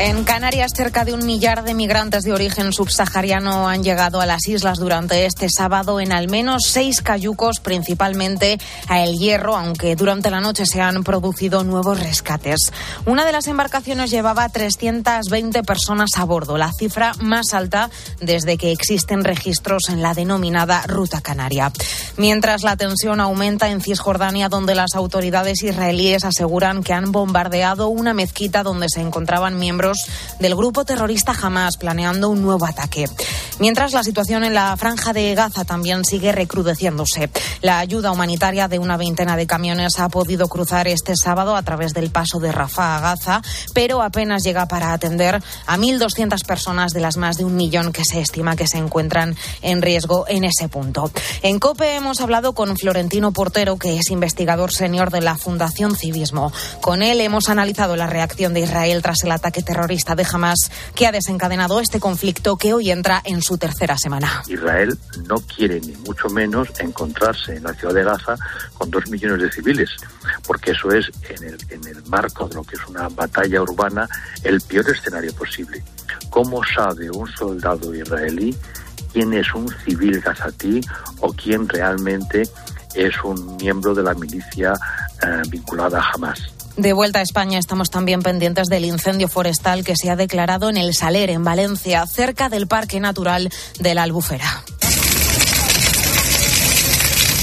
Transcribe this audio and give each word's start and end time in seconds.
En 0.00 0.22
Canarias, 0.22 0.70
cerca 0.76 1.04
de 1.04 1.12
un 1.12 1.26
millar 1.26 1.64
de 1.64 1.74
migrantes 1.74 2.22
de 2.22 2.32
origen 2.32 2.72
subsahariano 2.72 3.68
han 3.68 3.82
llegado 3.82 4.20
a 4.20 4.26
las 4.26 4.46
islas 4.46 4.78
durante 4.78 5.26
este 5.26 5.48
sábado 5.50 5.98
en 5.98 6.12
al 6.12 6.28
menos 6.28 6.62
seis 6.68 7.02
cayucos, 7.02 7.58
principalmente 7.58 8.60
a 8.86 9.02
El 9.02 9.18
Hierro, 9.18 9.56
aunque 9.56 9.96
durante 9.96 10.30
la 10.30 10.40
noche 10.40 10.66
se 10.66 10.80
han 10.80 11.02
producido 11.02 11.64
nuevos 11.64 11.98
rescates. 11.98 12.72
Una 13.06 13.24
de 13.24 13.32
las 13.32 13.48
embarcaciones 13.48 14.12
llevaba 14.12 14.48
320 14.48 15.64
personas 15.64 16.10
a 16.16 16.22
bordo, 16.22 16.58
la 16.58 16.72
cifra 16.72 17.12
más 17.18 17.52
alta 17.52 17.90
desde 18.20 18.56
que 18.56 18.70
existen 18.70 19.24
registros 19.24 19.88
en 19.88 20.00
la 20.00 20.14
denominada 20.14 20.84
Ruta 20.86 21.20
Canaria. 21.22 21.72
Mientras 22.16 22.62
la 22.62 22.76
tensión 22.76 23.18
aumenta 23.18 23.68
en 23.68 23.80
Cisjordania, 23.80 24.48
donde 24.48 24.76
las 24.76 24.94
autoridades 24.94 25.64
israelíes 25.64 26.24
aseguran 26.24 26.84
que 26.84 26.92
han 26.92 27.10
bombardeado 27.10 27.88
una 27.88 28.14
mezquita 28.14 28.62
donde 28.62 28.88
se 28.88 29.00
encontraban 29.00 29.58
miembros 29.58 29.87
del 30.38 30.54
grupo 30.54 30.84
terrorista 30.84 31.32
Hamas 31.40 31.76
planeando 31.76 32.28
un 32.28 32.42
nuevo 32.42 32.66
ataque. 32.66 33.06
Mientras 33.58 33.92
la 33.92 34.04
situación 34.04 34.44
en 34.44 34.54
la 34.54 34.76
franja 34.76 35.12
de 35.12 35.34
Gaza 35.34 35.64
también 35.64 36.04
sigue 36.04 36.30
recrudeciéndose. 36.30 37.30
La 37.60 37.80
ayuda 37.80 38.12
humanitaria 38.12 38.68
de 38.68 38.78
una 38.78 38.96
veintena 38.96 39.36
de 39.36 39.46
camiones 39.46 39.98
ha 39.98 40.08
podido 40.08 40.46
cruzar 40.48 40.86
este 40.86 41.14
sábado 41.16 41.56
a 41.56 41.62
través 41.62 41.92
del 41.92 42.10
paso 42.10 42.38
de 42.38 42.52
Rafah 42.52 42.96
a 42.96 43.00
Gaza, 43.00 43.42
pero 43.74 44.02
apenas 44.02 44.44
llega 44.44 44.66
para 44.66 44.92
atender 44.92 45.42
a 45.66 45.76
1.200 45.76 46.44
personas 46.46 46.92
de 46.92 47.00
las 47.00 47.16
más 47.16 47.36
de 47.36 47.44
un 47.44 47.56
millón 47.56 47.92
que 47.92 48.04
se 48.04 48.20
estima 48.20 48.54
que 48.54 48.66
se 48.66 48.78
encuentran 48.78 49.36
en 49.62 49.82
riesgo 49.82 50.24
en 50.28 50.44
ese 50.44 50.68
punto. 50.68 51.10
En 51.42 51.58
COPE 51.58 51.96
hemos 51.96 52.20
hablado 52.20 52.52
con 52.52 52.76
Florentino 52.76 53.32
Portero, 53.32 53.76
que 53.76 53.96
es 53.96 54.10
investigador 54.10 54.72
senior 54.72 55.10
de 55.10 55.20
la 55.20 55.36
Fundación 55.36 55.96
Civismo. 55.96 56.52
Con 56.80 57.02
él 57.02 57.20
hemos 57.20 57.48
analizado 57.48 57.96
la 57.96 58.06
reacción 58.06 58.54
de 58.54 58.60
Israel 58.60 59.02
tras 59.02 59.24
el 59.24 59.32
ataque 59.32 59.62
terrorista 59.62 59.77
terrorista 59.78 60.16
de 60.16 60.26
Hamas 60.32 60.72
que 60.92 61.06
ha 61.06 61.12
desencadenado 61.12 61.78
este 61.78 62.00
conflicto 62.00 62.56
que 62.56 62.74
hoy 62.74 62.90
entra 62.90 63.22
en 63.24 63.42
su 63.42 63.58
tercera 63.58 63.96
semana. 63.96 64.42
Israel 64.48 64.98
no 65.28 65.36
quiere 65.36 65.80
ni 65.80 65.94
mucho 65.98 66.28
menos 66.28 66.68
encontrarse 66.80 67.54
en 67.54 67.62
la 67.62 67.72
ciudad 67.74 67.94
de 67.94 68.02
Gaza 68.02 68.34
con 68.74 68.90
dos 68.90 69.08
millones 69.08 69.40
de 69.40 69.52
civiles, 69.52 69.90
porque 70.44 70.72
eso 70.72 70.90
es 70.90 71.08
en 71.30 71.44
el, 71.44 71.58
en 71.70 71.86
el 71.86 72.02
marco 72.06 72.48
de 72.48 72.56
lo 72.56 72.64
que 72.64 72.74
es 72.74 72.84
una 72.88 73.08
batalla 73.08 73.62
urbana 73.62 74.08
el 74.42 74.60
peor 74.62 74.90
escenario 74.90 75.32
posible. 75.34 75.80
¿Cómo 76.28 76.60
sabe 76.64 77.08
un 77.08 77.28
soldado 77.28 77.94
israelí 77.94 78.56
quién 79.12 79.32
es 79.32 79.54
un 79.54 79.68
civil 79.84 80.20
gazatí 80.20 80.80
o 81.20 81.32
quién 81.32 81.68
realmente 81.68 82.42
es 82.96 83.14
un 83.22 83.56
miembro 83.58 83.94
de 83.94 84.02
la 84.02 84.14
milicia 84.14 84.72
eh, 85.22 85.42
vinculada 85.48 86.00
a 86.00 86.10
Hamas? 86.14 86.57
De 86.78 86.92
vuelta 86.92 87.18
a 87.18 87.22
España 87.22 87.58
estamos 87.58 87.90
también 87.90 88.22
pendientes 88.22 88.68
del 88.68 88.84
incendio 88.84 89.26
forestal 89.26 89.84
que 89.84 89.96
se 89.96 90.10
ha 90.10 90.16
declarado 90.16 90.70
en 90.70 90.76
el 90.76 90.94
Saler, 90.94 91.28
en 91.28 91.42
Valencia, 91.42 92.06
cerca 92.06 92.48
del 92.48 92.68
Parque 92.68 93.00
Natural 93.00 93.50
de 93.80 93.94
la 93.96 94.04
Albufera. 94.04 94.62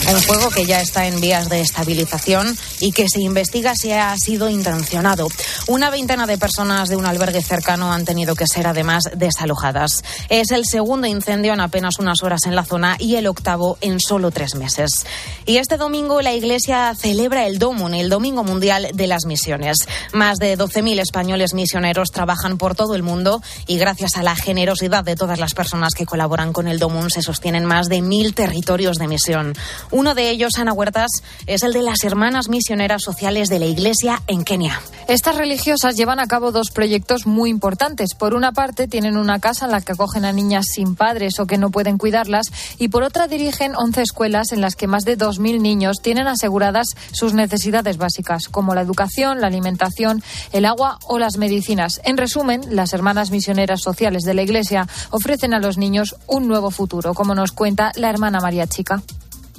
Un 0.08 0.22
fuego 0.22 0.52
que 0.52 0.68
ya 0.68 0.82
está 0.82 1.08
en 1.08 1.20
vías 1.20 1.50
de 1.50 1.62
estabilización 1.62 2.56
y 2.80 2.92
que 2.92 3.10
se 3.10 3.22
investiga 3.22 3.74
si 3.76 3.92
ha 3.92 4.16
sido 4.18 4.50
intencionado. 4.50 5.28
Una 5.68 5.90
veintena 5.90 6.28
de 6.28 6.38
personas 6.38 6.90
de 6.90 6.96
un 6.96 7.08
albergue 7.08 7.42
cercano 7.42 7.92
han 7.92 8.06
tenido 8.06 8.36
que 8.36 8.46
ser 8.46 8.68
además 8.68 9.10
desalojadas. 9.16 10.04
Es 10.30 10.52
el 10.52 10.66
segundo 10.66 11.08
incendio 11.08 11.54
en 11.54 11.60
apenas 11.60 11.98
unas 11.98 12.22
horas 12.22 12.46
en 12.46 12.56
la 12.56 12.64
zona 12.64 12.98
y 13.00 13.16
el 13.16 13.26
octavo 13.26 13.80
en 13.82 14.00
solo 14.00 14.30
tres 14.30 14.54
meses. 14.54 15.08
Y 15.48 15.58
este 15.58 15.78
domingo 15.78 16.22
la 16.22 16.34
Iglesia 16.34 16.94
celebra 16.96 17.48
el 17.48 17.58
Domun, 17.58 17.96
el 17.96 18.10
Domingo 18.10 18.44
Mundial 18.44 18.90
de 18.94 19.08
las 19.08 19.26
Misiones. 19.26 19.88
Más 20.14 20.38
de 20.38 20.56
12.000 20.56 21.00
españoles 21.00 21.56
misioneros 21.56 22.12
trabajan 22.12 22.60
por 22.60 22.76
todo 22.76 22.94
el 22.94 23.02
mundo 23.02 23.42
y 23.66 23.80
gracias 23.80 24.18
a 24.18 24.24
la 24.24 24.36
generosidad 24.36 25.04
de 25.04 25.16
todas 25.16 25.40
las 25.40 25.56
personas 25.56 25.96
que 25.96 26.06
colaboran 26.06 26.54
con 26.54 26.68
el 26.68 26.78
Domun 26.78 27.10
se 27.10 27.24
sostienen 27.24 27.66
más 27.66 27.90
de 27.90 28.04
mil 28.04 28.36
territorios 28.36 28.98
de 28.98 29.08
misión. 29.08 29.56
Uno 29.96 30.14
de 30.14 30.30
ellos, 30.30 30.52
Ana 30.58 30.74
Huertas, 30.74 31.10
es 31.48 31.64
el 31.64 31.72
de 31.72 31.82
las 31.82 32.04
Hermanas 32.04 32.50
Misioneras 32.50 33.02
Sociales 33.02 33.48
de 33.48 33.60
la 33.60 33.66
Iglesia 33.66 34.22
en 34.28 34.44
Kenia. 34.44 34.82
Estas 35.08 35.38
religiosas 35.38 35.96
llevan 35.96 36.20
a 36.20 36.28
cabo 36.28 36.52
dos 36.52 36.70
proyectos 36.70 37.26
muy 37.26 37.50
importantes. 37.50 38.14
Por 38.14 38.34
una 38.34 38.52
parte, 38.52 38.90
tienen 38.90 39.16
una 39.16 39.40
casa 39.40 39.64
en 39.64 39.72
la 39.72 39.80
que 39.80 39.94
acogen 39.94 40.26
a 40.26 40.34
niñas 40.34 40.66
sin 40.74 40.96
padres 40.96 41.40
o 41.40 41.46
que 41.46 41.58
no 41.58 41.70
pueden 41.70 41.98
cuidarlas 41.98 42.48
y 42.78 42.90
por 42.90 43.04
otra 43.04 43.30
dirigen 43.30 43.74
11 43.74 44.02
escuelas 44.02 44.52
en 44.52 44.60
las 44.60 44.76
que 44.76 44.88
más 44.88 45.06
de 45.06 45.18
2.000 45.18 45.62
niños 45.62 46.02
tienen 46.02 46.28
aseguradas 46.28 46.88
sus 47.14 47.34
necesidades 47.34 47.96
básicas, 47.96 48.50
como 48.50 48.76
la 48.76 48.82
educación, 48.82 49.40
la 49.40 49.48
alimentación, 49.48 50.22
el 50.52 50.66
agua 50.66 51.00
o 51.08 51.20
las 51.20 51.38
medicinas. 51.38 52.02
En 52.04 52.18
resumen, 52.18 52.60
las 52.70 52.92
Hermanas 52.92 53.32
Misioneras 53.32 53.80
Sociales 53.80 54.24
de 54.24 54.34
la 54.34 54.42
Iglesia 54.42 54.90
ofrecen 55.12 55.54
a 55.54 55.60
los 55.60 55.78
niños 55.78 56.18
un 56.28 56.50
nuevo 56.50 56.70
futuro, 56.70 57.14
como 57.14 57.34
nos 57.34 57.54
cuenta 57.54 57.94
la 57.96 58.10
hermana 58.10 58.42
María 58.42 58.68
Chica 58.68 59.02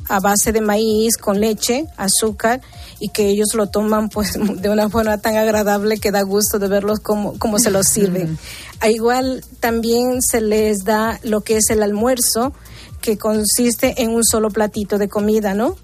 a 0.08 0.20
base 0.20 0.52
de 0.52 0.60
maíz 0.60 1.16
con 1.16 1.40
leche, 1.40 1.86
azúcar 1.96 2.60
y 2.98 3.08
que 3.08 3.28
ellos 3.28 3.54
lo 3.54 3.68
toman 3.68 4.08
pues 4.08 4.38
de 4.60 4.68
una 4.70 4.88
forma 4.88 5.18
tan 5.18 5.36
agradable 5.36 5.98
que 5.98 6.10
da 6.10 6.22
gusto 6.22 6.58
de 6.58 6.68
verlos 6.68 7.00
como, 7.00 7.58
se 7.58 7.70
los 7.70 7.86
sirven. 7.86 8.38
A 8.80 8.88
igual 8.88 9.44
también 9.60 10.22
se 10.22 10.40
les 10.40 10.84
da 10.84 11.18
lo 11.22 11.42
que 11.42 11.56
es 11.56 11.70
el 11.70 11.82
almuerzo 11.82 12.52
que 13.00 13.18
consiste 13.18 14.02
en 14.02 14.10
un 14.10 14.24
solo 14.24 14.50
platito 14.50 14.98
de 14.98 15.08
comida, 15.08 15.54
¿no? 15.54 15.76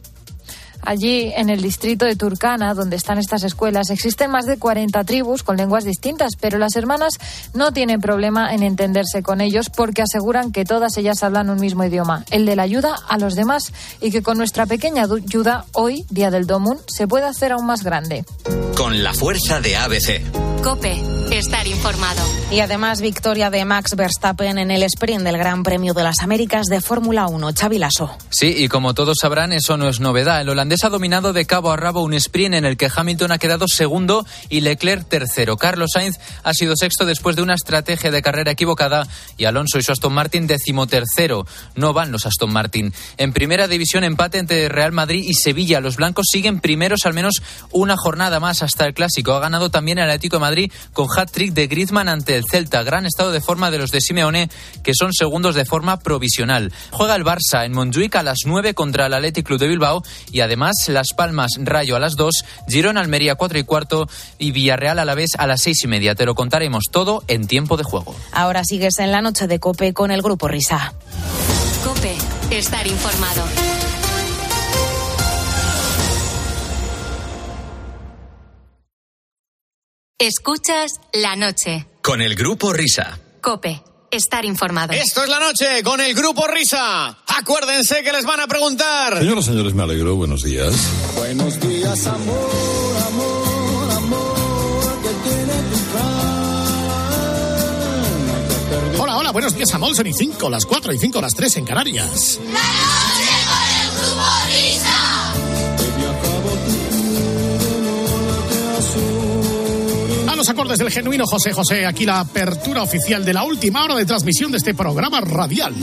Allí, 0.82 1.32
en 1.36 1.48
el 1.48 1.62
distrito 1.62 2.04
de 2.04 2.16
Turkana, 2.16 2.74
donde 2.74 2.96
están 2.96 3.18
estas 3.18 3.44
escuelas, 3.44 3.90
existen 3.90 4.30
más 4.30 4.46
de 4.46 4.58
40 4.58 5.04
tribus 5.04 5.42
con 5.42 5.56
lenguas 5.56 5.84
distintas, 5.84 6.32
pero 6.40 6.58
las 6.58 6.76
hermanas 6.76 7.14
no 7.54 7.72
tienen 7.72 8.00
problema 8.00 8.52
en 8.52 8.62
entenderse 8.62 9.22
con 9.22 9.40
ellos 9.40 9.70
porque 9.70 10.02
aseguran 10.02 10.52
que 10.52 10.64
todas 10.64 10.96
ellas 10.96 11.22
hablan 11.22 11.50
un 11.50 11.60
mismo 11.60 11.84
idioma, 11.84 12.24
el 12.30 12.46
de 12.46 12.56
la 12.56 12.64
ayuda 12.64 12.96
a 13.08 13.18
los 13.18 13.34
demás, 13.34 13.72
y 14.00 14.10
que 14.10 14.22
con 14.22 14.38
nuestra 14.38 14.66
pequeña 14.66 15.04
ayuda, 15.04 15.66
hoy, 15.72 16.04
Día 16.10 16.30
del 16.30 16.46
Domun, 16.46 16.78
se 16.86 17.06
puede 17.06 17.26
hacer 17.26 17.52
aún 17.52 17.66
más 17.66 17.82
grande. 17.82 18.24
Con 18.76 19.02
la 19.02 19.14
fuerza 19.14 19.60
de 19.60 19.76
ABC. 19.76 20.51
Cope, 20.62 21.02
estar 21.32 21.66
informado. 21.66 22.22
Y 22.52 22.60
además, 22.60 23.00
victoria 23.00 23.50
de 23.50 23.64
Max 23.64 23.96
Verstappen 23.96 24.58
en 24.58 24.70
el 24.70 24.84
sprint 24.84 25.22
del 25.24 25.36
Gran 25.36 25.64
Premio 25.64 25.92
de 25.92 26.04
las 26.04 26.20
Américas 26.20 26.66
de 26.66 26.80
Fórmula 26.80 27.26
1, 27.26 27.52
Chavilaso. 27.52 28.16
Sí, 28.30 28.54
y 28.58 28.68
como 28.68 28.94
todos 28.94 29.18
sabrán, 29.20 29.52
eso 29.52 29.76
no 29.76 29.88
es 29.88 29.98
novedad. 29.98 30.40
El 30.40 30.50
holandés 30.50 30.84
ha 30.84 30.88
dominado 30.88 31.32
de 31.32 31.46
cabo 31.46 31.72
a 31.72 31.76
rabo 31.76 32.02
un 32.02 32.14
sprint 32.14 32.54
en 32.54 32.64
el 32.64 32.76
que 32.76 32.90
Hamilton 32.94 33.32
ha 33.32 33.38
quedado 33.38 33.66
segundo 33.66 34.24
y 34.50 34.60
Leclerc 34.60 35.08
tercero. 35.08 35.56
Carlos 35.56 35.90
Sainz 35.94 36.18
ha 36.44 36.54
sido 36.54 36.76
sexto 36.76 37.06
después 37.06 37.34
de 37.34 37.42
una 37.42 37.54
estrategia 37.54 38.12
de 38.12 38.22
carrera 38.22 38.52
equivocada 38.52 39.08
y 39.36 39.46
Alonso 39.46 39.78
y 39.78 39.82
su 39.82 39.90
Aston 39.90 40.12
Martin 40.12 40.46
decimotercero. 40.46 41.44
No 41.74 41.92
van 41.92 42.12
los 42.12 42.24
Aston 42.24 42.52
Martin. 42.52 42.92
En 43.16 43.32
primera 43.32 43.66
división 43.66 44.04
empate 44.04 44.38
entre 44.38 44.68
Real 44.68 44.92
Madrid 44.92 45.24
y 45.26 45.34
Sevilla. 45.34 45.80
Los 45.80 45.96
blancos 45.96 46.26
siguen 46.30 46.60
primeros 46.60 47.04
al 47.04 47.14
menos 47.14 47.42
una 47.70 47.96
jornada 47.96 48.38
más 48.38 48.62
hasta 48.62 48.86
el 48.86 48.94
clásico. 48.94 49.32
Ha 49.32 49.40
ganado 49.40 49.70
también 49.70 49.98
el 49.98 50.04
Atlético 50.04 50.36
de 50.36 50.40
Madrid 50.40 50.51
con 50.92 51.08
hat-trick 51.14 51.52
de 51.52 51.66
Griezmann 51.66 52.08
ante 52.08 52.36
el 52.36 52.44
Celta. 52.50 52.82
Gran 52.82 53.06
estado 53.06 53.32
de 53.32 53.40
forma 53.40 53.70
de 53.70 53.78
los 53.78 53.90
de 53.90 54.00
Simeone 54.00 54.50
que 54.82 54.94
son 54.94 55.12
segundos 55.12 55.54
de 55.54 55.64
forma 55.64 55.98
provisional. 55.98 56.72
Juega 56.90 57.16
el 57.16 57.24
Barça 57.24 57.64
en 57.64 57.72
Montjuic 57.72 58.16
a 58.16 58.22
las 58.22 58.40
9 58.44 58.74
contra 58.74 59.06
el 59.06 59.14
Athletic 59.14 59.46
Club 59.46 59.58
de 59.58 59.68
Bilbao 59.68 60.02
y 60.30 60.40
además 60.40 60.74
las 60.88 61.12
Palmas 61.16 61.52
Rayo 61.58 61.96
a 61.96 62.00
las 62.00 62.16
2, 62.16 62.44
Girón 62.68 62.98
Almería 62.98 63.34
4 63.34 63.58
y 63.58 63.64
cuarto 63.64 64.08
y 64.38 64.52
Villarreal 64.52 64.98
a 64.98 65.04
la 65.04 65.14
vez 65.14 65.30
a 65.38 65.46
las 65.46 65.62
6 65.62 65.84
y 65.84 65.88
media. 65.88 66.14
Te 66.14 66.26
lo 66.26 66.34
contaremos 66.34 66.84
todo 66.90 67.24
en 67.28 67.46
tiempo 67.46 67.76
de 67.76 67.84
juego. 67.84 68.14
Ahora 68.32 68.64
sigues 68.64 68.98
en 68.98 69.12
la 69.12 69.22
noche 69.22 69.46
de 69.46 69.58
Cope 69.58 69.92
con 69.92 70.10
el 70.10 70.22
Grupo 70.22 70.48
Risa. 70.48 70.94
Cope, 71.84 72.16
estar 72.50 72.86
informado. 72.86 73.81
Escuchas 80.18 80.92
la 81.12 81.36
noche. 81.36 81.86
Con 82.02 82.20
el 82.20 82.34
Grupo 82.34 82.72
Risa. 82.72 83.18
Cope 83.40 83.82
estar 84.10 84.44
informado. 84.44 84.92
Esto 84.92 85.24
es 85.24 85.28
la 85.28 85.40
noche 85.40 85.82
con 85.82 86.00
el 86.00 86.14
Grupo 86.14 86.46
Risa. 86.46 87.18
Acuérdense 87.26 88.02
que 88.04 88.12
les 88.12 88.24
van 88.24 88.40
a 88.40 88.46
preguntar. 88.46 89.18
Señoras, 89.18 89.46
señores, 89.46 89.74
me 89.74 89.82
alegro. 89.82 90.14
Buenos 90.16 90.42
días. 90.42 90.74
Buenos 91.16 91.58
días, 91.60 92.06
amor, 92.06 92.96
amor, 93.06 93.90
amor, 93.92 95.02
que 95.02 95.08
tiene 95.28 95.52
tu 98.94 99.02
Hola, 99.02 99.16
hola, 99.16 99.32
buenos 99.32 99.56
días, 99.56 99.74
amor. 99.74 99.96
Son 99.96 100.06
y 100.06 100.12
5, 100.12 100.50
las 100.50 100.66
4 100.66 100.92
y 100.92 100.98
5, 100.98 101.20
las 101.20 101.34
3 101.34 101.56
en 101.56 101.64
Canarias. 101.64 102.38
La 102.52 102.60
noche 102.60 103.11
acordes 110.48 110.78
del 110.78 110.90
genuino 110.90 111.26
José 111.26 111.52
José, 111.52 111.86
aquí 111.86 112.04
la 112.04 112.20
apertura 112.20 112.82
oficial 112.82 113.24
de 113.24 113.32
la 113.32 113.44
última 113.44 113.84
hora 113.84 113.94
de 113.94 114.04
transmisión 114.04 114.50
de 114.50 114.58
este 114.58 114.74
programa 114.74 115.20
radial. 115.20 115.74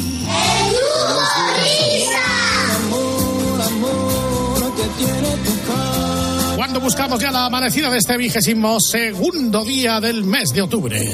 Cuando 6.56 6.79
buscamos 6.79 7.19
ya 7.19 7.31
la 7.31 7.45
amanecida 7.45 7.89
de 7.89 7.97
este 7.97 8.17
vigésimo 8.17 8.77
segundo 8.79 9.63
día 9.63 10.00
del 10.00 10.23
mes 10.23 10.50
de 10.50 10.61
octubre. 10.61 11.13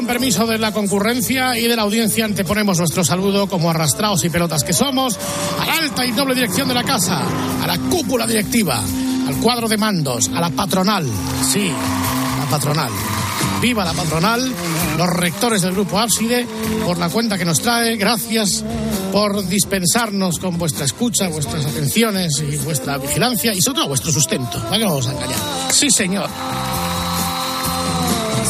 Con 0.00 0.06
permiso 0.06 0.46
de 0.46 0.56
la 0.56 0.72
concurrencia 0.72 1.58
y 1.58 1.68
de 1.68 1.76
la 1.76 1.82
audiencia 1.82 2.24
anteponemos 2.24 2.78
nuestro 2.78 3.04
saludo 3.04 3.46
como 3.48 3.68
arrastrados 3.68 4.24
y 4.24 4.30
pelotas 4.30 4.64
que 4.64 4.72
somos 4.72 5.18
a 5.60 5.66
la 5.66 5.74
alta 5.74 6.06
y 6.06 6.12
doble 6.12 6.34
dirección 6.34 6.68
de 6.68 6.72
la 6.72 6.84
casa, 6.84 7.20
a 7.62 7.66
la 7.66 7.76
cúpula 7.76 8.26
directiva, 8.26 8.82
al 9.28 9.36
cuadro 9.42 9.68
de 9.68 9.76
mandos, 9.76 10.30
a 10.34 10.40
la 10.40 10.48
patronal, 10.48 11.06
sí, 11.46 11.70
la 12.38 12.46
patronal. 12.50 12.90
Viva 13.60 13.84
la 13.84 13.92
patronal, 13.92 14.50
los 14.96 15.06
rectores 15.10 15.60
del 15.60 15.72
grupo 15.72 15.98
Ábside, 15.98 16.46
por 16.86 16.96
la 16.96 17.10
cuenta 17.10 17.36
que 17.36 17.44
nos 17.44 17.60
trae, 17.60 17.96
gracias 17.96 18.64
por 19.12 19.46
dispensarnos 19.46 20.38
con 20.38 20.56
vuestra 20.56 20.86
escucha, 20.86 21.28
vuestras 21.28 21.66
atenciones 21.66 22.42
y 22.50 22.56
vuestra 22.56 22.96
vigilancia 22.96 23.52
y 23.52 23.60
sobre 23.60 23.80
todo 23.80 23.88
vuestro 23.88 24.10
sustento. 24.10 24.62
¿Para 24.62 24.78
qué 24.78 24.84
nos 24.84 24.92
vamos 24.92 25.08
a 25.08 25.12
engañar? 25.12 25.38
Sí, 25.70 25.90
señor. 25.90 26.30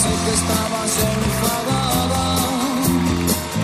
Sé 0.00 0.08
que 0.08 0.34
estabas 0.34 0.92
enfadada, 1.14 2.36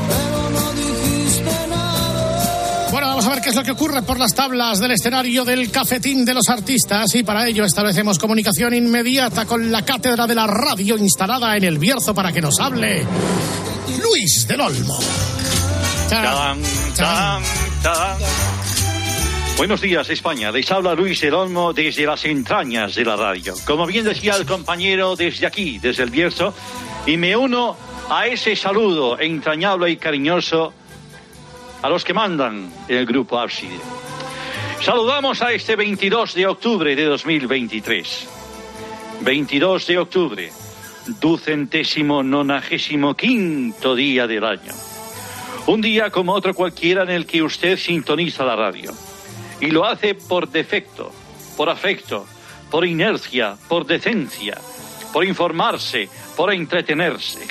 pero 0.07 0.51
no 0.51 0.73
dijiste 0.75 1.69
nada. 1.71 2.89
Bueno, 2.91 3.07
vamos 3.07 3.25
a 3.25 3.31
ver 3.31 3.41
qué 3.41 3.49
es 3.49 3.57
lo 3.57 3.63
que 3.63 3.71
ocurre 3.71 4.03
por 4.03 4.19
las 4.19 4.35
tablas 4.35 4.79
del 4.79 4.91
escenario 4.91 5.47
del 5.47 5.71
cafetín 5.71 6.27
de 6.27 6.35
los 6.35 6.47
artistas 6.51 7.15
y 7.15 7.23
para 7.23 7.49
ello 7.49 7.65
establecemos 7.65 8.19
comunicación 8.19 8.75
inmediata 8.75 9.47
con 9.47 9.73
la 9.73 9.83
cátedra 9.83 10.27
de 10.27 10.35
la 10.35 10.47
radio 10.47 10.99
instalada 10.99 11.57
en 11.57 11.65
el 11.65 11.79
Bierzo 11.79 12.15
para 12.15 12.31
que 12.33 12.43
nos 12.43 12.61
hable 12.61 13.07
Luis 14.03 14.47
del 14.47 14.61
Olmo. 14.61 14.99
Tadam, 16.11 16.59
tadam, 16.95 17.43
tadam. 17.83 18.56
Buenos 19.57 19.81
días, 19.81 20.11
España. 20.11 20.53
Les 20.53 20.71
habla 20.71 20.95
Luis 20.95 21.19
del 21.23 21.33
Olmo 21.33 21.73
desde 21.73 22.05
las 22.05 22.27
entrañas 22.27 22.95
de 22.95 23.07
la 23.07 23.17
radio. 23.17 23.55
Como 23.65 23.87
bien 23.87 24.05
decía 24.05 24.35
el 24.37 24.45
compañero 24.45 25.17
desde 25.17 25.47
aquí, 25.47 25.79
desde 25.79 26.03
el 26.03 26.11
Bierzo, 26.11 26.53
y 27.07 27.17
me 27.17 27.35
uno 27.35 27.75
a 28.11 28.27
ese 28.27 28.55
saludo 28.55 29.19
entrañable 29.19 29.91
y 29.91 29.97
cariñoso 29.97 30.75
a 31.81 31.89
los 31.89 32.05
que 32.05 32.13
mandan 32.13 32.71
el 32.87 33.07
grupo 33.07 33.39
Ábside. 33.39 33.81
Saludamos 34.83 35.41
a 35.41 35.53
este 35.53 35.75
22 35.75 36.35
de 36.35 36.47
octubre 36.47 36.95
de 36.95 37.05
2023. 37.05 38.29
22 39.23 39.87
de 39.87 39.99
octubre, 39.99 40.53
ducentésimo 41.19 42.23
nonagésimo 42.23 43.15
quinto 43.15 43.95
día 43.95 44.27
del 44.27 44.45
año. 44.45 44.75
Un 45.67 45.81
día 45.81 46.11
como 46.11 46.35
otro 46.35 46.53
cualquiera 46.53 47.05
en 47.05 47.11
el 47.11 47.25
que 47.25 47.43
usted 47.43 47.79
sintoniza 47.79 48.45
la 48.45 48.55
radio. 48.55 48.93
Y 49.61 49.71
lo 49.71 49.85
hace 49.85 50.15
por 50.15 50.49
defecto, 50.49 51.13
por 51.57 51.69
afecto, 51.69 52.27
por 52.71 52.87
inercia, 52.87 53.57
por 53.69 53.87
decencia, 53.87 54.59
por 55.13 55.25
informarse, 55.25 56.09
por 56.37 56.53
entretenerse. 56.53 57.47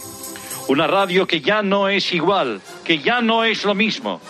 Una 0.68 0.88
radio 0.88 1.28
que 1.28 1.42
ya 1.42 1.62
no 1.62 1.90
es 1.90 2.14
igual, 2.14 2.62
que 2.84 3.00
ya 3.00 3.22
no 3.22 3.44
es 3.44 3.66
lo 3.66 3.76
mismo. 3.76 4.22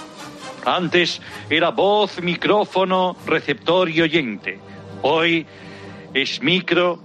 Antes 0.66 1.22
era 1.50 1.69
voz, 1.72 2.22
micrófono, 2.22 3.16
receptor 3.25 3.89
y 3.89 4.01
oyente. 4.01 4.60
Hoy 5.01 5.45
es 6.13 6.42
micro, 6.42 7.00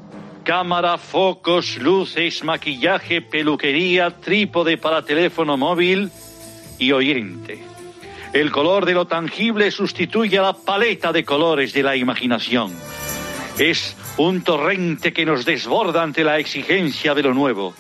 cámara, 0.45 0.99
focos, 0.99 1.77
luces, 1.79 2.43
maquillaje, 2.43 3.23
peluquería, 3.23 4.11
trípode 4.11 4.79
para 4.79 5.05
teléfono 5.05 5.57
móvil 5.57 6.11
y 6.79 6.93
oyente. 6.93 7.70
El 8.33 8.53
color 8.53 8.87
de 8.87 8.95
lo 8.95 9.07
tangible 9.07 9.73
sustituye 9.73 10.39
a 10.39 10.43
la 10.43 10.53
paleta 10.53 11.13
de 11.13 11.25
colores 11.25 11.73
de 11.73 11.83
la 11.83 11.97
imaginación. 11.97 12.73
Es 13.59 13.97
un 14.19 14.43
torrente 14.43 15.13
que 15.13 15.27
nos 15.27 15.45
desborda 15.45 16.03
ante 16.03 16.23
la 16.23 16.39
exigencia 16.39 17.13
de 17.13 17.25
lo 17.25 17.35
nuevo 17.35 17.75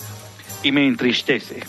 y 0.65 0.73
me 0.73 0.85
entristece. 0.87 1.63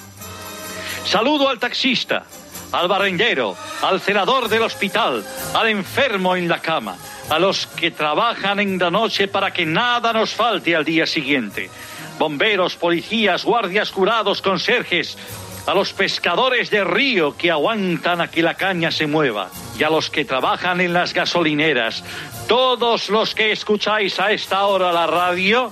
Saludo 1.06 1.48
al 1.50 1.60
taxista, 1.60 2.25
al 2.72 2.88
barrendero, 2.88 3.56
al 3.83 4.01
celador 4.01 4.50
del 4.50 4.63
hospital, 4.63 5.24
al 5.54 5.68
enfermo 5.68 6.36
en 6.36 6.48
la 6.48 6.60
cama, 6.60 6.98
a 7.30 7.38
los 7.38 7.68
que 7.68 7.92
trabajan 7.92 8.60
en 8.60 8.80
la 8.80 8.89
noche 8.89 9.27
para 9.27 9.54
que 9.54 9.66
nada 9.66 10.12
nos 10.12 10.34
falte 10.34 10.75
al 10.75 10.86
día 10.86 11.06
siguiente. 11.06 11.69
Bomberos, 12.18 12.75
policías, 12.77 13.45
guardias 13.45 13.92
jurados, 13.92 14.42
conserjes, 14.42 15.18
a 15.66 15.74
los 15.74 15.94
pescadores 15.94 16.69
de 16.69 16.84
río 16.84 17.38
que 17.38 17.52
aguantan 17.52 18.22
a 18.22 18.30
que 18.30 18.42
la 18.42 18.56
caña 18.56 18.92
se 18.92 19.08
mueva 19.08 19.50
y 19.78 19.84
a 19.84 19.90
los 19.90 20.10
que 20.10 20.25
trabajan 20.25 20.81
en 20.81 20.94
las 20.94 21.13
gasolineras, 21.13 22.04
todos 22.48 23.10
los 23.10 23.36
que 23.36 23.52
escucháis 23.52 24.19
a 24.19 24.31
esta 24.31 24.66
hora 24.66 24.92
la 24.92 25.08
radio, 25.08 25.72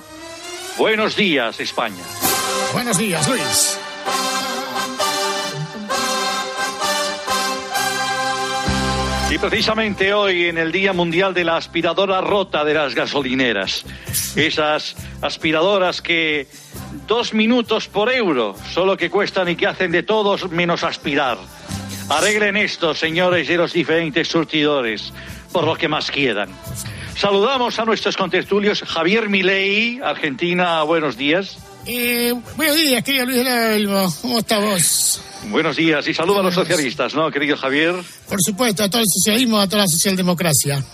buenos 0.78 1.16
días 1.16 1.60
España. 1.60 2.02
Buenos 2.72 2.98
días, 2.98 3.28
Luis. 3.28 3.78
Y 9.30 9.38
precisamente 9.38 10.12
hoy, 10.12 10.46
en 10.46 10.58
el 10.58 10.72
Día 10.72 10.92
Mundial 10.92 11.34
de 11.34 11.44
la 11.44 11.56
Aspiradora 11.56 12.20
Rota 12.20 12.64
de 12.64 12.74
las 12.74 12.96
Gasolineras, 12.96 13.84
esas 14.34 14.96
aspiradoras 15.22 16.02
que 16.02 16.48
dos 17.06 17.34
minutos 17.34 17.88
por 17.88 18.10
euro, 18.12 18.54
solo 18.72 18.96
que 18.96 19.10
cuestan 19.10 19.48
y 19.48 19.56
que 19.56 19.66
hacen 19.66 19.90
de 19.90 20.02
todos 20.02 20.50
menos 20.50 20.84
aspirar. 20.84 21.38
Arreglen 22.08 22.56
esto, 22.56 22.94
señores 22.94 23.48
de 23.48 23.56
los 23.56 23.72
diferentes 23.72 24.28
surtidores, 24.28 25.12
por 25.52 25.64
lo 25.64 25.76
que 25.76 25.88
más 25.88 26.10
quieran. 26.10 26.50
Saludamos 27.14 27.78
a 27.78 27.84
nuestros 27.84 28.16
contertulios 28.16 28.82
Javier 28.82 29.28
Milei, 29.28 30.00
Argentina, 30.02 30.82
buenos 30.82 31.16
días. 31.16 31.58
Eh, 31.86 32.34
buenos 32.56 32.76
días, 32.76 33.02
querido 33.02 33.26
Luis 33.26 33.44
del 33.44 33.86
Olmo. 33.88 34.14
¿Cómo 34.20 34.38
está 34.38 34.58
vos? 34.58 35.20
Buenos 35.48 35.76
días 35.76 36.06
y 36.06 36.12
saludo 36.14 36.40
a 36.40 36.42
los 36.42 36.54
socialistas, 36.54 37.14
¿no, 37.14 37.30
querido 37.30 37.56
Javier? 37.56 37.94
Por 38.28 38.38
supuesto, 38.42 38.84
a 38.84 38.90
todo 38.90 39.00
el 39.00 39.08
socialismo, 39.08 39.58
a 39.58 39.66
toda 39.66 39.82
la 39.82 39.88
socialdemocracia. 39.88 40.84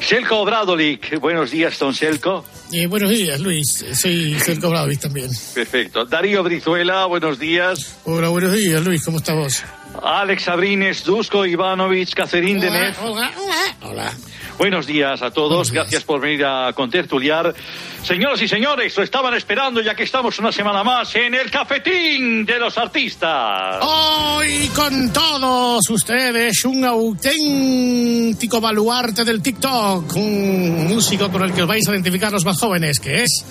Selko 0.00 0.44
Bradolik, 0.44 1.18
buenos 1.20 1.52
días, 1.52 1.78
don 1.78 1.94
Selko. 1.94 2.44
Eh, 2.72 2.86
buenos 2.86 3.10
días, 3.10 3.38
Luis. 3.40 3.84
Soy 3.92 4.38
Sergio 4.40 4.70
Bravis 4.70 4.98
también. 4.98 5.30
Perfecto. 5.54 6.04
Darío 6.04 6.42
Brizuela, 6.42 7.06
buenos 7.06 7.38
días. 7.38 7.96
Hola, 8.04 8.28
buenos 8.28 8.52
días, 8.52 8.84
Luis. 8.84 9.04
¿Cómo 9.04 9.18
está 9.18 9.34
vos? 9.34 9.62
Alex 10.02 10.48
Abrines, 10.48 11.04
Dusko 11.04 11.46
Ivanovich, 11.46 12.12
Cacerín 12.12 12.60
Denet. 12.60 12.96
Hola, 13.00 13.32
hola, 13.38 13.76
hola. 13.82 14.12
Buenos 14.58 14.86
días 14.86 15.20
a 15.20 15.30
todos, 15.30 15.70
gracias 15.70 16.02
por 16.04 16.18
venir 16.18 16.44
a 16.46 16.72
contertuliar. 16.72 17.54
Señoras 18.02 18.40
y 18.40 18.48
señores, 18.48 18.96
lo 18.96 19.02
estaban 19.02 19.34
esperando 19.34 19.82
ya 19.82 19.94
que 19.94 20.04
estamos 20.04 20.38
una 20.38 20.50
semana 20.50 20.82
más 20.82 21.14
en 21.14 21.34
el 21.34 21.50
cafetín 21.50 22.46
de 22.46 22.58
los 22.58 22.78
artistas. 22.78 23.82
Hoy 23.82 24.70
con 24.74 25.12
todos 25.12 25.90
ustedes 25.90 26.64
un 26.64 26.86
auténtico 26.86 28.58
baluarte 28.58 29.24
del 29.24 29.42
TikTok, 29.42 30.16
un 30.16 30.86
músico 30.88 31.30
con 31.30 31.42
el 31.42 31.52
que 31.52 31.60
os 31.62 31.68
vais 31.68 31.86
a 31.86 31.90
identificar 31.90 32.32
los 32.32 32.46
más 32.46 32.58
jóvenes, 32.58 32.98
que 32.98 33.24
es... 33.24 33.44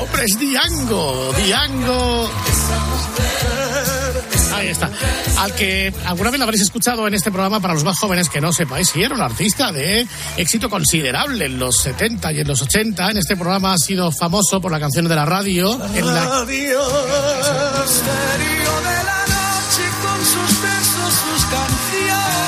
Hombre, 0.00 0.24
es 0.24 0.38
Diango, 0.38 1.32
Diango. 1.36 2.28
Ahí 4.60 4.68
está. 4.68 4.90
Al 5.38 5.54
que 5.54 5.90
alguna 6.04 6.30
vez 6.30 6.38
lo 6.38 6.44
habréis 6.44 6.62
escuchado 6.62 7.08
en 7.08 7.14
este 7.14 7.30
programa 7.30 7.60
para 7.60 7.72
los 7.72 7.82
más 7.82 7.98
jóvenes 7.98 8.28
que 8.28 8.42
no 8.42 8.52
sepáis, 8.52 8.90
sí, 8.90 9.02
era 9.02 9.14
un 9.14 9.22
artista 9.22 9.72
de 9.72 10.06
éxito 10.36 10.68
considerable 10.68 11.46
en 11.46 11.58
los 11.58 11.78
70 11.78 12.30
y 12.32 12.40
en 12.40 12.48
los 12.48 12.60
80. 12.60 13.10
En 13.10 13.16
este 13.16 13.36
programa 13.36 13.72
ha 13.72 13.78
sido 13.78 14.12
famoso 14.12 14.60
por 14.60 14.70
la 14.70 14.78
canción 14.78 15.08
de 15.08 15.14
la 15.16 15.24
radio. 15.24 15.78
Radio, 15.78 16.78
misterio 17.80 18.70
de 18.84 19.04
la 19.04 19.24
noche 19.28 19.84
con 20.02 20.26
sus 20.26 20.62
besos, 20.62 21.14
sus 21.14 21.44
canciones. 21.46 22.39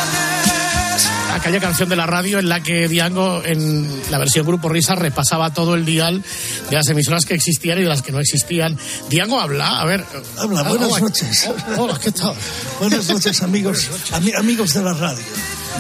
Aquella 1.43 1.59
canción 1.61 1.89
de 1.89 1.97
la 1.97 2.07
radio 2.07 2.39
en 2.39 2.49
la 2.49 2.63
que 2.63 2.87
Diango, 2.89 3.43
en 3.45 3.89
la 4.13 4.19
versión 4.19 4.47
Grupo 4.47 4.69
Risa, 4.69 4.95
repasaba 4.95 5.53
todo 5.53 5.75
el 5.75 5.85
dial 5.85 6.23
de 6.71 6.77
las 6.77 6.87
emisoras 6.89 7.25
que 7.27 7.35
existían 7.35 7.79
y 7.79 7.83
de 7.83 7.89
las 7.89 8.01
que 8.03 8.13
no 8.13 8.21
existían. 8.21 8.79
Diango 9.11 9.41
habla, 9.41 9.81
a 9.81 9.85
ver. 9.85 10.05
Habla, 10.39 10.61
ah, 10.61 10.69
buenas 10.69 10.89
hola. 10.93 11.01
noches. 11.01 11.51
Oh, 11.77 11.83
Hola, 11.83 11.99
¿qué 12.01 12.13
tal? 12.13 12.35
Buenas 12.79 13.09
noches, 13.09 13.43
amigos, 13.43 13.89
ami- 14.13 14.37
amigos 14.37 14.73
de 14.75 14.83
la 14.85 14.93
radio. 14.95 15.25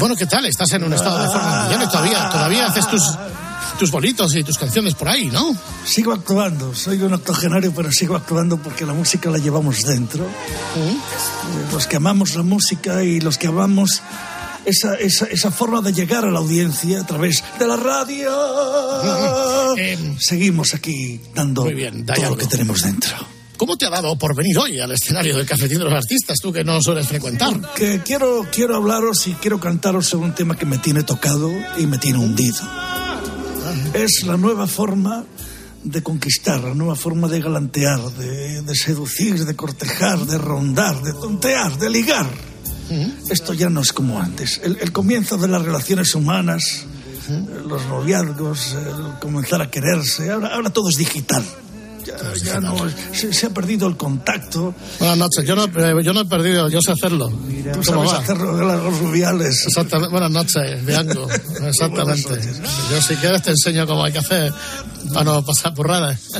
Bueno, 0.00 0.16
¿qué 0.16 0.26
tal? 0.26 0.44
Estás 0.46 0.72
en 0.72 0.82
un 0.84 0.92
estado 0.94 1.22
de 1.22 1.28
forma 1.28 1.68
y 1.80 1.86
todavía, 1.86 2.28
todavía 2.30 2.66
haces 2.66 2.88
tus, 2.88 3.02
tus 3.78 3.90
bolitos 3.92 4.34
y 4.34 4.42
tus 4.42 4.58
canciones 4.58 4.94
por 4.94 5.08
ahí, 5.08 5.26
¿no? 5.30 5.54
Sigo 5.84 6.12
actuando, 6.12 6.74
soy 6.74 7.00
un 7.02 7.12
octogenario, 7.12 7.72
pero 7.72 7.92
sigo 7.92 8.16
actuando 8.16 8.56
porque 8.56 8.84
la 8.84 8.94
música 8.94 9.30
la 9.30 9.38
llevamos 9.38 9.82
dentro. 9.84 10.24
Eh, 10.24 10.96
Los 11.72 11.86
que 11.86 11.96
amamos 11.96 12.34
la 12.34 12.42
música 12.42 13.04
y 13.04 13.20
los 13.20 13.36
que 13.38 13.46
amamos 13.48 14.00
esa, 14.64 14.94
esa, 14.94 15.26
esa 15.26 15.50
forma 15.50 15.80
de 15.80 15.92
llegar 15.92 16.24
a 16.24 16.30
la 16.30 16.38
audiencia 16.38 17.00
a 17.00 17.06
través 17.06 17.42
de 17.58 17.66
la 17.66 17.76
radio. 17.76 18.30
Em, 19.76 20.18
Seguimos 20.18 20.74
aquí 20.74 21.18
dando 21.34 21.62
Muy 21.62 21.74
bien, 21.74 22.04
todo 22.04 22.30
lo 22.30 22.36
que 22.36 22.46
tenemos 22.46 22.82
dentro. 22.82 23.16
¿cómo 23.62 23.76
te 23.76 23.86
ha 23.86 23.90
dado 23.90 24.18
por 24.18 24.34
venir 24.34 24.58
hoy 24.58 24.80
al 24.80 24.90
escenario 24.90 25.36
del 25.36 25.46
Cafetín 25.46 25.78
de 25.78 25.84
los 25.84 25.92
Artistas, 25.92 26.38
tú 26.42 26.52
que 26.52 26.64
no 26.64 26.82
sueles 26.82 27.06
frecuentar? 27.06 27.72
Que 27.76 28.00
quiero, 28.04 28.44
quiero 28.50 28.74
hablaros 28.74 29.28
y 29.28 29.34
quiero 29.34 29.60
cantaros 29.60 30.08
sobre 30.08 30.26
un 30.26 30.34
tema 30.34 30.56
que 30.56 30.66
me 30.66 30.78
tiene 30.78 31.04
tocado 31.04 31.48
y 31.78 31.86
me 31.86 31.98
tiene 31.98 32.18
hundido. 32.18 32.58
Es 33.94 34.24
la 34.26 34.36
nueva 34.36 34.66
forma 34.66 35.24
de 35.84 36.02
conquistar, 36.02 36.60
la 36.64 36.74
nueva 36.74 36.96
forma 36.96 37.28
de 37.28 37.40
galantear, 37.40 38.00
de, 38.00 38.62
de 38.62 38.74
seducir, 38.74 39.44
de 39.44 39.54
cortejar, 39.54 40.18
de 40.26 40.38
rondar, 40.38 41.00
de 41.00 41.12
tontear, 41.12 41.78
de 41.78 41.88
ligar. 41.88 42.51
Esto 43.30 43.54
ya 43.54 43.70
no 43.70 43.80
es 43.80 43.92
como 43.92 44.20
antes. 44.20 44.60
El, 44.62 44.78
el 44.80 44.92
comienzo 44.92 45.36
de 45.36 45.48
las 45.48 45.62
relaciones 45.62 46.14
humanas, 46.14 46.84
eh, 47.28 47.46
los 47.66 47.86
noviazgos, 47.86 48.74
el 48.74 49.18
comenzar 49.20 49.62
a 49.62 49.70
quererse, 49.70 50.30
ahora, 50.30 50.54
ahora 50.54 50.70
todo 50.70 50.88
es 50.88 50.96
digital. 50.96 51.44
Ya, 52.04 52.16
ya 52.34 52.60
no, 52.60 52.76
se, 53.12 53.32
se 53.32 53.46
ha 53.46 53.50
perdido 53.50 53.86
el 53.88 53.96
contacto. 53.96 54.74
Buenas 54.98 55.18
noches, 55.18 55.44
yo 55.44 55.54
no, 55.54 55.64
eh, 55.64 56.02
yo 56.02 56.12
no 56.12 56.20
he 56.20 56.24
perdido, 56.24 56.68
yo 56.68 56.80
sé 56.80 56.92
hacerlo. 56.92 57.28
Tú 57.28 57.80
¿Cómo 57.86 58.06
sabes 58.06 58.12
va? 58.12 58.18
hacerlo 58.18 58.56
de 58.56 58.64
los 58.64 58.98
rubiales. 58.98 59.66
Exactamente. 59.66 60.10
Buenas 60.10 60.30
noches, 60.30 60.84
Bianco. 60.84 61.28
Exactamente. 61.66 62.40
Yo 62.90 63.02
si 63.02 63.14
quieres 63.16 63.42
te 63.42 63.50
enseño 63.50 63.86
cómo 63.86 64.04
hay 64.04 64.12
que 64.12 64.18
hacer 64.18 64.52
para 65.12 65.24
no 65.24 65.44
pasar 65.44 65.74
burradas. 65.74 66.20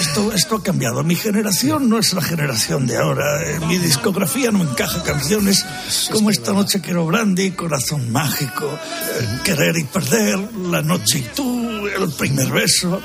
Esto, 0.00 0.32
esto 0.32 0.56
ha 0.56 0.62
cambiado. 0.62 1.04
Mi 1.04 1.14
generación 1.14 1.88
no 1.88 1.98
es 1.98 2.12
la 2.14 2.22
generación 2.22 2.86
de 2.86 2.96
ahora. 2.96 3.48
En 3.48 3.68
mi 3.68 3.78
discografía 3.78 4.50
no 4.50 4.62
encaja 4.62 5.02
canciones 5.02 5.64
como 6.10 6.30
Esta 6.30 6.52
noche 6.52 6.80
quiero 6.80 7.06
brandy, 7.06 7.52
Corazón 7.52 8.10
mágico, 8.10 8.66
eh, 8.66 9.38
Querer 9.44 9.76
y 9.76 9.84
perder, 9.84 10.38
La 10.70 10.82
noche 10.82 11.18
y 11.18 11.22
tú, 11.34 11.63
El 11.98 12.10
primer 12.12 12.50
beso, 12.50 13.00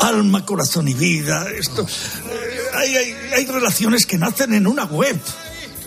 Alma, 0.00 0.44
corazón 0.44 0.88
y 0.88 0.94
vida. 0.94 1.46
Esto, 1.50 1.82
eh, 1.82 2.58
hay, 2.74 2.96
hay, 2.96 3.14
hay 3.34 3.46
relaciones 3.46 4.06
que 4.06 4.18
nacen 4.18 4.52
en 4.54 4.66
una 4.66 4.84
web. 4.84 5.18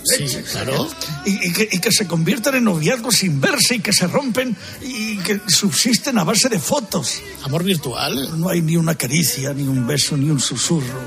Sí, 0.04 0.26
claro. 0.52 0.90
Y, 1.26 1.48
y 1.50 1.54
que, 1.54 1.70
y 1.72 1.80
que 1.80 1.92
se 1.92 2.08
convierten 2.08 2.56
en 2.56 2.64
noviazgos 2.64 3.18
sin 3.18 3.40
verse 3.40 3.76
y 3.76 3.80
que 3.82 3.94
se 3.94 4.08
rompen 4.08 4.58
y 4.82 5.18
que 5.20 5.40
subsisten 5.48 6.18
a 6.18 6.24
base 6.24 6.50
de 6.50 6.58
fotos. 6.60 7.22
Amor 7.44 7.64
virtual. 7.64 8.40
No 8.40 8.50
hay 8.50 8.62
ni 8.62 8.78
una 8.78 8.96
caricia, 8.96 9.54
ni 9.54 9.68
un 9.68 9.86
beso, 9.86 10.18
ni 10.18 10.30
un 10.32 10.40
susurro. 10.40 11.00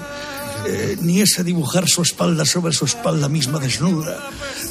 eh, 0.67 0.97
ni 1.01 1.21
ese 1.21 1.45
dibujar 1.45 1.89
su 1.89 2.03
espalda 2.03 2.45
sobre 2.45 2.73
su 2.73 2.85
espalda 2.85 3.29
misma 3.29 3.59
desnuda, 3.59 4.19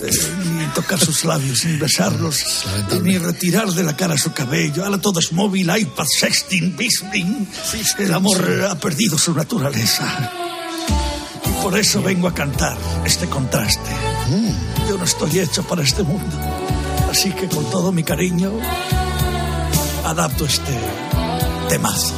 eh, 0.04 0.12
ni 0.60 0.66
tocar 0.74 1.00
sus 1.00 1.26
labios, 1.26 1.66
ni 1.66 1.78
besarlos, 1.78 2.66
ni 3.02 3.18
retirar 3.18 3.72
de 3.72 3.84
la 3.84 3.96
cara 3.96 4.18
su 4.18 4.34
cabello. 4.34 4.84
Ahora 4.86 4.98
todo 4.98 5.20
es 5.20 5.32
móvil, 5.32 5.72
iPad, 5.76 6.06
sexting, 6.06 6.76
bisting. 6.76 7.48
El 8.00 8.14
amor 8.14 8.68
ha 8.70 8.76
perdido 8.76 9.18
su 9.18 9.34
naturaleza. 9.34 10.32
Y 11.46 11.64
por 11.64 11.78
eso 11.78 12.02
vengo 12.02 12.28
a 12.28 12.34
cantar 12.34 12.78
este 13.06 13.28
contraste. 13.28 13.92
Yo 14.90 14.98
no 14.98 15.04
estoy 15.04 15.40
hecho 15.40 15.64
para 15.64 15.84
este 15.84 16.04
mundo. 16.04 16.38
Así 17.10 17.32
que 17.32 17.48
con 17.48 17.70
todo 17.70 17.92
mi 17.92 18.04
cariño 18.04 18.52
adapto 20.06 20.46
este 20.46 20.74
temazo. 21.70 22.14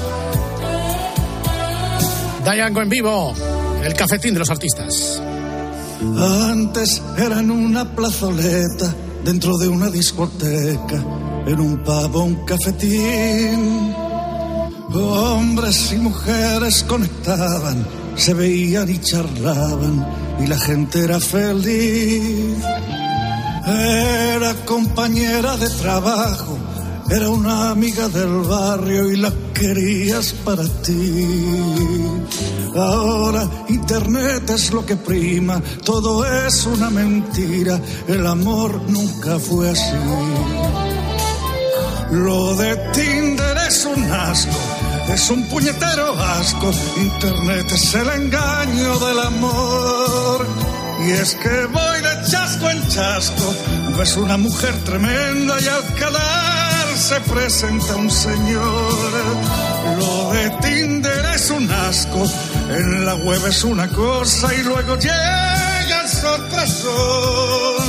Dayango 2.44 2.82
en 2.82 2.90
vivo, 2.90 3.36
el 3.84 3.94
cafetín 3.94 4.34
de 4.34 4.40
los 4.40 4.50
artistas. 4.50 5.22
Antes 6.02 7.02
era 7.18 7.40
en 7.40 7.52
una 7.52 7.96
plazoleta, 7.96 8.94
dentro 9.24 9.58
de 9.58 9.68
una 9.68 9.90
discoteca, 9.90 11.04
en 11.46 11.60
un 11.60 11.84
pavo, 11.84 12.24
un 12.24 12.46
cafetín. 12.46 13.96
Hombres 14.94 15.92
y 15.94 15.98
mujeres 15.98 16.84
conectaban, 16.84 17.86
se 18.16 18.34
veían 18.34 18.90
y 18.90 19.00
charlaban, 19.00 20.06
y 20.44 20.48
la 20.48 20.58
gente 20.58 21.04
era 21.04 21.20
feliz. 21.20 22.58
Era 23.66 24.54
compañera 24.66 25.58
de 25.58 25.70
trabajo, 25.70 26.58
era 27.10 27.30
una 27.30 27.72
amiga 27.72 28.10
del 28.10 28.42
barrio 28.42 29.12
y 29.12 29.18
la 29.18 29.32
querías 29.56 30.34
para 30.46 30.64
ti. 30.84 31.26
Ahora 32.76 33.50
Internet 33.70 34.50
es 34.50 34.72
lo 34.72 34.86
que 34.86 34.98
prima, 34.98 35.62
todo 35.84 36.26
es 36.26 36.66
una 36.66 36.90
mentira, 36.90 37.80
el 38.08 38.28
amor 38.28 38.82
nunca 38.90 39.40
fue 39.40 39.70
así. 39.70 39.98
Lo 42.12 42.56
de 42.56 42.76
Tinder 42.94 43.58
es 43.68 43.86
un 43.86 44.04
asco, 44.12 44.60
es 45.10 45.30
un 45.30 45.44
puñetero 45.48 46.14
asco, 46.40 46.72
Internet 46.98 47.72
es 47.72 47.94
el 47.96 48.10
engaño 48.10 49.00
del 49.00 49.20
amor. 49.20 50.46
Y 51.08 51.12
es 51.12 51.36
que 51.36 51.66
voy 51.66 51.98
de 52.02 52.30
chasco 52.30 52.70
en 52.70 52.88
chasco, 52.88 53.56
ves 53.98 54.18
una 54.18 54.38
mujer 54.38 54.74
tremenda 54.84 55.56
y 55.62 55.68
al 55.68 55.84
quedar 55.96 56.45
se 57.06 57.22
presenta 57.22 57.96
un 57.98 58.10
señor. 58.10 59.12
Lo 60.00 60.32
de 60.34 60.50
Tinder 60.62 61.26
es 61.36 61.52
un 61.52 61.70
asco, 61.70 62.26
en 62.70 63.06
la 63.06 63.14
web 63.14 63.46
es 63.48 63.64
una 63.64 63.88
cosa 63.90 64.52
y 64.56 64.64
luego 64.64 64.96
llegas 64.98 66.24
otras 66.24 66.70
son. 66.72 67.86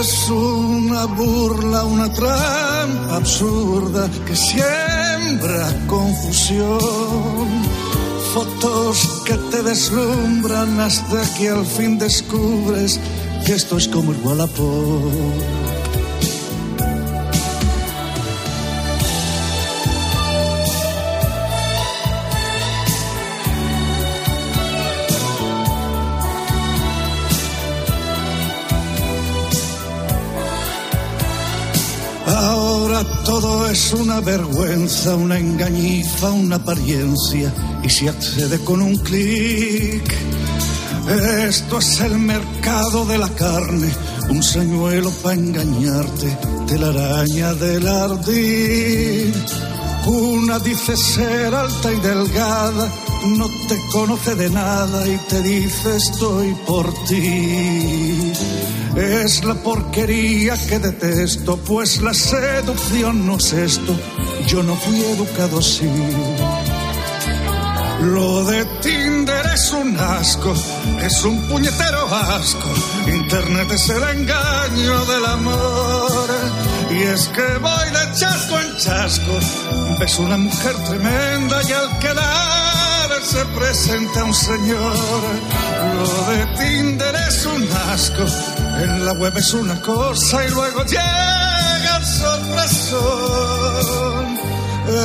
Es 0.00 0.28
una 0.30 1.04
burla, 1.04 1.84
una 1.84 2.10
trampa 2.10 3.16
absurda 3.16 4.08
que 4.26 4.34
siembra 4.34 5.70
confusión. 5.86 7.62
Fotos 8.32 9.22
que 9.26 9.34
te 9.50 9.62
deslumbran 9.62 10.80
hasta 10.80 11.20
que 11.36 11.50
al 11.50 11.66
fin 11.66 11.98
descubres 11.98 12.98
que 13.44 13.52
esto 13.52 13.76
es 13.76 13.86
como 13.86 14.12
el 14.12 14.18
Wallapop. 14.24 15.55
Todo 33.24 33.68
es 33.68 33.92
una 33.92 34.20
vergüenza, 34.20 35.14
una 35.16 35.38
engañifa, 35.38 36.30
una 36.30 36.56
apariencia 36.56 37.52
y 37.82 37.90
se 37.90 38.08
accede 38.08 38.58
con 38.64 38.80
un 38.80 38.96
clic. 38.96 40.14
Esto 41.46 41.78
es 41.78 42.00
el 42.00 42.18
mercado 42.18 43.04
de 43.04 43.18
la 43.18 43.28
carne, 43.28 43.88
un 44.30 44.42
señuelo 44.42 45.10
para 45.22 45.34
engañarte, 45.34 46.38
telaraña 46.66 47.52
del 47.54 47.86
ardid. 47.86 49.34
Una 50.06 50.58
dice 50.58 50.96
ser 50.96 51.54
alta 51.54 51.92
y 51.92 52.00
delgada, 52.00 52.88
no 53.36 53.46
te 53.68 53.78
conoce 53.92 54.34
de 54.36 54.48
nada 54.48 55.06
y 55.06 55.18
te 55.28 55.42
dice 55.42 55.96
estoy 55.96 56.54
por 56.66 56.92
ti. 57.04 58.32
Es 58.96 59.44
la 59.44 59.54
porquería 59.54 60.54
que 60.68 60.78
detesto, 60.78 61.58
pues 61.58 62.00
la 62.00 62.14
seducción 62.14 63.26
no 63.26 63.36
es 63.36 63.52
esto, 63.52 63.94
yo 64.46 64.62
no 64.62 64.74
fui 64.74 64.98
educado 65.02 65.58
así. 65.58 65.90
Lo 68.00 68.44
de 68.44 68.64
Tinder 68.82 69.46
es 69.54 69.72
un 69.72 69.98
asco, 69.98 70.54
es 71.02 71.24
un 71.24 71.40
puñetero 71.48 72.06
asco. 72.08 72.68
Internet 73.06 73.70
es 73.72 73.88
el 73.90 74.02
engaño 74.02 75.04
del 75.06 75.24
amor. 75.26 76.28
Y 76.90 77.02
es 77.02 77.28
que 77.28 77.58
voy 77.58 77.90
de 77.90 78.18
chasco 78.18 78.60
en 78.60 78.76
chasco. 78.78 79.32
Ves 79.98 80.18
una 80.18 80.36
mujer 80.36 80.74
tremenda 80.84 81.62
y 81.68 81.72
al 81.72 81.98
quedar 81.98 82.76
se 83.26 83.44
presenta 83.46 84.24
un 84.24 84.34
señor. 84.34 84.96
Lo 85.96 86.30
de 86.30 86.46
Tinder 86.58 87.14
es 87.28 87.46
un 87.46 87.68
asco, 87.92 88.24
en 88.82 89.04
la 89.04 89.12
web 89.12 89.36
es 89.36 89.54
una 89.54 89.80
cosa 89.80 90.44
y 90.44 90.50
luego 90.50 90.84
llega 90.84 91.96
el 91.98 92.04
sorpresón. 92.04 93.56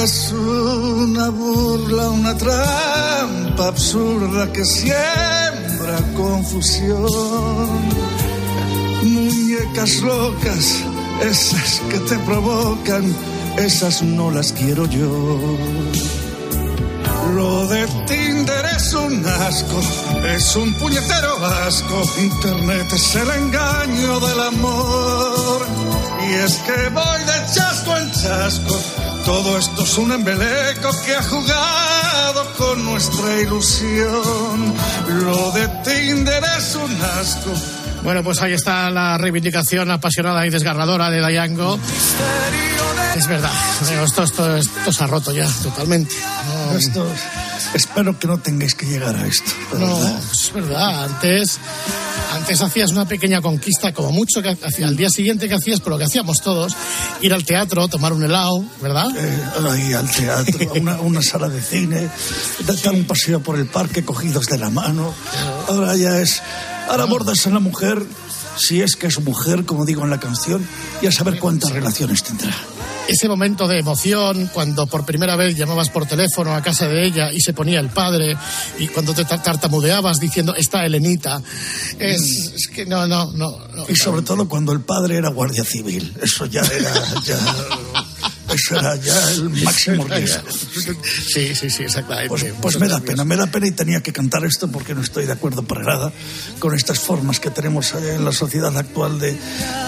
Es 0.04 0.32
una 0.32 1.30
burla, 1.30 2.10
una 2.10 2.36
trampa 2.38 3.68
absurda 3.68 4.52
que 4.52 4.66
siembra 4.66 5.98
confusión. 6.16 7.70
Muñecas 9.04 10.02
locas, 10.02 10.84
esas 11.24 11.82
que 11.90 12.00
te 12.00 12.18
provocan, 12.20 13.16
esas 13.58 14.04
no 14.04 14.32
las 14.32 14.52
quiero 14.54 14.86
yo. 14.86 15.40
Lo 17.36 17.68
de 17.68 17.88
Tinder 18.08 18.31
es 18.82 18.94
un 18.94 19.26
asco, 19.26 19.80
es 20.28 20.56
un 20.56 20.74
puñetero 20.74 21.46
asco. 21.46 22.02
Internet 22.20 22.88
es 22.92 23.16
el 23.16 23.30
engaño 23.30 24.20
del 24.20 24.40
amor. 24.40 25.68
Y 26.28 26.34
es 26.34 26.56
que 26.66 26.90
voy 26.90 27.20
de 27.32 27.54
chasco 27.54 27.98
en 27.98 28.12
chasco. 28.12 28.80
Todo 29.24 29.58
esto 29.60 29.84
es 29.84 29.98
un 30.00 30.12
embeleco 30.12 30.90
que 31.06 31.16
ha 31.16 31.24
jugado 31.24 32.54
con 32.58 32.84
nuestra 32.86 33.42
ilusión. 33.42 34.74
Lo 35.26 35.52
de 35.52 35.68
Tinder 35.84 36.44
es 36.58 36.76
un 36.76 37.02
asco. 37.20 37.52
Bueno, 38.04 38.24
pues 38.24 38.42
ahí 38.42 38.54
está 38.54 38.90
la 38.90 39.16
reivindicación 39.18 39.92
apasionada 39.92 40.46
y 40.48 40.50
desgarradora 40.50 41.12
de 41.12 41.20
Dayango. 41.20 41.78
Es 43.16 43.28
verdad, 43.28 43.52
esto, 44.04 44.24
esto, 44.24 44.56
esto 44.58 44.92
se 44.92 45.04
ha 45.04 45.08
roto 45.08 45.32
ya 45.32 45.48
totalmente. 45.62 46.16
No, 46.48 46.78
Esto, 46.78 47.06
espero 47.74 48.18
que 48.18 48.28
no 48.28 48.38
tengáis 48.40 48.76
que 48.76 48.86
llegar 48.86 49.16
a 49.16 49.28
esto. 49.28 49.52
no, 49.74 50.00
verdad. 50.00 50.22
es 50.32 50.54
verdad. 50.54 51.04
Antes, 51.06 51.58
antes 52.34 52.62
hacías 52.62 52.92
una 52.92 53.06
pequeña 53.08 53.42
conquista, 53.42 53.94
como 53.94 54.12
mucho 54.12 54.42
que 54.42 54.50
hacía 54.50 54.88
al 54.88 54.96
día 54.96 55.10
siguiente 55.10 55.48
que 55.48 55.56
hacías, 55.56 55.80
por 55.80 55.94
lo 55.94 55.98
que 55.98 56.06
hacíamos 56.06 56.42
todos, 56.42 56.76
ir 57.22 57.34
al 57.34 57.44
teatro, 57.44 57.88
tomar 57.88 58.14
un 58.14 58.24
helado, 58.24 58.64
¿verdad? 58.82 59.08
Eh, 59.16 59.44
ahí 59.70 59.94
al 59.94 60.10
teatro, 60.10 60.72
a 60.72 60.80
una, 60.80 61.02
una 61.02 61.22
sala 61.22 61.50
de 61.50 61.62
cine, 61.62 62.10
dar 62.66 62.94
un 62.94 63.06
paseo 63.06 63.42
por 63.42 63.58
el 63.58 63.68
parque 63.68 64.04
cogidos 64.04 64.48
de 64.48 64.58
la 64.58 64.70
mano. 64.70 65.14
Ahora 65.68 65.96
ya 65.96 66.20
es. 66.20 66.42
Ahora 66.90 67.04
abordas 67.04 67.48
a 67.48 67.52
la 67.52 67.60
mujer, 67.60 68.04
si 68.58 68.82
es 68.82 68.96
que 68.96 69.08
es 69.08 69.20
mujer, 69.22 69.66
como 69.66 69.86
digo 69.86 70.04
en 70.04 70.10
la 70.10 70.20
canción, 70.20 70.68
y 71.02 71.08
a 71.08 71.12
saber 71.12 71.40
cuántas 71.40 71.72
relaciones 71.72 72.24
tendrá. 72.24 72.56
Ese 73.08 73.28
momento 73.28 73.68
de 73.68 73.80
emoción 73.80 74.50
cuando 74.54 74.88
por 74.88 75.06
primera 75.06 75.36
vez 75.36 75.58
llamabas 75.58 75.90
por 75.90 76.06
teléfono 76.06 76.56
a 76.56 76.62
casa 76.62 76.88
de 76.88 77.06
ella 77.06 77.32
y 77.34 77.42
se 77.42 77.52
ponía 77.54 77.80
el 77.80 77.90
padre 77.90 78.38
y 78.80 78.88
cuando 78.88 79.14
te 79.14 79.26
tar- 79.26 79.44
tartamudeabas 79.44 80.18
diciendo 80.20 80.56
está 80.56 80.86
Elenita. 80.86 81.42
Es, 82.00 82.54
es 82.56 82.68
que 82.74 82.86
no, 82.86 83.06
no, 83.08 83.32
no. 83.34 83.58
no. 83.76 83.86
Y 83.90 83.96
sobre 83.96 84.22
todo 84.22 84.48
cuando 84.48 84.72
el 84.72 84.82
padre 84.82 85.18
era 85.18 85.30
guardia 85.30 85.64
civil. 85.66 86.14
Eso 86.22 86.46
ya 86.46 86.62
era. 86.62 86.94
Ya, 87.26 87.38
eso 88.54 88.76
era 88.80 88.96
ya 88.98 89.32
el 89.32 89.50
máximo 89.50 90.06
riesgo. 90.06 90.50
Sí, 90.52 91.56
sí, 91.56 91.70
sí, 91.70 91.84
exactamente. 91.84 92.30
Pues, 92.30 92.46
pues 92.62 92.80
me 92.80 92.88
da 92.88 93.00
pena, 93.00 93.24
me 93.26 93.36
da 93.36 93.48
pena 93.48 93.68
y 93.68 93.72
tenía 93.72 94.02
que 94.02 94.12
cantar 94.14 94.44
esto 94.46 94.68
porque 94.70 94.94
no 94.96 95.02
estoy 95.02 95.26
de 95.26 95.34
acuerdo 95.34 95.64
para 95.64 95.84
nada 95.84 96.12
con 96.60 96.76
estas 96.76 97.00
formas 97.00 97.40
que 97.40 97.50
tenemos 97.50 97.94
eh, 97.94 98.16
en 98.16 98.26
la 98.26 98.32
sociedad 98.32 98.76
actual 98.78 99.20
de, 99.20 99.38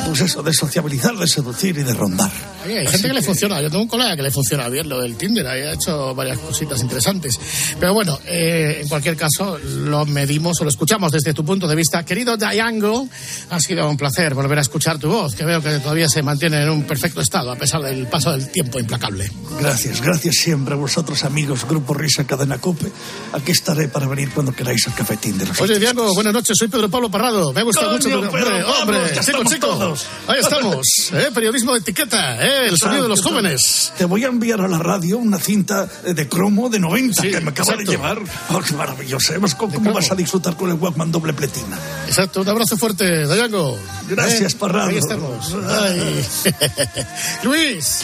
pues 0.05 0.21
eso, 0.21 0.41
de 0.43 0.53
sociabilizar, 0.53 1.15
de 1.15 1.27
seducir 1.27 1.77
y 1.77 1.83
de 1.83 1.93
rondar. 1.93 2.31
Oye, 2.65 2.79
hay 2.79 2.85
Así 2.85 2.93
gente 2.93 3.07
que, 3.09 3.13
le 3.15 3.19
que- 3.19 3.25
funciona. 3.25 3.61
Yo 3.61 3.69
tengo 3.69 3.83
un 3.83 3.89
colega 3.89 4.15
que 4.15 4.21
le 4.23 4.31
funciona 4.31 4.69
bien 4.69 4.87
lo 4.89 5.01
del 5.01 5.15
Tinder. 5.15 5.45
ahí 5.47 5.61
Ha 5.61 5.73
hecho 5.73 6.15
varias 6.15 6.37
cositas 6.39 6.81
interesantes. 6.81 7.39
Pero 7.79 7.93
bueno, 7.93 8.17
eh, 8.25 8.79
en 8.81 8.87
cualquier 8.87 9.17
caso, 9.17 9.57
lo 9.57 10.05
medimos 10.05 10.59
o 10.61 10.63
lo 10.63 10.69
escuchamos 10.69 11.11
desde 11.11 11.33
tu 11.33 11.43
punto 11.43 11.67
de 11.67 11.75
vista. 11.75 12.03
Querido 12.05 12.37
Diango, 12.37 13.07
ha 13.49 13.59
sido 13.59 13.89
un 13.89 13.97
placer 13.97 14.33
volver 14.33 14.57
a 14.59 14.61
escuchar 14.61 14.97
tu 14.97 15.09
voz, 15.09 15.35
que 15.35 15.43
veo 15.45 15.61
que 15.61 15.79
todavía 15.79 16.07
se 16.07 16.21
mantiene 16.23 16.63
en 16.63 16.69
un 16.69 16.83
perfecto 16.83 17.21
estado 17.21 17.51
a 17.51 17.55
pesar 17.57 17.81
del 17.81 18.07
paso 18.07 18.31
del 18.31 18.49
tiempo 18.53 18.79
implacable. 18.79 19.29
Gracias, 19.59 19.99
gracias 20.01 20.35
siempre 20.35 20.73
a 20.75 20.77
vosotros 20.77 21.23
amigos, 21.25 21.65
Grupo 21.67 21.93
Risa 21.93 22.25
Cadena 22.25 22.59
Cope. 22.59 22.91
Aquí 23.33 23.51
estaré 23.51 23.87
para 23.89 24.07
venir 24.07 24.29
cuando 24.31 24.51
queráis 24.53 24.87
al 24.87 24.93
cafetín 24.95 25.37
de 25.37 25.45
los 25.45 25.59
Oye, 25.59 25.77
Diango, 25.79 26.13
buenas 26.13 26.33
noches. 26.33 26.55
Soy 26.57 26.67
Pedro 26.69 26.89
Pablo 26.89 27.09
Parrado. 27.11 27.51
Me 27.51 27.59
ha 27.61 27.63
gustado 27.63 27.97
Coño, 27.97 28.17
mucho. 28.17 28.27
tu- 28.29 28.31
Pedro 28.33 28.47
hombre, 28.49 28.63
Pablo, 28.63 28.81
hombre, 28.81 28.97
ya 29.15 29.21
chico, 29.21 29.21
estamos 29.41 29.53
chico. 29.53 29.67
todos. 29.67 30.05
Ahí 30.27 30.39
estamos. 30.39 30.85
¿eh? 31.13 31.29
Periodismo 31.33 31.73
de 31.73 31.79
etiqueta. 31.79 32.45
¿eh? 32.45 32.67
El 32.69 32.77
sonido 32.77 33.03
de 33.03 33.09
los 33.09 33.21
jóvenes. 33.21 33.91
Te 33.97 34.05
voy 34.05 34.23
a 34.23 34.27
enviar 34.27 34.61
a 34.61 34.67
la 34.67 34.77
radio 34.79 35.17
una 35.17 35.39
cinta 35.39 35.85
de 35.85 36.29
cromo 36.29 36.69
de 36.69 36.79
90 36.79 37.21
Sí, 37.21 37.31
que 37.31 37.41
me 37.41 37.49
acaba 37.49 37.71
exacto. 37.73 37.91
de 37.91 37.97
llevar. 37.97 38.19
Oh, 38.49 38.61
qué 38.61 38.73
maravilloso. 38.75 39.33
¿Cómo, 39.57 39.73
cómo 39.73 39.93
vas 39.93 40.11
a 40.11 40.15
disfrutar 40.15 40.55
con 40.55 40.69
el 40.69 40.75
Walkman 40.75 41.11
doble 41.11 41.33
pletina? 41.33 41.77
Exacto. 42.07 42.41
Un 42.41 42.49
abrazo 42.49 42.77
fuerte, 42.77 43.25
Dayango. 43.25 43.77
Gracias, 44.07 44.53
¿Eh? 44.53 44.57
Parrado. 44.59 44.89
Ahí 44.89 44.97
estamos. 44.97 45.55
Ay. 45.81 46.25
Luis. 47.43 48.03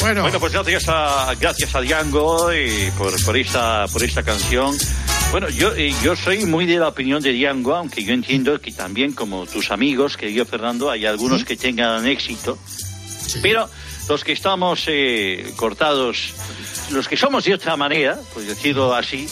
Bueno, 0.00 0.22
Bueno, 0.22 0.38
pues 0.38 0.52
gracias 0.52 0.88
a, 0.88 1.34
gracias 1.40 1.74
a 1.74 1.80
Diango 1.80 2.50
eh, 2.52 2.92
por, 2.96 3.12
por, 3.24 3.36
esta, 3.36 3.86
por 3.88 4.02
esta 4.02 4.22
canción. 4.22 4.76
Bueno, 5.30 5.48
yo, 5.50 5.74
eh, 5.74 5.92
yo 6.02 6.14
soy 6.14 6.46
muy 6.46 6.66
de 6.66 6.76
la 6.78 6.88
opinión 6.88 7.20
de 7.20 7.32
Diango, 7.32 7.74
aunque 7.74 8.04
yo 8.04 8.14
entiendo 8.14 8.60
que 8.60 8.72
también, 8.72 9.12
como 9.12 9.46
tus 9.46 9.70
amigos, 9.70 10.16
querido 10.16 10.46
Fernando, 10.46 10.90
hay 10.90 11.04
algunos 11.04 11.44
que 11.44 11.56
tengan 11.56 12.06
éxito. 12.06 12.58
Pero 13.42 13.68
los 14.08 14.24
que 14.24 14.32
estamos 14.32 14.84
eh, 14.86 15.52
cortados, 15.56 16.32
los 16.90 17.08
que 17.08 17.16
somos 17.16 17.44
de 17.44 17.54
otra 17.54 17.76
manera, 17.76 18.18
pues 18.32 18.46
decirlo 18.46 18.94
así, 18.94 19.28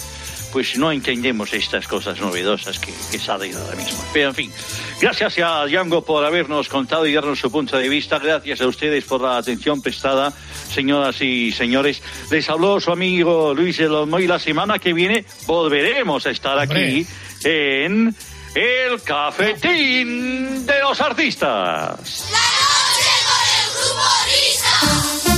pues 0.57 0.79
no 0.79 0.91
entendemos 0.91 1.53
estas 1.53 1.87
cosas 1.87 2.19
novedosas 2.19 2.79
que, 2.79 2.91
que 3.11 3.19
salen 3.19 3.55
ahora 3.55 3.77
mismo. 3.77 4.03
Pero 4.15 4.31
en 4.31 4.35
fin, 4.35 4.53
gracias 4.99 5.37
a 5.41 5.67
Django 5.67 6.03
por 6.03 6.25
habernos 6.25 6.71
contado 6.71 7.07
y 7.07 7.13
darnos 7.13 7.39
su 7.39 7.51
punto 7.51 7.77
de 7.77 7.91
vista. 7.91 8.19
Gracias 8.19 8.63
a 8.63 8.67
ustedes 8.67 9.05
por 9.05 9.21
la 9.21 9.37
atención 9.37 9.83
prestada, 9.83 10.33
señoras 10.73 11.21
y 11.21 11.53
señores. 11.53 12.01
Les 12.31 12.49
habló 12.49 12.81
su 12.81 12.91
amigo 12.91 13.53
Luis 13.53 13.79
El 13.81 13.93
Olmo 13.93 14.19
y 14.19 14.27
la 14.27 14.39
semana 14.39 14.79
que 14.79 14.95
viene 14.95 15.27
volveremos 15.45 16.25
a 16.25 16.31
estar 16.31 16.57
Hombre. 16.57 16.87
aquí 16.87 17.07
en 17.45 18.17
el 18.55 19.03
cafetín 19.03 20.65
de 20.65 20.81
los 20.81 20.99
artistas. 21.03 22.31
La 22.33 22.39
noche 22.65 23.11
con 23.29 23.45
el 23.53 23.69
grupo 23.77 24.07
Risa. 24.25 25.36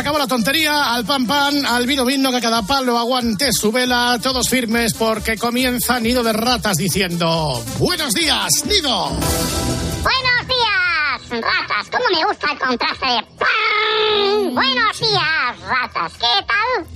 Acabó 0.00 0.18
la 0.18 0.26
tontería, 0.26 0.94
al 0.94 1.04
pan 1.04 1.26
pan, 1.26 1.66
al 1.66 1.86
vino 1.86 2.06
vino, 2.06 2.32
que 2.32 2.40
cada 2.40 2.62
palo 2.62 2.98
aguante 2.98 3.52
su 3.52 3.70
vela, 3.70 4.18
todos 4.22 4.48
firmes 4.48 4.94
porque 4.94 5.36
comienza 5.36 6.00
Nido 6.00 6.22
de 6.22 6.32
Ratas 6.32 6.78
diciendo, 6.78 7.62
buenos 7.78 8.14
días, 8.14 8.64
Nido. 8.64 9.08
Buenos 9.10 10.46
días, 10.48 11.42
ratas. 11.42 11.90
¿Cómo 11.90 12.04
me 12.14 12.24
gusta 12.24 12.52
el 12.52 12.58
contraste 12.58 13.06
de 13.06 13.22
pan? 13.38 14.54
Buenos 14.54 15.00
días, 15.00 15.60
ratas. 15.68 16.12
¿Qué 16.14 16.46
tal? 16.46 16.86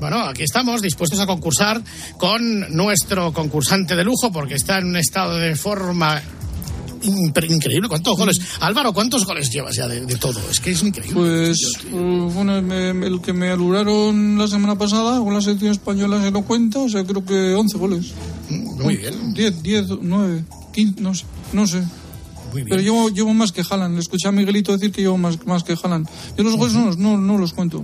Bueno, 0.00 0.22
aquí 0.22 0.42
estamos 0.42 0.80
dispuestos 0.80 1.20
a 1.20 1.26
concursar 1.26 1.82
con 2.16 2.74
nuestro 2.74 3.32
concursante 3.34 3.94
de 3.94 4.04
lujo 4.04 4.32
porque 4.32 4.54
está 4.54 4.78
en 4.78 4.86
un 4.86 4.96
estado 4.96 5.36
de 5.36 5.54
forma 5.54 6.22
increíble. 7.04 7.88
¿Cuántos 7.88 8.16
goles? 8.16 8.40
Álvaro, 8.60 8.92
¿cuántos 8.92 9.24
goles 9.24 9.50
llevas 9.50 9.76
ya 9.76 9.86
de, 9.88 10.04
de 10.06 10.16
todo? 10.16 10.40
Es 10.50 10.60
que 10.60 10.70
es 10.72 10.82
increíble. 10.82 11.14
Pues, 11.14 11.58
eh, 11.86 12.28
bueno, 12.34 12.60
me- 12.62 13.06
el 13.06 13.20
que 13.20 13.32
me 13.32 13.50
aluraron 13.50 14.38
la 14.38 14.48
semana 14.48 14.76
pasada 14.76 15.18
con 15.20 15.32
la 15.34 15.40
selección 15.40 15.72
española 15.72 16.20
se 16.22 16.30
lo 16.30 16.42
cuenta, 16.42 16.78
o 16.80 16.88
sea, 16.88 17.04
creo 17.04 17.24
que 17.24 17.54
11 17.54 17.78
goles. 17.78 18.12
Muy 18.50 18.96
bien. 18.96 19.34
10, 19.34 19.62
10, 19.62 19.86
9, 20.00 20.44
15, 20.72 21.00
no 21.00 21.14
sé, 21.14 21.24
no 21.52 21.66
sé. 21.66 21.82
Pero 22.68 22.80
llevo, 22.80 23.08
llevo 23.10 23.34
más 23.34 23.50
que 23.50 23.64
Jalan. 23.64 23.94
Le 23.94 24.00
escuché 24.00 24.28
a 24.28 24.32
Miguelito 24.32 24.72
decir 24.72 24.92
que 24.92 25.02
llevo 25.02 25.18
más, 25.18 25.44
más 25.46 25.64
que 25.64 25.76
Jalan. 25.76 26.06
Yo 26.38 26.44
los 26.44 26.56
goles 26.56 26.74
no, 26.74 26.92
no, 26.92 27.18
no 27.18 27.36
los 27.38 27.52
cuento. 27.52 27.82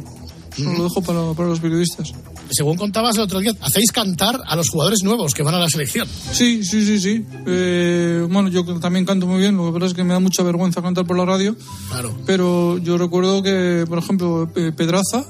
Eso 0.56 0.70
lo 0.72 0.85
dejo 0.85 1.00
para, 1.02 1.33
para 1.33 1.48
los 1.48 1.59
periodistas. 1.61 2.12
Según 2.51 2.77
contabas 2.77 3.17
el 3.17 3.23
otro 3.23 3.39
día, 3.39 3.53
hacéis 3.61 3.93
cantar 3.93 4.41
a 4.47 4.57
los 4.57 4.69
jugadores 4.69 5.01
nuevos 5.05 5.35
que 5.35 5.43
van 5.43 5.55
a 5.55 5.59
la 5.59 5.69
selección. 5.69 6.09
Sí, 6.33 6.65
sí, 6.65 6.85
sí, 6.85 6.99
sí. 6.99 7.25
Eh, 7.47 8.27
bueno, 8.31 8.49
yo 8.49 8.65
también 8.81 9.05
canto 9.05 9.27
muy 9.27 9.39
bien. 9.41 9.57
Lo 9.57 9.67
que 9.73 9.73
pasa 9.79 9.87
es 9.87 9.95
que 9.95 10.05
me 10.05 10.13
da 10.15 10.21
mucha 10.21 10.43
vergüenza 10.43 10.83
cantar 10.83 11.07
por 11.07 11.17
la 11.17 11.25
radio. 11.25 11.57
Claro. 11.91 12.15
Pero 12.27 12.79
yo 12.79 12.99
recuerdo 12.99 13.43
que, 13.43 13.85
por 13.89 13.99
ejemplo, 13.99 14.51
Pe- 14.53 14.73
Pedraza, 14.73 15.25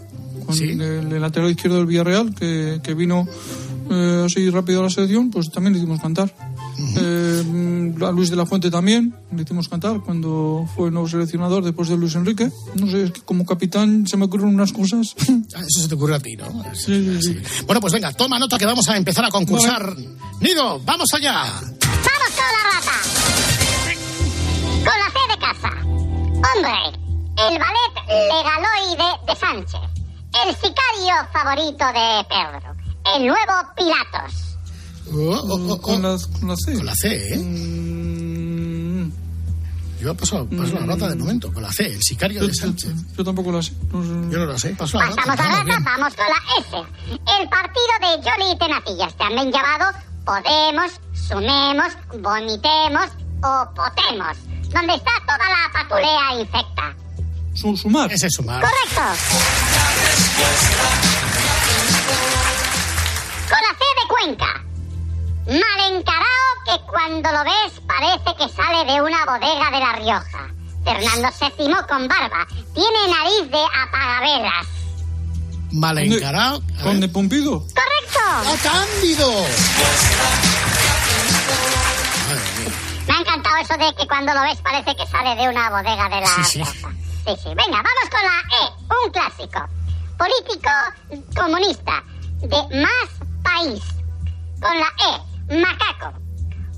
con 0.47 0.55
Sí. 0.57 0.71
el, 0.71 0.81
el 0.81 1.21
lateral 1.21 1.51
izquierdo 1.51 1.77
del 1.77 1.87
Villarreal, 1.87 2.35
que, 2.35 2.81
que 2.83 2.95
vino 2.95 3.27
eh, 3.91 4.23
así 4.27 4.49
rápido 4.51 4.81
a 4.81 4.85
la 4.85 4.91
selección, 4.91 5.31
pues 5.31 5.51
también 5.51 5.75
le 5.75 5.79
hicimos 5.81 6.01
cantar. 6.01 6.35
Eh, 6.97 7.10
a 8.07 8.13
Luis 8.13 8.31
de 8.31 8.37
la 8.37 8.47
Fuente 8.47 8.71
también 8.71 9.15
le 9.35 9.43
hicimos 9.43 9.69
cantar 9.69 10.01
cuando 10.01 10.69
fue 10.75 10.89
el 10.89 10.95
nuevo 10.95 11.09
seleccionador 11.09 11.65
después 11.65 11.89
de 11.89 11.97
Luis 11.97 12.15
Enrique. 12.15 12.51
No 12.75 12.87
sé, 12.87 13.05
es 13.05 13.11
que 13.13 13.21
como 13.23 13.45
capitán 13.47 14.07
se 14.07 14.17
me 14.17 14.25
ocurren 14.27 14.49
unas 14.49 14.73
cosas. 14.73 15.15
Ah, 15.57 15.63
eso 15.67 15.81
se 15.81 15.89
te 15.89 15.95
ocurre 15.97 16.15
a 16.15 16.21
ti, 16.21 16.37
¿no? 16.37 16.47
Sí, 16.75 17.19
sí, 17.21 17.23
sí. 17.23 17.63
Bueno, 17.67 17.81
pues 17.81 17.93
venga, 17.93 18.13
toma 18.13 18.39
nota 18.39 18.57
que 18.57 18.67
vamos 18.67 18.89
a 18.89 18.97
empezar 18.97 19.25
a 19.25 19.31
concursar. 19.31 19.97
Nido, 20.41 20.81
vamos 20.85 21.09
allá. 21.13 21.43
¡Vamos 21.43 22.31
con 22.37 22.45
la 22.55 22.63
rata! 22.71 22.97
Con 24.85 24.85
la 24.85 25.11
C 25.11 25.19
de 25.29 25.39
casa. 25.41 25.71
Hombre, 25.83 26.99
el 27.49 27.59
ballet 27.59 27.95
legaloide 28.29 29.11
de 29.27 29.37
Sánchez. 29.37 29.81
El 30.47 30.55
sicario 30.55 31.15
favorito 31.33 31.85
de 31.87 32.25
Pedro. 32.29 32.77
El 33.17 33.27
nuevo 33.27 33.53
Pilatos. 33.77 34.50
Oh, 35.13 35.17
oh, 35.17 35.73
oh, 35.73 35.81
Con 35.81 36.05
oh. 36.05 36.17
la, 36.17 36.19
con 36.39 36.49
la 36.49 36.57
C. 36.57 36.75
Con 36.77 36.87
la 36.87 36.95
C, 36.95 37.35
¿eh? 37.35 37.39
Mm, 37.39 39.11
Yo 40.01 40.15
paso, 40.15 40.47
paso 40.47 40.75
la 40.75 40.87
nota 40.87 41.09
de 41.09 41.17
momento, 41.17 41.53
con 41.53 41.63
la 41.63 41.73
C, 41.73 41.87
el 41.87 42.03
sicario 42.03 42.41
yo, 42.43 42.47
de 42.49 42.55
Sánchez. 42.55 42.93
yo 43.17 43.25
tampoco 43.25 43.51
la 43.53 43.63
sé. 43.63 43.73
No 43.93 44.03
sé. 44.03 44.09
Yo 44.31 44.39
no 44.39 44.47
lo 44.47 44.59
sé, 44.59 44.71
paso 44.71 44.99
la. 44.99 45.07
Pasamos 45.11 45.41
a 45.41 45.43
vamos 45.43 45.67
rata, 45.67 45.83
vamos 45.85 46.15
con 46.15 46.27
la 46.27 46.41
S. 46.61 46.77
El 47.41 47.49
partido 47.49 47.93
de 48.01 48.09
Jolly 48.31 48.53
y 48.53 48.59
Tenacillas, 48.59 49.17
también 49.17 49.51
llamado 49.53 49.93
Podemos, 50.25 50.93
Sumemos, 51.13 51.93
Vomitemos 52.21 53.11
o 53.43 53.69
Potemos, 53.75 54.37
donde 54.73 54.95
está 54.95 55.11
toda 55.27 55.39
la 55.49 55.73
patulea 55.73 56.41
infecta. 56.41 56.95
Su- 57.55 57.77
sumar. 57.77 58.13
Ese 58.13 58.29
es 58.29 58.33
sumar. 58.35 58.61
Correcto. 58.63 59.03
Con 63.49 63.59
la 63.59 63.73
C 63.77 63.85
de 64.01 64.09
Cuenca. 64.09 64.65
Mal 65.47 65.95
encarao 65.95 66.51
que 66.65 66.81
cuando 66.87 67.33
lo 67.33 67.45
ves 67.45 67.81
parece 67.87 68.37
que 68.37 68.49
sale 68.55 68.85
de 68.93 69.01
una 69.03 69.25
bodega 69.25 69.71
de 69.71 69.79
La 69.81 69.93
Rioja. 69.95 70.49
Fernando 70.85 71.29
VII 71.59 71.75
con 71.89 72.09
barba. 72.09 72.47
Tiene 72.75 73.09
nariz 73.09 73.51
de 73.51 73.63
apagavelas. 73.83 74.67
Mal. 75.73 75.99
A 75.99 76.83
Conde 76.83 77.07
ver. 77.07 77.13
Pompido. 77.13 77.61
¡Correcto! 77.61 78.21
¡Ah, 78.27 78.55
Cándido! 78.63 79.31
Me 83.07 83.15
ha 83.15 83.21
encantado 83.21 83.57
eso 83.57 83.75
de 83.77 83.95
que 83.95 84.07
cuando 84.07 84.33
lo 84.35 84.43
ves 84.43 84.59
parece 84.63 84.95
que 84.97 85.07
sale 85.07 85.37
de 85.41 85.49
una 85.49 85.71
bodega 85.71 86.09
de 86.09 86.21
la 86.21 86.27
Sí, 86.27 86.45
sí. 86.45 86.59
casa. 86.61 86.89
Sí, 87.27 87.37
sí. 87.43 87.49
Venga, 87.49 87.83
vamos 87.83 88.09
con 88.11 88.23
la 88.23 88.43
E, 88.57 89.05
un 89.05 89.11
clásico. 89.13 89.69
Político 90.19 90.71
comunista 91.37 92.03
de 92.41 92.81
más 92.83 93.09
país. 93.43 93.83
Con 94.61 94.79
la 94.79 94.87
E, 94.87 95.30
macaco. 95.51 96.13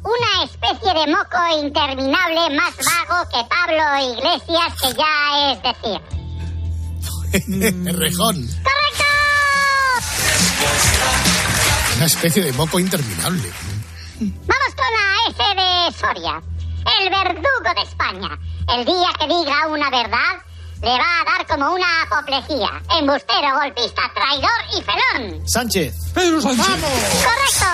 Una 0.04 0.44
especie 0.44 0.94
de 0.94 1.06
moco 1.12 1.38
interminable 1.62 2.56
más 2.56 2.74
vago 2.76 3.28
que 3.30 3.44
Pablo 3.48 3.84
Iglesias, 4.12 4.74
que 4.80 4.94
ya 4.94 5.52
es 5.52 5.62
decir. 5.62 6.00
Rejón. 7.98 8.36
¡Correcto! 8.46 9.04
Una 11.96 12.06
especie 12.06 12.42
de 12.42 12.52
moco 12.52 12.78
interminable. 12.80 13.50
Vamos 14.20 14.74
con 14.76 14.86
la 14.92 15.06
S 15.28 15.42
de 15.54 15.98
Soria. 15.98 16.42
El 17.00 17.10
verdugo 17.10 17.74
de 17.76 17.82
España. 17.82 18.38
El 18.74 18.84
día 18.84 19.08
que 19.18 19.26
diga 19.28 19.66
una 19.68 19.88
verdad, 19.90 20.42
le 20.82 20.98
va 20.98 21.20
a 21.20 21.24
dar 21.24 21.46
como 21.46 21.72
una 21.72 22.02
apoplejía. 22.02 22.82
Embustero, 22.98 23.54
golpista, 23.54 24.02
traidor 24.14 24.50
y 24.76 24.82
felón. 24.82 25.48
Sánchez. 25.48 25.94
Pedro 26.12 26.40
Sánchez. 26.40 26.66
¡Correcto! 26.66 27.66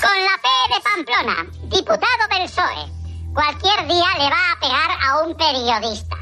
Con 0.00 0.24
la 0.24 0.36
P 0.42 0.48
de 0.74 0.80
Pamplona, 0.80 1.46
diputado 1.64 2.22
del 2.30 2.48
PSOE. 2.48 2.84
Cualquier 3.34 3.86
día 3.86 4.08
le 4.18 4.30
va 4.30 4.52
a 4.52 4.60
pegar 4.60 4.90
a 5.04 5.18
un 5.26 5.36
periodista. 5.36 6.16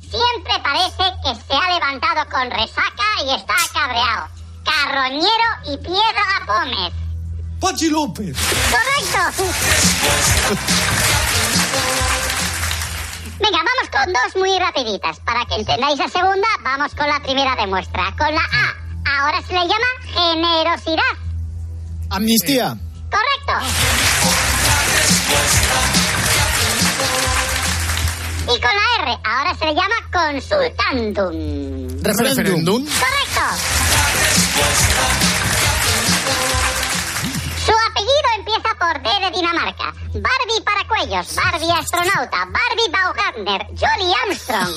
Siempre 0.00 0.54
parece 0.62 1.04
que 1.24 1.34
se 1.34 1.54
ha 1.54 1.70
levantado 1.74 2.24
con 2.30 2.50
resaca 2.50 3.04
y 3.24 3.34
está 3.34 3.54
cabreado. 3.72 4.28
Carroñero 4.64 5.50
y 5.66 5.76
Piedra 5.78 6.44
Gómez. 6.46 6.92
Pachi 7.60 7.88
López. 7.88 8.36
¡Correcto! 8.70 9.42
Venga, 13.42 13.58
vamos 13.58 13.90
con 13.90 14.12
dos 14.12 14.36
muy 14.36 14.56
rapiditas. 14.58 15.18
Para 15.20 15.44
que 15.46 15.56
entendáis 15.56 15.98
la 15.98 16.08
segunda, 16.08 16.46
vamos 16.62 16.94
con 16.94 17.08
la 17.08 17.20
primera 17.20 17.56
de 17.56 17.66
muestra. 17.66 18.14
Con 18.16 18.32
la 18.32 18.40
A, 18.40 18.74
ahora 19.18 19.42
se 19.42 19.52
le 19.52 19.66
llama 19.66 19.86
generosidad. 20.14 21.02
Amnistía. 22.10 22.76
¡Correcto! 23.10 23.66
Y 28.44 28.60
con 28.60 28.70
la 28.70 28.82
R, 29.02 29.18
ahora 29.24 29.54
se 29.58 29.64
le 29.66 29.74
llama 29.74 29.96
consultandum. 30.12 32.02
Referéndum. 32.02 32.84
¡Correcto! 32.84 33.40
Empieza 38.42 38.74
por 38.76 39.00
D 39.00 39.08
de 39.20 39.30
Dinamarca. 39.30 39.94
Barbie 40.14 40.62
Paracuellos, 40.64 41.36
Barbie 41.36 41.70
Astronauta, 41.70 42.44
Barbie 42.46 42.90
Baumgartner, 42.90 43.66
Jolly 43.78 44.12
Armstrong. 44.24 44.74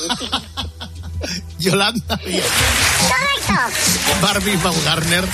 Yolanda. 1.58 2.16
¡Correcto! 2.16 3.56
Barbie 4.22 4.58
Baumgartner. 4.58 5.26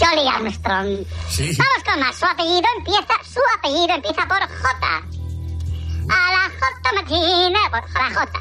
Jolly 0.00 0.26
Armstrong. 0.26 1.06
Sí. 1.30 1.56
Vamos 1.56 1.84
con 1.84 2.00
más. 2.00 2.16
Su 2.16 2.26
apellido 2.26 2.66
empieza, 2.78 3.14
su 3.22 3.40
apellido 3.56 3.94
empieza 3.94 4.26
por 4.26 4.40
J. 4.40 5.02
A 6.08 6.32
la 6.32 6.50
J 6.50 6.92
Martina, 6.94 7.60
por 7.70 7.88
la 7.92 8.10
J. 8.12 8.40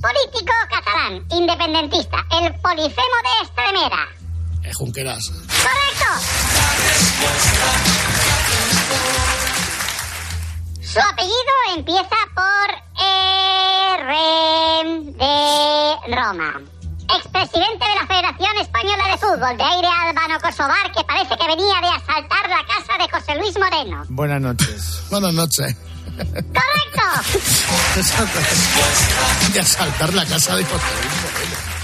Político 0.00 0.52
catalán, 0.70 1.26
independentista, 1.30 2.24
el 2.40 2.54
polifemo 2.54 3.16
de 3.22 3.44
Extremera. 3.44 4.25
Eh, 4.66 4.72
Junqueras. 4.74 5.30
¡Correcto! 5.30 6.06
Su 10.82 10.98
apellido 10.98 11.54
empieza 11.76 12.16
por 12.34 12.68
R 12.98 14.12
de 15.12 16.16
Roma. 16.16 16.60
Expresidente 17.16 17.84
de 17.84 17.94
la 17.94 18.06
Federación 18.08 18.58
Española 18.60 19.04
de 19.12 19.18
Fútbol, 19.18 19.56
de 19.56 19.62
aire 19.62 19.86
albano 19.86 20.40
kosovar, 20.40 20.90
que 20.92 21.04
parece 21.04 21.36
que 21.36 21.46
venía 21.46 21.80
de 21.80 21.88
asaltar 21.88 22.48
la 22.48 22.66
casa 22.66 22.98
de 22.98 23.08
José 23.08 23.36
Luis 23.38 23.56
Moreno. 23.56 24.02
Buenas 24.08 24.40
noches. 24.40 25.02
Buenas 25.10 25.32
noches. 25.32 25.76
¡Correcto! 26.16 27.02
De 29.52 29.60
asaltar 29.60 30.12
la 30.14 30.24
casa 30.26 30.56
de 30.56 30.64
José 30.64 30.84
Luis 31.02 31.14
Moreno. 31.22 31.75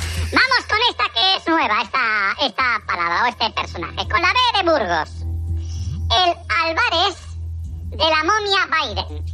Nueva, 1.52 1.82
esta, 1.82 2.32
esta 2.46 2.80
palabra 2.86 3.24
o 3.24 3.26
este 3.26 3.50
personaje. 3.50 4.08
Con 4.08 4.22
la 4.22 4.32
B 4.32 4.38
de 4.58 4.62
Burgos. 4.70 5.10
El 6.10 6.34
Álvarez 6.64 7.16
de 7.90 7.96
la 7.96 8.24
momia 8.24 8.66
Biden. 8.72 9.24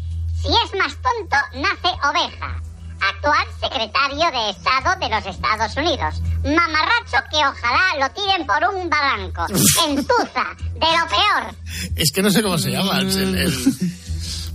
Si 0.40 0.48
es 0.48 0.78
más 0.78 0.94
tonto, 1.02 1.36
nace 1.54 1.88
oveja. 2.08 2.60
Actual 3.00 3.46
secretario 3.60 4.30
de 4.32 4.50
Estado 4.50 4.98
de 4.98 5.08
los 5.08 5.26
Estados 5.26 5.76
Unidos. 5.76 6.20
Mamarracho 6.44 7.22
que 7.30 7.36
ojalá 7.36 7.94
lo 8.00 8.10
tiren 8.10 8.44
por 8.46 8.74
un 8.74 8.90
barranco. 8.90 9.46
Entuza, 9.86 10.56
de 10.74 10.98
lo 10.98 11.06
peor. 11.08 11.54
Es 11.96 12.10
que 12.12 12.22
no 12.22 12.30
sé 12.30 12.42
cómo 12.42 12.58
se 12.58 12.70
llama. 12.72 12.98
el- 12.98 13.08
el- 13.16 13.38
el- 13.38 13.92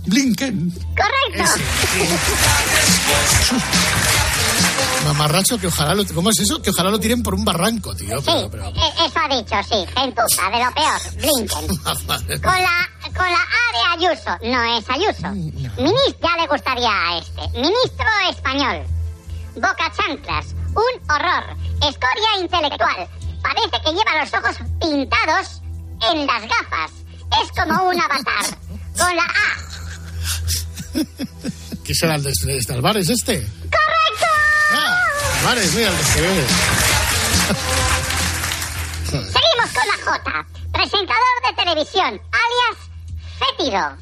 Blinken. 0.06 0.70
Correcto. 0.94 1.50
mamarracho 5.04 5.58
que 5.58 5.66
ojalá 5.68 5.94
lo... 5.94 6.04
¿Cómo 6.06 6.30
es 6.30 6.40
eso? 6.40 6.60
Que 6.62 6.70
ojalá 6.70 6.90
lo 6.90 6.98
tiren 6.98 7.22
por 7.22 7.34
un 7.34 7.44
barranco, 7.44 7.94
tío. 7.94 8.18
Sí, 8.20 8.24
Pero, 8.26 8.50
pero... 8.50 8.64
e- 8.68 9.06
eso 9.06 9.18
ha 9.18 9.28
dicho, 9.36 9.54
sí. 9.68 9.86
Gentuza, 9.96 10.50
de 10.50 10.64
lo 10.64 10.72
peor. 10.74 11.00
Blinken. 11.16 11.66
Con 12.42 12.62
la, 12.62 12.88
con 13.14 13.26
la 13.30 13.38
A 13.38 13.98
de 13.98 14.06
Ayuso, 14.06 14.30
no 14.42 14.62
es 14.78 14.84
Ayuso. 14.90 15.28
Ministro, 15.30 16.18
ya 16.22 16.36
le 16.40 16.46
gustaría 16.48 16.90
a 16.90 17.18
este. 17.18 17.58
Ministro 17.58 18.06
español. 18.30 18.82
Boca 19.56 19.92
chanclas, 19.96 20.46
un 20.74 21.10
horror. 21.10 21.56
Escoria 21.76 22.40
intelectual. 22.40 23.08
Parece 23.42 23.76
que 23.84 23.92
lleva 23.92 24.20
los 24.20 24.32
ojos 24.34 24.56
pintados 24.80 25.60
en 26.12 26.26
las 26.26 26.42
gafas. 26.42 26.90
Es 27.42 27.50
como 27.52 27.88
un 27.88 28.00
avatar. 28.00 28.58
Con 28.98 29.16
la 29.16 29.22
A. 29.24 31.04
¿Qué 31.84 31.94
será 31.94 32.14
el 32.16 32.22
de, 32.22 32.32
de 32.44 32.74
Álvarez 32.74 33.10
este? 33.10 33.46
Ah, 34.74 35.54
mira 35.76 35.90
de 35.90 36.04
se 36.04 36.20
ve. 36.20 36.46
Seguimos 39.06 39.70
con 39.72 39.86
la 39.86 40.04
J. 40.04 40.46
Presentador 40.72 41.36
de 41.46 41.62
televisión, 41.62 42.20
alias 42.32 42.78
fétido. 43.38 43.96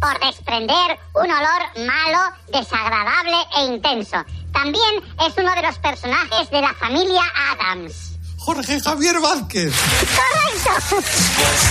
Por 0.00 0.20
desprender 0.20 0.98
un 1.14 1.30
olor 1.30 1.86
malo, 1.86 2.36
desagradable 2.52 3.36
e 3.56 3.64
intenso. 3.64 4.24
También 4.52 5.02
es 5.26 5.34
uno 5.36 5.54
de 5.54 5.62
los 5.62 5.78
personajes 5.78 6.50
de 6.50 6.60
la 6.60 6.72
familia 6.74 7.22
Adams. 7.52 8.12
Jorge 8.38 8.80
Javier 8.80 9.18
Vázquez. 9.20 9.74
¡Correcto! 10.14 10.96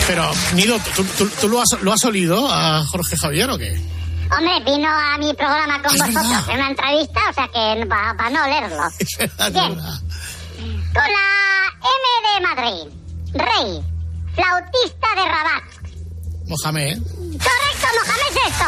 Pero, 0.07 0.31
Nido, 0.53 0.77
¿tú, 0.95 1.03
tú, 1.17 1.29
tú 1.29 1.47
lo, 1.49 1.61
has, 1.61 1.71
lo 1.81 1.93
has 1.93 2.03
olido 2.03 2.51
a 2.51 2.83
Jorge 2.85 3.15
Javier 3.17 3.49
o 3.49 3.57
qué? 3.57 3.94
Hombre, 4.31 4.59
vino 4.65 4.89
a 4.89 5.17
mi 5.17 5.33
programa 5.33 5.81
con 5.81 5.93
Es 5.93 5.99
vosotros 6.01 6.23
verdad. 6.29 6.49
en 6.49 6.55
una 6.55 6.69
entrevista, 6.69 7.19
o 7.29 7.33
sea 7.33 7.47
que 7.47 7.85
para 7.87 8.29
no. 8.29 8.45
Es 8.99 9.17
verdad, 9.17 9.47
es 9.47 9.53
Bien. 9.53 9.75
verdad. 9.75 9.99
Con 10.93 11.03
la 11.03 11.27
M 11.81 12.05
de 12.33 12.41
Madrid. 12.41 12.93
Rey. 13.33 13.83
Flautista 14.33 15.07
de 15.15 15.25
Rabat. 15.25 15.63
Mohamed. 16.47 16.97
Correcto, 16.97 17.87
Mohamed 17.95 18.31
Sexto. 18.33 18.65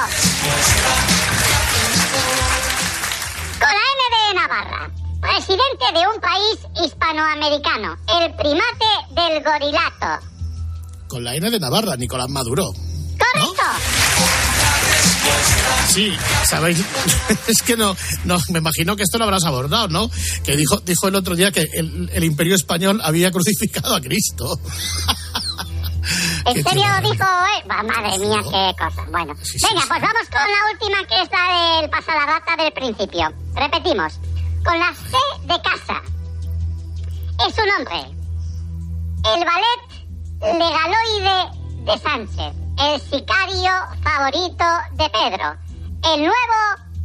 Con 3.59 3.69
la 3.69 3.85
N 3.93 4.01
de 4.13 4.39
Navarra. 4.41 4.91
Presidente 5.21 5.85
de 5.93 6.07
un 6.07 6.21
país 6.21 6.85
hispanoamericano. 6.85 7.97
El 8.21 8.33
primate 8.35 8.85
del 9.11 9.43
gorilato. 9.43 10.25
Con 11.07 11.23
la 11.23 11.35
N 11.35 11.49
de 11.49 11.59
Navarra, 11.59 11.95
Nicolás 11.97 12.29
Maduro. 12.29 12.71
Sí, 15.87 16.13
sabéis, 16.45 16.79
es 17.47 17.61
que 17.61 17.77
no, 17.77 17.95
no, 18.25 18.37
me 18.49 18.59
imagino 18.59 18.95
que 18.95 19.03
esto 19.03 19.17
lo 19.17 19.23
habrás 19.23 19.45
abordado, 19.45 19.87
¿no? 19.87 20.09
Que 20.43 20.55
dijo, 20.57 20.79
dijo 20.81 21.07
el 21.07 21.15
otro 21.15 21.35
día 21.35 21.51
que 21.51 21.61
el, 21.73 22.09
el 22.13 22.23
imperio 22.23 22.55
español 22.55 22.99
había 23.03 23.31
crucificado 23.31 23.95
a 23.95 24.01
Cristo. 24.01 24.59
¿En 26.45 26.63
serio 26.63 26.85
dijo? 27.01 27.13
eh? 27.25 27.67
Madre 27.67 28.17
mía, 28.19 28.39
qué 28.43 28.71
cosa. 28.81 29.05
Bueno, 29.11 29.33
Sí, 29.43 29.59
sí, 29.59 29.65
venga, 29.69 29.81
sí. 29.81 29.87
pues 29.89 30.01
vamos 30.01 30.27
con 30.31 30.51
la 30.51 30.71
última 30.71 31.07
que 31.07 31.21
es 31.21 31.29
la 31.31 31.81
del 31.81 31.89
pasalarrata 31.89 32.63
del 32.63 32.71
principio. 32.73 33.33
Repetimos. 33.53 34.13
Con 34.63 34.79
la 34.79 34.93
C 34.93 35.17
de 35.43 35.61
casa. 35.61 36.01
Es 37.47 37.53
un 37.57 37.69
hombre. 37.77 38.17
El 39.35 39.43
ballet 39.45 40.57
legaloide 40.57 41.91
de 41.91 41.99
Sánchez. 41.99 42.53
El 42.79 43.01
sicario 43.01 43.71
favorito 44.03 44.65
de 44.93 45.09
Pedro. 45.09 45.57
El 46.13 46.19
nuevo 46.21 46.33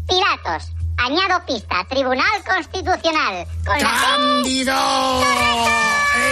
Pilatos. 0.07 0.71
Añado 0.99 1.45
pista, 1.47 1.85
Tribunal 1.89 2.45
Constitucional. 2.47 3.47
Con. 3.65 3.79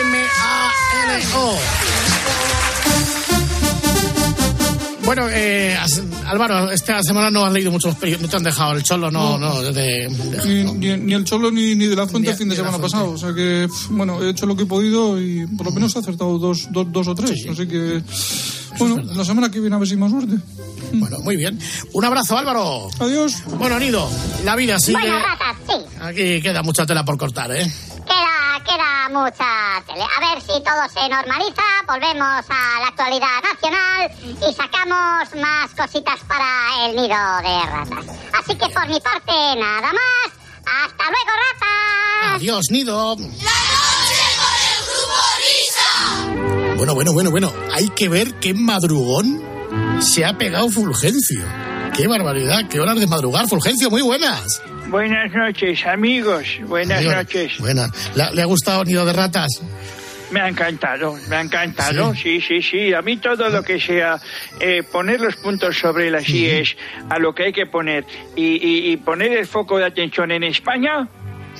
M-A-L-O. 0.02 1.58
Bueno, 5.10 5.26
eh, 5.28 5.76
Álvaro, 6.26 6.70
esta 6.70 7.02
semana 7.02 7.32
no 7.32 7.44
has 7.44 7.52
leído 7.52 7.72
muchos 7.72 7.96
periódicos, 7.96 8.22
no 8.22 8.30
te 8.30 8.36
han 8.36 8.42
dejado 8.44 8.72
el 8.74 8.84
cholo, 8.84 9.10
no, 9.10 9.36
no, 9.38 9.60
de, 9.60 9.72
de- 9.72 10.08
Ni, 10.46 10.72
ni- 10.74 10.96
ni 10.98 11.14
el 11.14 11.24
Cholo 11.24 11.50
ni, 11.50 11.74
ni 11.74 11.86
de 11.86 11.96
la 11.96 12.06
Fuente 12.06 12.28
Ni- 12.28 12.32
el 12.32 12.38
fin 12.38 12.48
de 12.48 12.54
semana 12.54 12.78
pasado. 12.78 13.10
O 13.10 13.18
sea 13.18 13.34
que, 13.34 13.66
bueno, 13.88 14.22
he 14.22 14.30
hecho 14.30 14.46
lo 14.46 14.54
que 14.54 14.62
he 14.62 14.66
podido 14.66 15.20
y 15.20 15.48
por 15.56 15.66
lo 15.66 15.72
menos 15.72 15.96
he 15.96 15.98
acertado 15.98 16.38
dos, 16.38 16.68
dos, 16.70 16.92
dos 16.92 17.08
o 17.08 17.14
tres. 17.16 17.44
Así 17.50 17.66
que, 17.66 18.00
bueno, 18.78 19.02
la 19.02 19.24
semana 19.24 19.50
que 19.50 19.58
viene 19.58 19.74
a 19.74 19.80
ver 19.80 19.88
si 19.88 19.96
más 19.96 20.12
suerte. 20.12 20.36
Bueno, 20.92 21.18
muy 21.24 21.36
bien. 21.36 21.58
Un 21.92 22.04
abrazo, 22.04 22.38
Álvaro. 22.38 22.88
Adiós. 23.00 23.34
Bueno, 23.58 23.80
Nido, 23.80 24.08
la 24.44 24.54
vida 24.54 24.78
sigue. 24.78 24.96
Bueno, 25.00 25.16
sí. 25.68 25.74
Aquí 26.02 26.40
queda 26.40 26.62
mucha 26.62 26.86
tela 26.86 27.04
por 27.04 27.18
cortar, 27.18 27.50
¿eh? 27.50 27.68
Queda, 28.10 28.64
queda 28.66 29.08
mucha 29.10 29.82
tele. 29.86 30.02
A 30.02 30.20
ver 30.20 30.40
si 30.42 30.54
todo 30.64 30.82
se 30.92 31.08
normaliza, 31.08 31.62
volvemos 31.86 32.44
a 32.48 32.80
la 32.80 32.88
actualidad 32.88 33.40
nacional 33.40 34.10
y 34.20 34.52
sacamos 34.52 35.34
más 35.40 35.70
cositas 35.76 36.18
para 36.26 36.86
el 36.86 36.96
nido 36.96 37.16
de 37.42 37.66
ratas. 37.70 38.04
Así 38.38 38.54
que 38.56 38.68
por 38.68 38.88
mi 38.88 39.00
parte, 39.00 39.32
nada 39.56 39.92
más. 39.92 40.40
¡Hasta 40.66 41.04
luego, 41.04 41.30
ratas! 41.52 42.36
Adiós, 42.36 42.66
Nido. 42.70 43.16
La 43.16 43.24
noche 43.24 44.26
con 44.40 44.54
el 44.66 44.80
grupo 44.86 45.18
Risa. 45.38 46.76
Bueno, 46.76 46.94
bueno, 46.94 47.12
bueno, 47.12 47.30
bueno. 47.30 47.52
Hay 47.72 47.88
que 47.90 48.08
ver 48.08 48.40
qué 48.40 48.54
madrugón 48.54 49.40
se 50.00 50.24
ha 50.24 50.36
pegado 50.36 50.68
Fulgencio. 50.68 51.44
Qué 51.94 52.06
barbaridad, 52.08 52.68
qué 52.68 52.80
horas 52.80 52.98
de 52.98 53.06
madrugar. 53.06 53.48
Fulgencio, 53.48 53.90
muy 53.90 54.02
buenas. 54.02 54.62
Buenas 54.90 55.32
noches, 55.32 55.86
amigos. 55.86 56.44
Buenas 56.66 57.02
noches. 57.04 57.58
Buenas. 57.58 57.90
¿Le, 58.16 58.42
ha 58.42 58.44
gustado 58.44 58.84
Nido 58.84 59.04
de 59.06 59.12
Ratas? 59.12 59.48
Me 60.32 60.40
ha 60.40 60.48
encantado, 60.48 61.16
me 61.28 61.36
ha 61.36 61.40
encantado. 61.40 62.14
Sí, 62.14 62.40
sí, 62.40 62.60
sí. 62.62 62.92
A 62.94 63.02
mí 63.02 63.16
todo 63.16 63.48
lo 63.48 63.62
que 63.62 63.80
sea 63.80 64.20
eh, 64.60 64.82
poner 64.82 65.20
los 65.20 65.36
puntos 65.36 65.76
sobre 65.78 66.10
las 66.10 66.28
IES 66.28 66.76
a 67.08 67.18
lo 67.18 67.34
que 67.34 67.44
hay 67.46 67.52
que 67.52 67.66
poner 67.66 68.04
y, 68.36 68.44
y- 68.56 68.92
y 68.92 68.96
poner 68.96 69.32
el 69.32 69.46
foco 69.46 69.78
de 69.78 69.86
atención 69.86 70.30
en 70.30 70.44
España, 70.44 71.08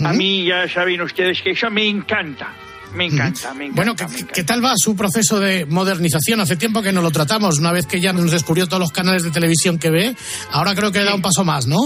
a 0.04 0.12
mí 0.12 0.46
ya 0.46 0.68
saben 0.68 1.00
ustedes 1.00 1.40
que 1.42 1.50
eso 1.50 1.68
me 1.70 1.86
encanta. 1.88 2.52
Me 2.94 3.06
encanta, 3.06 3.54
me 3.54 3.66
encanta. 3.66 3.76
Bueno, 3.76 3.94
¿qué, 3.96 4.26
qué 4.34 4.42
tal 4.44 4.64
va 4.64 4.72
su 4.76 4.96
proceso 4.96 5.38
de 5.38 5.64
modernización? 5.66 6.40
Hace 6.40 6.56
tiempo 6.56 6.82
que 6.82 6.90
no 6.92 7.02
lo 7.02 7.10
tratamos, 7.12 7.58
una 7.60 7.70
vez 7.70 7.86
que 7.86 8.00
ya 8.00 8.12
nos 8.12 8.30
descubrió 8.32 8.66
todos 8.66 8.80
los 8.80 8.90
canales 8.92 9.22
de 9.22 9.30
televisión 9.30 9.78
que 9.78 9.90
ve. 9.90 10.16
Ahora 10.50 10.74
creo 10.74 10.90
que 10.90 10.98
da 11.04 11.14
un 11.14 11.22
paso 11.22 11.44
más, 11.44 11.66
¿no? 11.68 11.78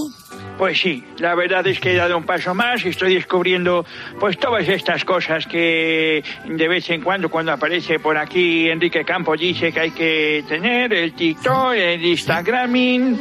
Pues 0.57 0.79
sí, 0.81 1.03
la 1.19 1.35
verdad 1.35 1.67
es 1.67 1.81
que 1.81 1.93
he 1.93 1.97
dado 1.97 2.17
un 2.17 2.23
paso 2.25 2.55
más 2.55 2.85
y 2.85 2.91
estoy 2.91 3.15
descubriendo 3.15 3.85
pues 4.21 4.39
todas 4.39 4.69
estas 4.69 5.05
cosas 5.05 5.47
que 5.49 6.23
de 6.45 6.69
vez 6.69 6.89
en 6.91 7.03
cuando 7.03 7.29
cuando 7.29 7.51
aparece 7.53 7.99
por 7.99 8.17
aquí 8.17 8.69
Enrique 8.71 9.05
Campos 9.05 9.41
dice 9.41 9.73
que 9.73 9.81
hay 9.81 9.91
que 9.91 10.45
tener, 10.49 10.93
el 10.93 11.13
TikTok, 11.15 11.73
el 11.75 12.05
Instagraming, 12.07 13.19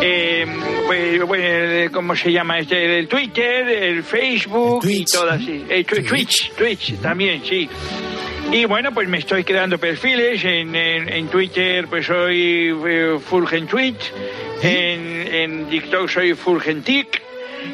eh, 0.00 0.46
pues, 0.86 1.20
bueno, 1.24 1.90
¿cómo 1.92 2.14
se 2.14 2.30
llama 2.30 2.60
este? 2.60 3.00
El 3.00 3.08
Twitter, 3.08 3.68
el 3.68 4.04
Facebook 4.04 4.86
y 4.88 5.04
todas. 5.04 5.40
El 5.40 5.84
Twi- 5.84 6.06
Twitch, 6.08 6.52
Twitch 6.54 6.94
también, 7.00 7.42
sí. 7.44 7.68
Y 8.52 8.64
bueno, 8.64 8.92
pues 8.94 9.08
me 9.08 9.18
estoy 9.18 9.44
creando 9.44 9.78
perfiles 9.78 10.42
en, 10.44 10.74
en, 10.74 11.08
en 11.12 11.28
Twitter, 11.28 11.86
pues 11.88 12.06
soy 12.06 12.74
eh, 12.86 13.18
Fulgentweet, 13.22 13.96
en, 14.62 15.34
en 15.34 15.66
TikTok 15.68 16.08
soy 16.08 16.34
Fulgentic, 16.34 17.22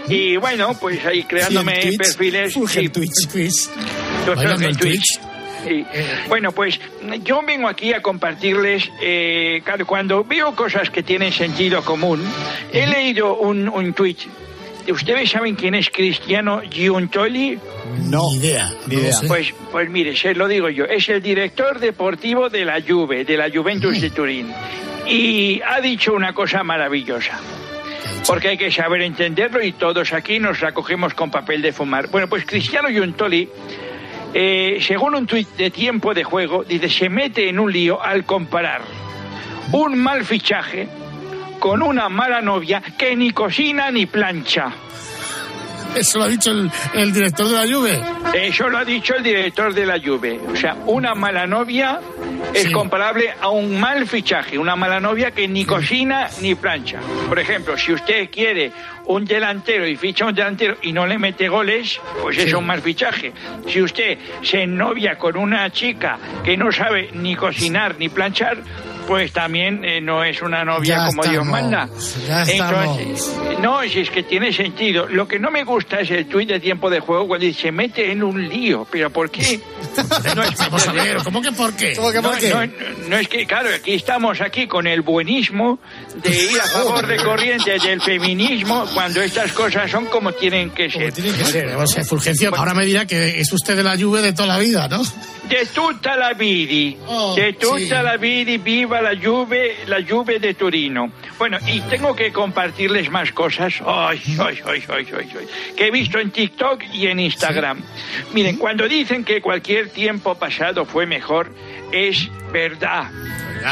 y 0.09 0.37
bueno, 0.39 0.75
pues 0.81 1.05
ahí 1.05 1.25
creándome 1.25 1.79
Twitch, 1.81 1.99
perfiles. 1.99 2.55
Fulgentweet, 2.55 3.11
sí, 3.15 3.29
Twitch. 4.79 5.21
Sí. 5.65 5.85
Bueno, 6.29 6.51
pues 6.51 6.81
yo 7.23 7.41
vengo 7.47 7.69
aquí 7.69 7.93
a 7.93 8.03
compartirles, 8.03 8.91
eh, 9.01 9.61
claro, 9.65 9.87
cuando 9.87 10.25
veo 10.25 10.57
cosas 10.57 10.91
que 10.91 11.05
tienen 11.05 11.33
sentido 11.33 11.85
común, 11.85 12.25
he 12.73 12.87
leído 12.87 13.37
un, 13.37 13.69
un 13.69 13.93
tweet. 13.93 14.17
¿Ustedes 14.91 15.31
saben 15.31 15.55
quién 15.55 15.75
es 15.75 15.91
Cristiano 15.91 16.63
Giuntoli? 16.69 17.59
No. 18.09 18.31
Ni 18.31 18.39
idea. 18.39 18.71
Ni 18.87 18.97
idea. 18.97 19.17
Pues, 19.29 19.55
pues 19.71 19.89
mire, 19.91 20.17
se 20.17 20.35
lo 20.35 20.49
digo 20.49 20.69
yo, 20.69 20.85
es 20.85 21.09
el 21.09 21.23
director 21.23 21.79
deportivo 21.79 22.49
de 22.49 22.65
la 22.65 22.81
Juve, 22.81 23.25
de 23.25 23.37
la 23.37 23.51
Juventus 23.51 24.01
de 24.01 24.11
Turín. 24.11 24.53
Y 25.07 25.61
ha 25.63 25.81
dicho 25.81 26.13
una 26.13 26.33
cosa 26.33 26.63
maravillosa. 26.63 27.39
Porque 28.27 28.49
hay 28.49 28.59
que 28.59 28.71
saber 28.71 29.03
entenderlo 29.03 29.63
y 29.63 29.73
todos 29.73 30.13
aquí 30.13 30.39
nos 30.39 30.61
la 30.61 30.73
cogemos 30.73 31.15
con 31.15 31.31
papel 31.31 31.63
de 31.63 31.73
fumar. 31.73 32.09
Bueno, 32.09 32.29
pues 32.29 32.45
Cristiano 32.45 32.89
Giuntoli, 32.89 33.49
eh, 34.33 34.79
según 34.81 35.15
un 35.15 35.27
tuit 35.27 35.49
de 35.57 35.71
tiempo 35.71 36.15
de 36.15 36.25
juego, 36.25 36.65
dice, 36.65 36.89
se 36.89 37.09
mete 37.09 37.49
en 37.49 37.59
un 37.59 37.73
lío 37.73 38.03
al 38.03 38.25
comparar 38.25 38.83
un 39.73 39.99
mal 39.99 40.25
fichaje 40.25 40.89
con 41.63 41.81
una 41.81 42.09
mala 42.09 42.41
novia 42.41 42.83
que 42.99 43.15
ni 43.15 43.31
cocina 43.31 43.89
ni 43.93 44.07
plancha. 44.07 44.73
Eso 45.95 46.19
lo 46.19 46.25
ha 46.25 46.29
dicho 46.29 46.51
el, 46.51 46.69
el 46.95 47.13
director 47.13 47.47
de 47.49 47.55
la 47.55 47.73
Juve. 47.73 48.01
Eso 48.35 48.69
lo 48.69 48.79
ha 48.79 48.85
dicho 48.85 49.15
el 49.15 49.23
director 49.23 49.73
de 49.73 49.87
la 49.87 50.01
Juve. 50.01 50.41
O 50.53 50.57
sea, 50.57 50.75
una 50.87 51.15
mala 51.15 51.47
novia 51.47 52.01
es 52.53 52.65
Sí. 52.65 52.73
comparable 52.73 53.33
a 53.41 53.49
un 53.51 53.79
mal 53.79 54.09
fichaje. 54.09 54.59
Una 54.59 54.75
mala 54.75 54.99
novia 54.99 55.31
que 55.31 55.47
ni 55.47 55.65
cocina 55.65 56.29
ni 56.41 56.57
plancha. 56.57 56.99
Por 57.29 57.39
ejemplo, 57.39 57.79
si 57.79 57.93
usted 57.93 58.29
quiere 58.29 58.73
un 59.05 59.25
delantero 59.25 59.87
y 59.87 59.95
ficha 59.95 60.25
un 60.27 60.35
delantero 60.35 60.79
y 60.83 60.93
no 60.93 61.07
le 61.07 61.17
mete 61.17 61.49
goles, 61.49 62.01
pues 62.23 62.39
es 62.39 62.53
un 62.55 62.67
mal 62.67 62.81
fichaje. 62.83 63.33
Si 63.69 63.81
usted 63.81 64.19
se 64.43 64.67
novia 64.67 65.17
con 65.17 65.37
una 65.37 65.71
chica 65.71 66.19
que 66.43 66.57
no 66.57 66.73
sabe 66.73 67.11
ni 67.13 67.37
cocinar 67.37 67.95
ni 67.99 68.09
planchar, 68.09 68.57
pues 69.07 69.33
también 69.33 69.85
eh, 69.85 70.01
no 70.01 70.25
es 70.25 70.41
una 70.43 70.65
novia 70.65 70.97
Ya 70.97 71.07
como 71.07 71.23
Dios 71.23 71.35
estamos, 71.45 71.51
manda. 71.51 71.89
ya 72.27 72.43
estamos. 72.43 72.99
Entonces, 72.99 73.59
no, 73.61 73.83
si 73.83 74.01
es 74.01 74.11
que 74.11 74.23
tiene 74.23 74.53
sentido. 74.53 75.07
Lo 75.09 75.27
que 75.29 75.39
no 75.39 75.51
me 75.51 75.65
gusta 75.65 76.01
es 76.01 76.11
el 76.11 76.27
tuit 76.27 76.49
de 76.49 76.61
tiempo 76.61 76.89
de 76.91 77.01
juego 77.01 77.27
cuando 77.29 77.47
dice, 77.47 77.63
se 77.63 77.73
mete 77.73 78.11
en 78.11 78.23
un 78.23 78.49
lío. 78.49 78.87
¿Pero 78.91 79.11
por 79.11 79.31
qué? 79.31 79.61
No 80.35 80.43
es 80.43 80.57
Vamos 80.59 80.89
a 80.89 80.93
ver, 80.93 81.17
¿cómo 81.23 81.43
que 81.43 81.53
por 81.53 81.75
qué? 81.77 81.95
¿Cómo 81.95 82.11
que 82.11 82.23
no, 82.23 82.31
por 82.31 82.39
qué? 82.39 82.49
no, 82.51 82.61
no, 83.09 83.17
es 83.19 83.29
que, 83.29 83.45
claro, 83.47 83.69
aquí 83.75 83.93
estamos 83.95 84.41
aquí 84.41 84.67
con 84.67 84.87
el 84.87 85.03
buenismo 85.03 85.79
de 86.23 86.31
ir 86.31 86.59
a 86.61 86.65
favor 86.67 87.07
de 87.07 87.17
corrientes 87.19 87.83
del 87.83 88.01
feminismo 88.01 88.87
cuando 88.95 89.21
estas 89.21 89.53
cosas 89.53 89.91
son 89.91 90.07
como 90.07 90.33
tienen 90.33 90.71
que 90.71 90.91
Como 90.91 91.05
ser. 91.05 91.13
tiene 91.13 91.33
que 91.37 91.45
ser. 91.45 91.77
O 91.77 91.87
sea, 91.87 92.05
Fulgencio, 92.05 92.51
ahora 92.57 92.73
me 92.75 92.87
dirá 92.87 93.07
que 93.07 93.41
es 93.41 93.53
usted 93.53 93.77
de 93.77 93.83
la 93.83 93.99
Juve 93.99 94.23
de 94.23 94.33
toda 94.33 94.49
la 94.49 94.59
vida, 94.59 94.89
¿no? 94.89 95.03
De 95.49 95.67
tutta 95.75 96.17
la 96.17 96.33
vidi, 96.33 96.97
Oh, 97.07 97.35
de 97.35 97.53
tutta 97.55 97.77
sí. 97.79 97.89
la 98.05 98.17
vidi, 98.17 98.57
viva 98.59 98.92
la 99.01 99.17
Juve, 99.17 99.77
la 99.87 100.03
Juve 100.07 100.39
de 100.39 100.55
Turino. 100.55 101.11
Bueno, 101.39 101.59
y 101.67 101.81
tengo 101.83 102.15
que 102.15 102.33
compartirles 102.33 103.11
más 103.11 103.33
cosas 103.33 103.81
ay, 103.87 104.21
ay, 104.39 104.59
ay, 104.67 104.85
ay, 104.89 105.07
ay, 105.19 105.47
que 105.77 105.87
he 105.87 105.91
visto 105.91 106.19
en 106.19 106.31
TikTok 106.31 106.83
y 106.93 107.07
en 107.07 107.21
Instagram. 107.21 107.81
Miren, 108.35 108.57
cuando 108.57 108.89
dicen 108.89 109.25
que 109.25 109.41
cualquier 109.41 109.91
tiempo 109.91 110.35
pasado 110.35 110.85
fue 110.85 111.07
mejor, 111.07 111.53
es 111.93 112.29
verdad. 112.53 113.11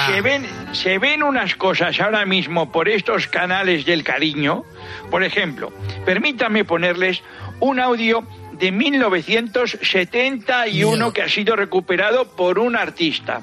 Se 0.07 0.21
ven, 0.21 0.47
se 0.73 0.99
ven 0.99 1.23
unas 1.23 1.57
cosas 1.57 1.99
ahora 2.01 2.25
mismo 2.25 2.71
por 2.71 2.89
estos 2.89 3.27
canales 3.27 3.85
del 3.85 4.05
cariño. 4.05 4.65
Por 5.11 5.25
ejemplo, 5.25 5.73
permítanme 6.05 6.65
ponerles 6.65 7.23
un 7.59 7.81
audio 7.81 8.25
de 8.61 8.71
1971 8.71 10.97
Miedo. 10.97 11.13
que 11.13 11.23
ha 11.23 11.29
sido 11.29 11.57
recuperado 11.57 12.37
por 12.37 12.59
un 12.59 12.77
artista. 12.77 13.43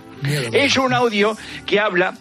Es 0.52 0.78
un 0.78 0.94
audio 0.94 1.36
que 1.66 1.80
habla 1.80 2.14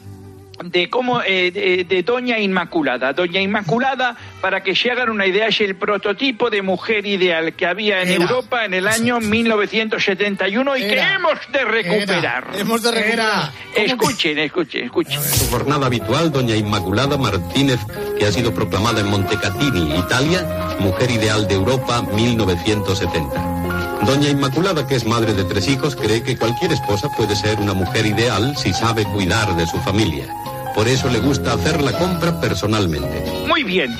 de 0.64 0.88
cómo 0.90 1.22
eh, 1.22 1.50
de, 1.50 1.84
de 1.84 2.02
Doña 2.02 2.38
Inmaculada. 2.38 3.12
Doña 3.12 3.40
Inmaculada, 3.40 4.16
para 4.40 4.62
que 4.62 4.74
se 4.74 4.90
hagan 4.90 5.10
una 5.10 5.26
idea, 5.26 5.48
es 5.48 5.60
el 5.60 5.76
prototipo 5.76 6.50
de 6.50 6.62
mujer 6.62 7.06
ideal 7.06 7.54
que 7.54 7.66
había 7.66 8.02
en 8.02 8.08
Era. 8.08 8.22
Europa 8.22 8.64
en 8.64 8.74
el 8.74 8.88
año 8.88 9.20
1971 9.20 10.76
y 10.76 10.80
que 10.80 10.98
hemos 10.98 11.38
de 11.52 11.64
recuperar. 11.64 12.48
Era. 12.50 12.60
Hemos 12.60 12.82
de 12.82 12.90
recuperar. 12.90 13.50
Escuchen, 13.74 14.38
escuchen, 14.38 14.84
escuchen. 14.84 15.22
Su 15.22 15.50
jornada 15.50 15.86
habitual, 15.86 16.32
doña 16.32 16.56
Inmaculada 16.56 17.16
Martínez, 17.16 17.80
que 18.18 18.26
ha 18.26 18.32
sido 18.32 18.54
proclamada 18.54 19.00
en 19.00 19.08
Montecatini, 19.08 19.98
Italia, 19.98 20.46
Mujer 20.80 21.10
Ideal 21.10 21.46
de 21.46 21.54
Europa 21.54 22.02
1970. 22.02 23.86
Doña 24.04 24.28
Inmaculada, 24.28 24.87
que 24.87 24.94
es 24.96 25.04
madre 25.06 25.35
de 25.35 25.44
tres 25.44 25.68
hijos, 25.68 25.96
cree 25.96 26.22
que 26.22 26.37
cualquier 26.37 26.72
esposa 26.72 27.09
puede 27.16 27.35
ser 27.35 27.59
una 27.61 27.74
mujer 27.74 28.06
ideal 28.06 28.56
si 28.56 28.72
sabe 28.72 29.04
cuidar 29.04 29.56
de 29.56 29.66
su 29.66 29.78
familia. 29.78 30.26
Por 30.74 30.87
eso 30.88 31.09
le 31.09 31.20
gusta 31.20 31.54
hacer 31.54 31.80
la 31.80 31.92
compra 31.92 32.38
personalmente. 32.40 33.44
Muy 33.48 33.62
bien. 33.64 33.96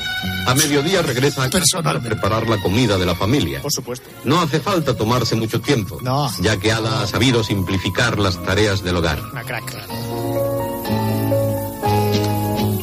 A 0.47 0.55
mediodía 0.55 1.01
regresa 1.03 1.45
a 1.45 1.51
casa 1.51 1.83
para 1.83 2.01
preparar 2.01 2.47
la 2.49 2.59
comida 2.59 2.99
de 2.99 3.07
la 3.07 3.15
familia. 3.15 3.63
Por 3.63 3.73
supuesto. 3.73 4.09
No 4.25 4.41
hace 4.41 4.61
falta 4.61 4.95
tomarse 4.95 5.35
mucho 5.35 5.61
tiempo, 5.61 5.99
No. 6.03 6.31
ya 6.41 6.57
que 6.59 6.71
Ada 6.71 7.03
ha 7.03 7.07
sabido 7.07 7.43
simplificar 7.43 8.19
las 8.19 8.41
tareas 8.45 8.83
del 8.85 8.97
hogar. 8.97 9.19
Una 9.33 9.43
crack. 9.43 9.87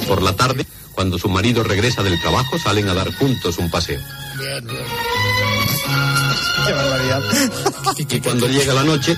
Por 0.08 0.22
la 0.22 0.36
tarde, 0.36 0.66
Cuando 0.94 1.18
su 1.18 1.28
marido 1.28 1.64
regresa 1.64 2.04
del 2.04 2.22
trabajo, 2.22 2.60
salen 2.60 2.88
a 2.88 2.94
dar 2.94 3.12
juntos 3.16 3.58
un 3.58 3.72
paseo. 3.72 4.00
Bien, 4.38 4.66
bien. 4.66 4.84
Qué 6.66 6.74
barbaridad. 6.74 7.22
Y 8.10 8.20
cuando 8.22 8.48
llega 8.48 8.74
la 8.74 8.84
noche, 8.84 9.16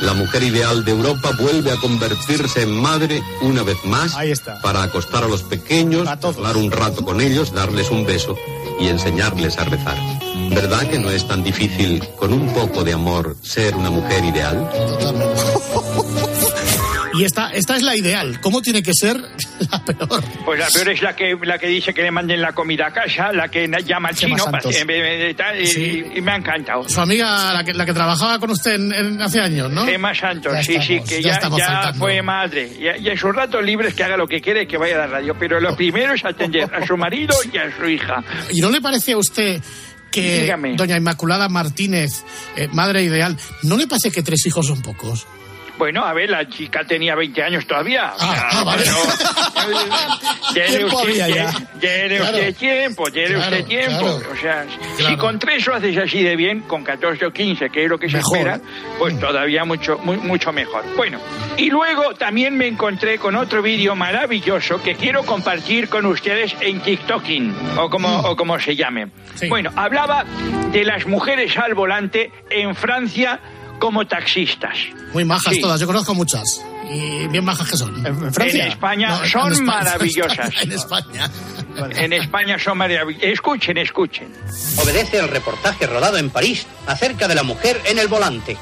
la 0.00 0.14
mujer 0.14 0.42
ideal 0.42 0.84
de 0.84 0.92
Europa 0.92 1.30
vuelve 1.38 1.72
a 1.72 1.76
convertirse 1.76 2.62
en 2.62 2.80
madre 2.80 3.22
una 3.42 3.62
vez 3.62 3.76
más 3.84 4.14
Ahí 4.14 4.30
está. 4.30 4.60
para 4.60 4.82
acostar 4.82 5.24
a 5.24 5.28
los 5.28 5.42
pequeños, 5.42 6.06
hablar 6.08 6.56
un 6.56 6.70
rato 6.70 7.04
con 7.04 7.20
ellos, 7.20 7.52
darles 7.52 7.90
un 7.90 8.04
beso 8.06 8.36
y 8.80 8.88
enseñarles 8.88 9.58
a 9.58 9.64
rezar. 9.64 9.96
¿Verdad 10.50 10.88
que 10.88 10.98
no 10.98 11.10
es 11.10 11.26
tan 11.26 11.42
difícil, 11.42 12.06
con 12.16 12.32
un 12.32 12.52
poco 12.52 12.84
de 12.84 12.92
amor, 12.92 13.36
ser 13.42 13.74
una 13.74 13.90
mujer 13.90 14.24
ideal? 14.24 14.68
Y 17.16 17.24
esta, 17.24 17.50
esta 17.50 17.76
es 17.76 17.82
la 17.82 17.96
ideal. 17.96 18.40
¿Cómo 18.40 18.60
tiene 18.62 18.82
que 18.82 18.92
ser 18.92 19.16
la 19.70 19.84
peor? 19.84 20.22
Pues 20.44 20.58
la 20.58 20.68
peor 20.68 20.88
es 20.90 21.02
la 21.02 21.14
que, 21.14 21.36
la 21.42 21.58
que 21.58 21.66
dice 21.68 21.94
que 21.94 22.02
le 22.02 22.10
manden 22.10 22.40
la 22.40 22.52
comida 22.52 22.88
a 22.88 22.92
casa, 22.92 23.32
la 23.32 23.48
que 23.48 23.68
llama 23.86 24.08
al 24.08 24.14
chino 24.16 24.36
tal, 25.36 25.60
y, 25.60 25.66
Sí. 25.66 26.04
y 26.16 26.20
me 26.20 26.32
ha 26.32 26.36
encantado. 26.36 26.88
Su 26.88 27.00
amiga, 27.00 27.52
la 27.52 27.64
que, 27.64 27.72
la 27.72 27.86
que 27.86 27.92
trabajaba 27.92 28.38
con 28.38 28.50
usted 28.50 28.74
en- 28.74 28.92
en- 28.92 29.22
hace 29.22 29.40
años, 29.40 29.70
¿no? 29.70 29.86
Emma 29.86 30.14
Santos, 30.14 30.52
Ya 30.52 30.62
sí, 30.62 30.78
sí, 30.82 31.00
que 31.06 31.22
ya 31.22 31.40
ya, 31.40 31.50
ya 31.56 31.92
fue 31.94 32.20
madre. 32.22 32.70
Y, 32.78 33.08
en 33.08 33.16
sus 33.18 33.34
ratos 33.34 33.64
libres 33.64 33.94
que 33.94 34.04
haga 34.04 34.16
lo 34.16 34.26
que 34.26 34.40
quiere 34.40 34.62
y 34.62 34.66
que 34.66 34.76
vaya 34.76 34.94
a 34.96 34.98
la 34.98 35.06
radio. 35.06 35.36
Pero 35.38 35.60
lo 35.60 35.74
primero 35.76 36.14
es 36.14 36.24
atender 36.24 36.68
a 36.74 36.86
su 36.86 36.96
marido 36.96 37.34
y 37.52 37.56
a 37.58 37.74
su 37.76 37.86
hija. 37.88 38.22
¿Y 38.50 38.60
no 38.60 38.70
le 38.70 38.80
parece 38.80 39.12
a 39.12 39.18
usted 39.18 39.62
que 40.10 40.42
Dígame. 40.42 40.76
doña 40.76 40.96
Inmaculada 40.96 41.48
Martínez, 41.48 42.10
eh, 42.56 42.68
madre 42.72 43.02
ideal, 43.02 43.36
no 43.62 43.76
le 43.76 43.86
parece 43.86 44.10
que 44.12 44.22
tres 44.22 44.44
hijos 44.46 44.66
son 44.66 44.80
pocos? 44.82 45.26
Bueno, 45.76 46.04
a 46.04 46.12
ver, 46.12 46.30
la 46.30 46.48
chica 46.48 46.84
tenía 46.84 47.14
20 47.16 47.42
años 47.42 47.66
todavía. 47.66 48.12
O 48.14 48.18
sea, 48.18 48.48
ah, 48.52 48.64
vale. 48.64 48.84
pero- 48.84 49.74
Dele 50.54 50.76
Tiempo 50.78 50.96
usted, 50.98 51.14
ya. 51.14 51.24
Claro. 51.26 51.54
tiempo, 51.80 53.04
Claro, 53.10 53.38
usted 53.40 53.64
tiempo. 53.66 53.98
claro. 54.00 54.32
O 54.32 54.36
sea, 54.36 54.66
si 54.96 55.16
con 55.16 55.38
tres 55.38 55.66
lo 55.66 55.74
haces 55.74 55.96
así 55.98 56.22
de 56.22 56.36
bien, 56.36 56.60
con 56.60 56.84
14 56.84 57.26
o 57.26 57.32
15, 57.32 57.70
que 57.70 57.84
es 57.84 57.90
lo 57.90 57.98
que 57.98 58.08
se 58.08 58.18
Mejor. 58.18 58.36
espera, 58.38 58.60
pues 58.98 59.18
todavía 59.18 59.64
mucho, 59.64 59.98
mu- 60.04 60.14
mucho 60.14 60.52
mejor. 60.52 60.84
Bueno, 60.96 61.18
y 61.56 61.70
luego 61.70 62.14
también 62.14 62.56
me 62.56 62.66
encontré 62.68 63.18
con 63.18 63.34
otro 63.34 63.62
vídeo 63.62 63.94
maravilloso 63.96 64.80
que 64.82 64.94
quiero 64.94 65.24
compartir 65.24 65.88
con 65.88 66.06
ustedes 66.06 66.54
en 66.60 66.80
TikToking, 66.80 67.54
o 67.78 67.90
como, 67.90 68.20
o 68.20 68.36
como 68.36 68.58
se 68.60 68.76
llame. 68.76 69.08
Sí. 69.34 69.48
Bueno, 69.48 69.70
hablaba 69.76 70.24
de 70.70 70.84
las 70.84 71.06
mujeres 71.06 71.56
al 71.58 71.74
volante 71.74 72.30
en 72.50 72.74
Francia 72.76 73.40
como 73.78 74.06
taxistas. 74.06 74.76
Muy 75.12 75.24
majas 75.24 75.54
Sí. 75.54 75.60
todas, 75.60 75.80
yo 75.80 75.86
conozco 75.86 76.14
muchas. 76.14 76.62
Y 76.90 77.26
bien 77.28 77.44
majas 77.44 77.68
que 77.70 77.76
son. 77.76 77.94
¿En, 78.06 78.32
Francia? 78.32 78.64
En 78.66 78.72
España 78.72 79.08
No, 79.08 79.24
en 79.24 79.30
son 79.30 79.52
España, 79.52 79.66
maravillosas. 79.72 80.50
En 80.62 80.72
España. 80.72 81.30
En 81.96 82.12
España 82.12 82.58
son 82.58 82.78
maravillosas. 82.78 83.30
Escuchen, 83.30 83.78
escuchen. 83.78 84.28
Obedece 84.76 85.20
al 85.20 85.28
reportaje 85.28 85.86
rodado 85.86 86.18
en 86.18 86.30
París 86.30 86.66
acerca 86.86 87.26
de 87.28 87.34
la 87.34 87.42
mujer 87.42 87.80
en 87.86 87.98
el 87.98 88.08
volante. 88.08 88.56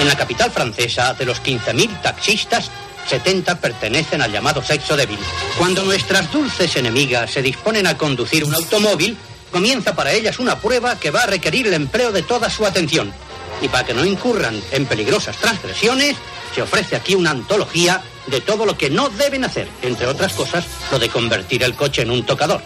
En 0.00 0.06
la 0.08 0.16
capital 0.16 0.50
francesa, 0.50 1.14
de 1.14 1.24
los 1.26 1.42
15.000 1.42 2.02
taxistas, 2.02 2.70
70 3.08 3.60
pertenecen 3.60 4.20
al 4.20 4.30
llamado 4.32 4.62
sexo 4.62 4.96
débil. 4.96 5.18
Cuando 5.58 5.82
nuestras 5.84 6.30
dulces 6.32 6.76
enemigas 6.76 7.30
se 7.30 7.42
disponen 7.42 7.86
a 7.86 7.96
conducir 7.96 8.44
un 8.44 8.54
automóvil, 8.54 9.16
comienza 9.50 9.94
para 9.96 10.12
ellas 10.12 10.38
una 10.38 10.56
prueba 10.60 10.96
que 11.00 11.10
va 11.10 11.22
a 11.22 11.26
requerir 11.26 11.66
el 11.68 11.74
empleo 11.74 12.12
de 12.12 12.22
toda 12.22 12.50
su 12.50 12.66
atención. 12.66 13.12
Y 13.60 13.68
para 13.68 13.84
que 13.84 13.94
no 13.94 14.04
incurran 14.04 14.60
en 14.72 14.86
peligrosas 14.86 15.36
transgresiones, 15.36 16.16
se 16.54 16.62
ofrece 16.62 16.96
aquí 16.96 17.14
una 17.14 17.30
antología 17.30 18.02
de 18.26 18.40
todo 18.40 18.66
lo 18.66 18.76
que 18.76 18.90
no 18.90 19.08
deben 19.08 19.44
hacer, 19.44 19.68
entre 19.82 20.06
otras 20.06 20.32
cosas, 20.32 20.64
lo 20.90 20.98
de 20.98 21.08
convertir 21.08 21.62
el 21.62 21.74
coche 21.74 22.02
en 22.02 22.10
un 22.10 22.24
tocador. 22.24 22.62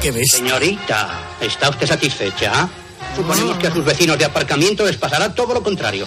¿Qué 0.00 0.10
ves? 0.10 0.30
Señorita, 0.30 1.18
¿está 1.40 1.70
usted 1.70 1.86
satisfecha? 1.86 2.68
Suponemos 3.14 3.56
que 3.56 3.68
a 3.68 3.72
sus 3.72 3.84
vecinos 3.84 4.18
de 4.18 4.26
aparcamiento 4.26 4.84
les 4.84 4.96
pasará 4.96 5.34
todo 5.34 5.54
lo 5.54 5.62
contrario. 5.62 6.06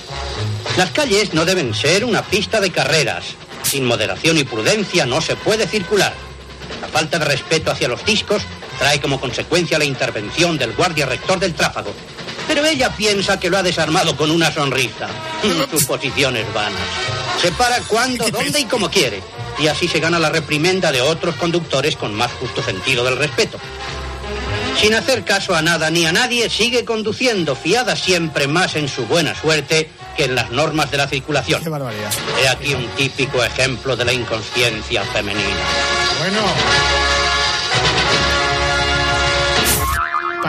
Las 0.78 0.92
calles 0.92 1.34
no 1.34 1.44
deben 1.44 1.74
ser 1.74 2.06
una 2.06 2.22
pista 2.22 2.62
de 2.62 2.72
carreras. 2.72 3.26
Sin 3.64 3.86
moderación 3.86 4.38
y 4.38 4.44
prudencia 4.44 5.06
no 5.06 5.20
se 5.20 5.36
puede 5.36 5.68
circular. 5.68 6.14
La 6.82 6.88
falta 6.88 7.18
de 7.20 7.26
respeto 7.26 7.72
hacia 7.72 7.88
los 7.88 8.06
discos 8.06 8.44
trae 8.78 9.02
como 9.02 9.20
consecuencia 9.20 9.80
la 9.80 9.86
intervención 9.86 10.58
del 10.58 10.74
guardia 10.74 11.06
rector 11.06 11.40
del 11.40 11.54
tráfago. 11.54 11.94
Pero 12.50 12.66
ella 12.66 12.90
piensa 12.90 13.40
que 13.40 13.48
lo 13.48 13.60
ha 13.60 13.64
desarmado 13.64 14.18
con 14.18 14.32
una 14.32 14.52
sonrisa. 14.52 15.08
Suposiciones 15.72 16.52
vanas. 16.52 16.82
Se 17.40 17.52
para 17.52 17.80
cuando, 17.82 18.28
dónde 18.32 18.60
y 18.60 18.66
como 18.66 18.90
quiere. 18.90 19.22
Y 19.60 19.68
así 19.68 19.88
se 19.88 20.00
gana 20.00 20.18
la 20.18 20.30
reprimenda 20.30 20.92
de 20.92 21.00
otros 21.00 21.36
conductores 21.36 21.96
con 21.96 22.16
más 22.16 22.32
justo 22.34 22.64
sentido 22.64 23.04
del 23.04 23.18
respeto. 23.18 23.60
Sin 24.82 24.96
hacer 24.96 25.24
caso 25.26 25.54
a 25.54 25.62
nada 25.62 25.92
ni 25.92 26.08
a 26.08 26.12
nadie, 26.12 26.50
sigue 26.50 26.86
conduciendo, 26.86 27.56
fiada 27.56 27.96
siempre 27.96 28.48
más 28.48 28.76
en 28.76 28.88
su 28.88 29.06
buena 29.06 29.36
suerte 29.36 29.92
que 30.18 30.24
en 30.24 30.34
las 30.34 30.50
normas 30.50 30.90
de 30.90 30.98
la 30.98 31.08
circulación. 31.08 31.62
Qué 31.62 31.70
barbaridad. 31.70 32.12
He 32.42 32.48
aquí 32.48 32.74
un 32.74 32.88
típico 32.96 33.44
ejemplo 33.44 33.96
de 33.96 34.06
la 34.06 34.14
inconsciencia 34.14 35.04
femenina. 35.04 35.66
Bueno. 36.20 37.19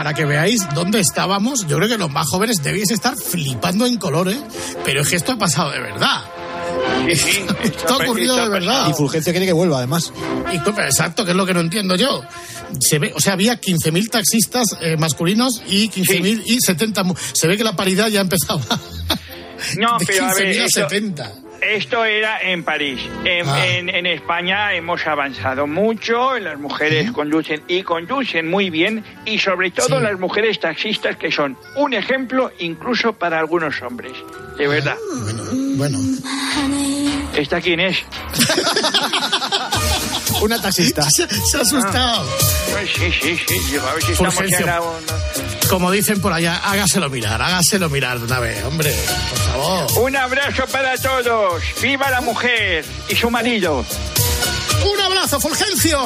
Para 0.01 0.15
que 0.15 0.25
veáis 0.25 0.67
dónde 0.73 0.99
estábamos, 0.99 1.67
yo 1.67 1.77
creo 1.77 1.87
que 1.87 1.95
los 1.99 2.09
más 2.09 2.25
jóvenes 2.27 2.63
debéis 2.63 2.89
estar 2.89 3.15
flipando 3.15 3.85
en 3.85 3.97
colores, 3.97 4.35
pero 4.83 5.01
es 5.01 5.09
que 5.09 5.15
esto 5.15 5.33
ha 5.33 5.37
pasado 5.37 5.69
de 5.69 5.79
verdad. 5.79 6.23
Sí, 7.05 7.15
sí, 7.15 7.45
Esto 7.63 7.93
ha 7.93 7.97
ocurrido 7.97 8.35
de 8.35 8.49
verdad. 8.49 8.87
Y 8.89 8.93
Fulgencio 8.93 9.31
quiere 9.31 9.45
que 9.45 9.53
vuelva, 9.53 9.77
además. 9.77 10.11
Y 10.51 10.55
exacto, 10.57 11.23
que 11.23 11.31
es 11.31 11.37
lo 11.37 11.45
que 11.45 11.53
no 11.53 11.59
entiendo 11.59 11.95
yo. 11.95 12.23
Se 12.79 12.97
ve, 12.97 13.13
o 13.15 13.19
sea, 13.21 13.33
había 13.33 13.61
15.000 13.61 14.09
taxistas 14.09 14.75
eh, 14.81 14.97
masculinos 14.97 15.61
y 15.67 15.87
15.000 15.89 16.41
y 16.47 16.59
70. 16.59 17.03
mu- 17.03 17.13
Se 17.33 17.47
ve 17.47 17.55
que 17.55 17.63
la 17.63 17.75
paridad 17.75 18.07
ya 18.07 18.21
empezaba. 18.21 18.63
No, 19.77 19.97
de 19.99 20.05
pero 20.07 20.25
a 20.25 20.33
ver, 20.33 20.55
15.000 20.55 20.61
a 20.61 20.65
esto- 20.65 20.89
70. 20.89 21.31
Esto 21.61 22.03
era 22.05 22.41
en 22.41 22.63
París. 22.63 22.99
En, 23.23 23.47
Ah. 23.47 23.65
en- 23.67 23.89
en 23.89 24.05
España 24.07 24.73
hemos 24.73 25.05
avanzado 25.05 25.67
mucho, 25.67 26.37
las 26.39 26.57
mujeres 26.59 27.11
conducen 27.11 27.61
y 27.67 27.83
conducen 27.83 28.49
muy 28.49 28.69
bien, 28.71 29.03
y 29.25 29.37
sobre 29.39 29.69
todo 29.71 29.97
Sí. 29.99 30.03
las 30.03 30.19
mujeres 30.19 30.59
taxistas 30.59 31.17
que 31.17 31.31
son 31.31 31.55
un 31.75 31.93
ejemplo 31.93 32.51
incluso 32.59 33.13
para 33.13 33.39
algunos 33.39 33.79
hombres. 33.81 34.13
De 34.57 34.67
verdad. 34.67 34.97
Bueno, 35.75 35.99
¿Esta 37.35 37.61
quién 37.61 37.79
es? 37.79 37.97
Una 40.41 40.59
taxista. 40.61 41.03
se, 41.09 41.27
se 41.51 41.57
ha 41.57 41.61
asustado. 41.61 42.25
Pues 42.71 42.89
sí, 42.91 43.11
sí, 43.21 43.37
sí. 43.47 43.77
A 43.77 43.93
ver 43.93 44.03
si 44.03 44.11
estamos 44.13 44.35
ya 44.49 44.57
en 44.57 44.65
la- 44.65 44.81
Como 45.71 45.89
dicen 45.89 46.19
por 46.19 46.33
allá, 46.33 46.57
hágaselo 46.57 47.09
mirar, 47.09 47.41
hágaselo 47.41 47.89
mirar 47.89 48.19
de 48.19 48.25
una 48.25 48.41
vez, 48.41 48.61
hombre, 48.65 48.93
por 49.29 49.39
favor. 49.39 49.99
Un 50.01 50.17
abrazo 50.17 50.67
para 50.67 50.97
todos. 50.97 51.63
¡Viva 51.81 52.09
la 52.09 52.19
mujer 52.19 52.83
y 53.07 53.15
su 53.15 53.31
marido! 53.31 53.85
¡Un 54.85 54.99
abrazo, 54.99 55.39
Fulgencio! 55.39 55.97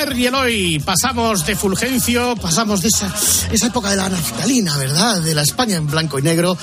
Ayer 0.00 0.18
y 0.18 0.26
el 0.26 0.34
hoy. 0.34 0.78
Pasamos 0.84 1.44
de 1.46 1.56
Fulgencio, 1.56 2.36
pasamos 2.36 2.80
de 2.82 2.88
esa, 2.88 3.12
esa 3.50 3.66
época 3.66 3.90
de 3.90 3.96
la 3.96 4.08
naftalina, 4.08 4.76
¿verdad? 4.76 5.20
De 5.20 5.34
la 5.34 5.42
España 5.42 5.76
en 5.76 5.86
blanco 5.86 6.18
y 6.18 6.22
negro, 6.22 6.56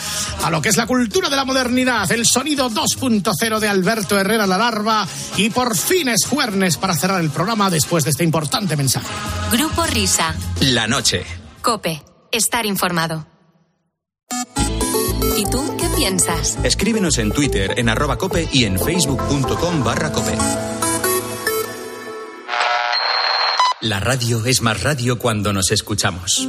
a 0.44 0.50
lo 0.50 0.62
que 0.62 0.70
es 0.70 0.78
la 0.78 0.88
cultura 0.88 1.30
de 1.30 1.36
la 1.36 1.46
modernidad, 1.46 2.12
el 2.12 2.26
sonido 2.26 2.70
2.0 2.70 3.60
de 3.60 3.68
Alberto 3.68 4.20
Herrera 4.20 4.48
La 4.48 4.58
Larva 4.58 5.08
y 5.36 5.50
por 5.50 5.76
fin 5.78 6.10
es 6.10 6.26
jueves 6.26 6.78
para 6.78 6.96
cerrar 6.96 7.22
el 7.22 7.30
programa 7.30 7.70
después 7.70 8.04
de 8.04 8.12
este 8.12 8.24
importante 8.24 8.76
mensaje. 8.76 9.08
Grupo 9.52 9.86
Risa. 9.86 10.34
La 10.62 10.88
noche. 10.88 11.26
Cope. 11.62 12.02
Estar 12.32 12.66
informado. 12.66 13.28
¿Y 15.36 15.46
tú 15.46 15.76
qué 15.78 15.88
piensas? 15.96 16.58
Escríbenos 16.64 17.18
en 17.18 17.32
Twitter 17.32 17.76
en 17.78 17.90
arroba 17.90 18.18
cope 18.18 18.48
y 18.52 18.66
en 18.66 18.80
facebook.com 18.80 19.84
barra 19.84 20.12
cope. 20.12 20.38
La 23.82 24.00
radio 24.00 24.44
es 24.44 24.64
más 24.64 24.82
radio 24.82 25.20
cuando 25.20 25.54
nos 25.54 25.70
escuchamos. 25.70 26.48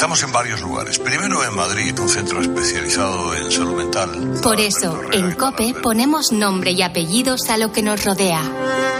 Estamos 0.00 0.22
en 0.22 0.32
varios 0.32 0.62
lugares. 0.62 0.98
Primero 0.98 1.44
en 1.44 1.54
Madrid, 1.54 2.00
un 2.00 2.08
centro 2.08 2.40
especializado 2.40 3.34
en 3.34 3.52
salud 3.52 3.76
mental. 3.76 4.40
Por 4.42 4.58
eso, 4.58 4.98
en 5.12 5.32
Cope 5.32 5.74
ponemos 5.74 6.32
nombre 6.32 6.70
y 6.70 6.80
apellidos 6.80 7.50
a 7.50 7.58
lo 7.58 7.70
que 7.70 7.82
nos 7.82 8.02
rodea. 8.02 8.40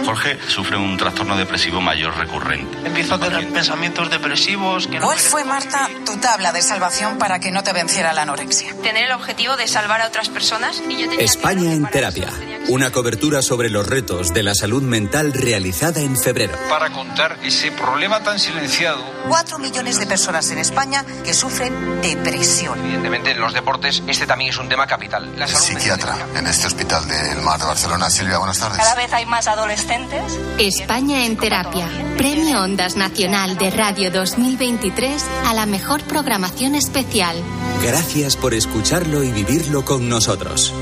Jorge 0.05 0.37
sufre 0.47 0.77
un 0.77 0.97
trastorno 0.97 1.37
depresivo 1.37 1.81
mayor 1.81 2.15
recurrente. 2.17 2.77
Empiezo 2.85 3.15
a 3.15 3.19
tener 3.19 3.51
pensamientos 3.51 4.11
depresivos. 4.11 4.85
Que 4.85 4.99
no 4.99 5.05
¿Cuál 5.05 5.17
fue, 5.17 5.43
Marta, 5.43 5.89
tu 6.05 6.17
tabla 6.17 6.51
de 6.51 6.61
salvación 6.61 7.17
para 7.17 7.39
que 7.39 7.51
no 7.51 7.63
te 7.63 7.73
venciera 7.73 8.13
la 8.13 8.21
anorexia? 8.21 8.75
Tener 8.83 9.05
el 9.05 9.11
objetivo 9.11 9.57
de 9.57 9.67
salvar 9.67 10.01
a 10.01 10.07
otras 10.07 10.29
personas 10.29 10.83
y 10.87 11.01
yo 11.01 11.09
tenía 11.09 11.25
España 11.25 11.73
en 11.73 11.87
terapia. 11.87 12.29
Una 12.67 12.91
cobertura 12.91 13.41
sobre 13.41 13.69
los 13.69 13.87
retos 13.87 14.33
de 14.33 14.43
la 14.43 14.53
salud 14.53 14.83
mental 14.83 15.33
realizada 15.33 16.01
en 16.01 16.15
febrero. 16.15 16.53
Para 16.69 16.91
contar 16.91 17.39
ese 17.43 17.71
problema 17.71 18.21
tan 18.21 18.37
silenciado. 18.37 19.03
Cuatro 19.27 19.57
millones 19.57 19.99
de 19.99 20.05
personas 20.05 20.49
en 20.51 20.59
España 20.59 20.90
que 21.23 21.33
sufren 21.33 22.01
depresión. 22.01 22.79
Evidentemente, 22.79 23.31
en 23.31 23.39
los 23.39 23.53
deportes 23.53 24.03
este 24.07 24.27
también 24.27 24.51
es 24.51 24.57
un 24.57 24.67
tema 24.67 24.85
capital. 24.87 25.33
La 25.37 25.47
salud 25.47 25.65
Psiquiatra 25.65 26.17
en 26.35 26.47
este 26.47 26.67
hospital 26.67 27.07
del 27.07 27.41
Mar 27.41 27.59
de 27.59 27.65
Barcelona. 27.65 28.09
Silvia, 28.09 28.37
buenas 28.37 28.59
tardes. 28.59 28.77
Cada 28.77 28.95
vez 28.95 29.11
hay 29.13 29.25
más 29.25 29.47
adolescentes. 29.47 30.37
España 30.57 31.25
en 31.25 31.37
terapia. 31.37 31.87
Premio 32.17 32.61
Ondas 32.61 32.95
Nacional 32.95 33.57
de 33.57 33.71
Radio 33.71 34.11
2023 34.11 35.23
a 35.47 35.53
la 35.53 35.65
mejor 35.65 36.01
programación 36.03 36.75
especial. 36.75 37.35
Gracias 37.81 38.35
por 38.35 38.53
escucharlo 38.53 39.23
y 39.23 39.31
vivirlo 39.31 39.85
con 39.85 40.09
nosotros. 40.09 40.73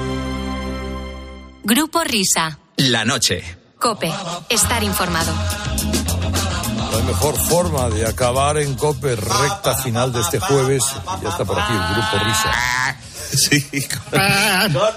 Grupo 1.63 2.03
Risa. 2.03 2.59
La 2.77 3.05
noche. 3.05 3.43
Cope. 3.77 4.11
Estar 4.49 4.83
informado. 4.83 5.31
La 6.91 7.03
mejor 7.03 7.35
forma 7.37 7.89
de 7.89 8.05
acabar 8.07 8.57
en 8.57 8.75
COPE 8.75 9.15
recta 9.15 9.75
final 9.83 10.11
de 10.11 10.21
este 10.21 10.39
jueves. 10.39 10.83
Ya 11.23 11.29
está 11.29 11.45
por 11.45 11.59
aquí 11.59 11.73
el 11.73 11.79
grupo 11.95 12.25
Risa. 12.25 12.95
Sí, 13.31 13.61
con 13.69 14.19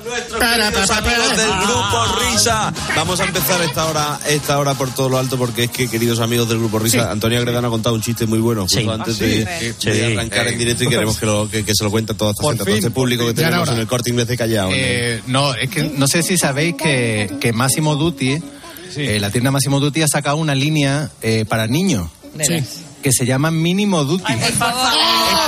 nuestros 0.07 0.41
queridos 0.41 0.91
amigos 0.91 1.37
del 1.37 1.51
grupo 1.51 2.07
Risa. 2.19 2.73
Vamos 2.97 3.21
a 3.21 3.25
empezar 3.25 3.61
esta 3.61 3.85
hora, 3.85 4.19
esta 4.27 4.59
hora 4.59 4.73
por 4.73 4.89
todo 4.89 5.11
lo 5.11 5.19
alto, 5.19 5.37
porque 5.37 5.65
es 5.65 5.71
que, 5.71 5.87
queridos 5.87 6.19
amigos 6.19 6.49
del 6.49 6.57
grupo 6.57 6.79
Risa, 6.79 7.05
Sí. 7.05 7.09
Antonio 7.11 7.37
Agredano 7.39 7.69
ha 7.69 7.71
contado 7.71 7.95
un 7.95 8.01
chiste 8.01 8.25
muy 8.25 8.39
bueno 8.39 8.63
justo 8.63 8.81
Sí. 8.81 8.89
antes 8.89 9.17
Ah, 9.21 9.25
de, 9.25 9.75
sí. 9.79 9.87
de 9.91 9.95
Sí. 10.09 10.13
arrancar 10.15 10.49
en 10.49 10.59
directo 10.59 10.85
y 10.85 10.89
queremos 10.89 11.19
que, 11.19 11.27
lo, 11.27 11.51
que, 11.51 11.63
que 11.63 11.75
se 11.75 11.85
lo 11.85 11.91
cuente 11.91 12.13
a 12.13 12.17
toda 12.17 12.31
esta 12.31 12.43
gente, 12.49 12.63
a 12.63 12.65
todo 12.65 12.75
este 12.75 12.91
público 12.91 13.27
que 13.27 13.35
tenemos 13.35 13.69
en 13.69 13.77
el 13.79 13.87
corte 13.87 14.09
inglés 14.09 14.29
de 14.29 14.39
Callao. 14.39 14.71
¿no? 14.71 14.75
Eh, 14.79 15.23
no, 15.27 15.55
es 15.55 15.69
que 15.69 15.83
no 15.95 16.07
sé 16.07 16.23
si 16.23 16.39
sabéis 16.39 16.75
que, 16.77 17.37
que 17.39 17.53
Máximo 17.53 17.97
Eh, 18.97 19.19
la 19.21 19.31
tienda 19.31 19.51
Máximo 19.51 19.81
Duty 19.81 20.03
ha 20.03 20.09
sacado 20.09 20.37
una 20.37 20.55
línea 20.55 21.11
eh, 21.23 21.45
para 21.49 21.67
niños. 21.67 22.09
Sí. 22.41 22.63
Que 23.03 23.13
se 23.13 23.27
llama 23.27 23.51
Mínimo 23.51 24.05
Duty. 24.05 24.23
Por 24.33 24.53
favor, 24.53 24.91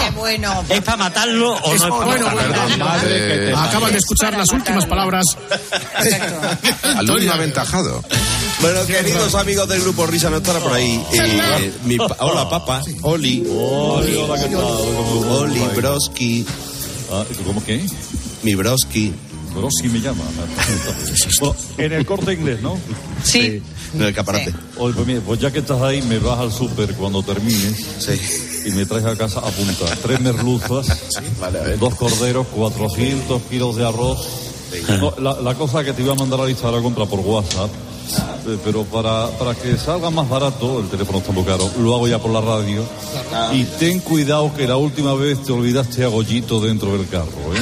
qué 0.04 0.10
bueno. 0.18 0.64
¿Es 0.68 0.80
para 0.82 0.96
matarlo 0.96 1.54
o 1.54 1.72
Es- 1.74 1.80
no 1.80 1.86
es 1.86 1.92
para 1.92 2.04
bueno, 2.04 2.26
matarlo? 2.26 2.84
bueno. 2.84 3.58
Acaban 3.58 3.92
de 3.92 3.98
escuchar 3.98 4.36
las 4.36 4.48
últimas 4.52 4.84
palabras. 4.86 5.24
Alumno 6.96 7.32
aventajado. 7.32 8.02
Bueno, 8.60 8.84
queridos 8.86 9.34
amigos 9.34 9.68
del 9.68 9.80
grupo 9.82 10.06
Risa, 10.06 10.30
no 10.30 10.38
estará 10.38 10.58
por 10.60 10.72
ahí. 10.72 11.02
Eh, 11.12 11.72
mi 11.84 11.96
pa- 11.96 12.16
hola, 12.20 12.48
papá. 12.48 12.82
Oli. 13.02 13.44
Oli, 13.48 14.16
hola, 14.16 14.42
¿qué 14.42 14.48
tal? 14.48 14.62
Oli, 14.62 15.60
Broski. 15.76 16.46
¿Cómo 17.46 17.64
qué? 17.64 17.84
Mi 18.42 18.54
Broski. 18.54 19.12
Broski 19.54 19.88
me 19.88 20.00
llama. 20.00 20.24
Bueno, 21.40 21.56
en 21.78 21.92
el 21.92 22.06
corte 22.06 22.32
inglés, 22.32 22.60
¿no? 22.62 22.78
Sí. 23.22 23.62
En 23.94 24.02
el 24.02 24.14
caparate. 24.14 24.52
Oye, 24.76 24.94
pues, 24.94 25.06
mira, 25.06 25.20
pues 25.24 25.40
ya 25.40 25.50
que 25.52 25.60
estás 25.60 25.80
ahí, 25.82 26.02
me 26.02 26.18
vas 26.18 26.38
al 26.38 26.52
súper 26.52 26.94
cuando 26.94 27.22
termines. 27.22 28.06
Y 28.66 28.70
me 28.70 28.86
traes 28.86 29.04
a 29.04 29.16
casa 29.16 29.40
a 29.40 29.50
punta. 29.50 29.84
Tres 30.02 30.20
merluzas, 30.20 30.86
dos 31.78 31.94
corderos, 31.94 32.46
400 32.48 33.42
kilos 33.42 33.76
de 33.76 33.86
arroz. 33.86 34.53
No, 35.00 35.14
la, 35.18 35.40
la 35.40 35.54
cosa 35.54 35.82
que 35.84 35.92
te 35.92 36.02
iba 36.02 36.12
a 36.12 36.16
mandar 36.16 36.40
a 36.40 36.46
lista 36.46 36.70
la 36.70 36.80
compra 36.82 37.06
por 37.06 37.20
WhatsApp. 37.20 37.70
eh, 38.46 38.58
Pero 38.64 38.84
para, 38.84 39.28
para 39.38 39.54
que 39.54 39.76
salga 39.76 40.10
más 40.10 40.28
barato, 40.28 40.80
el 40.80 40.88
teléfono 40.88 41.18
está 41.18 41.32
muy 41.32 41.44
caro, 41.44 41.70
lo 41.80 41.94
hago 41.94 42.08
ya 42.08 42.18
por 42.18 42.30
la 42.32 42.40
radio. 42.40 42.84
Y 43.52 43.64
ten 43.64 44.00
cuidado 44.00 44.52
que 44.54 44.66
la 44.66 44.76
última 44.76 45.14
vez 45.14 45.42
te 45.42 45.52
olvidaste 45.52 46.04
a 46.04 46.08
Gollito 46.08 46.60
dentro 46.60 46.96
del 46.96 47.08
carro. 47.08 47.30
¿eh? 47.54 47.60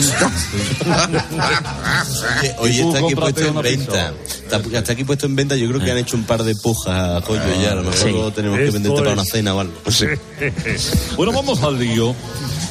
Oye, 2.58 2.82
está 2.82 2.98
aquí 2.98 3.14
puesto 3.14 3.44
en 3.46 3.62
venta. 3.62 4.12
Está, 4.26 4.78
está 4.78 4.92
aquí 4.92 5.04
puesto 5.04 5.26
en 5.26 5.36
venta. 5.36 5.56
Yo 5.56 5.68
creo 5.68 5.80
que 5.80 5.90
han 5.90 5.98
hecho 5.98 6.16
un 6.16 6.24
par 6.24 6.42
de 6.42 6.54
pujas 6.56 6.92
a 7.16 7.20
Coyo 7.26 7.40
ya. 7.62 7.72
A 7.72 7.74
lo 7.76 7.82
mejor 7.82 7.96
Sí. 7.98 8.10
lo 8.12 8.32
tenemos 8.32 8.58
que 8.58 8.64
Esto 8.64 8.72
venderte 8.74 9.00
para 9.00 9.12
una 9.12 9.22
es- 9.22 9.30
cena 9.30 9.54
o 9.54 9.60
algo. 9.60 9.72
Bueno, 11.16 11.32
vamos 11.32 11.62
al 11.62 11.78
lío. 11.78 12.14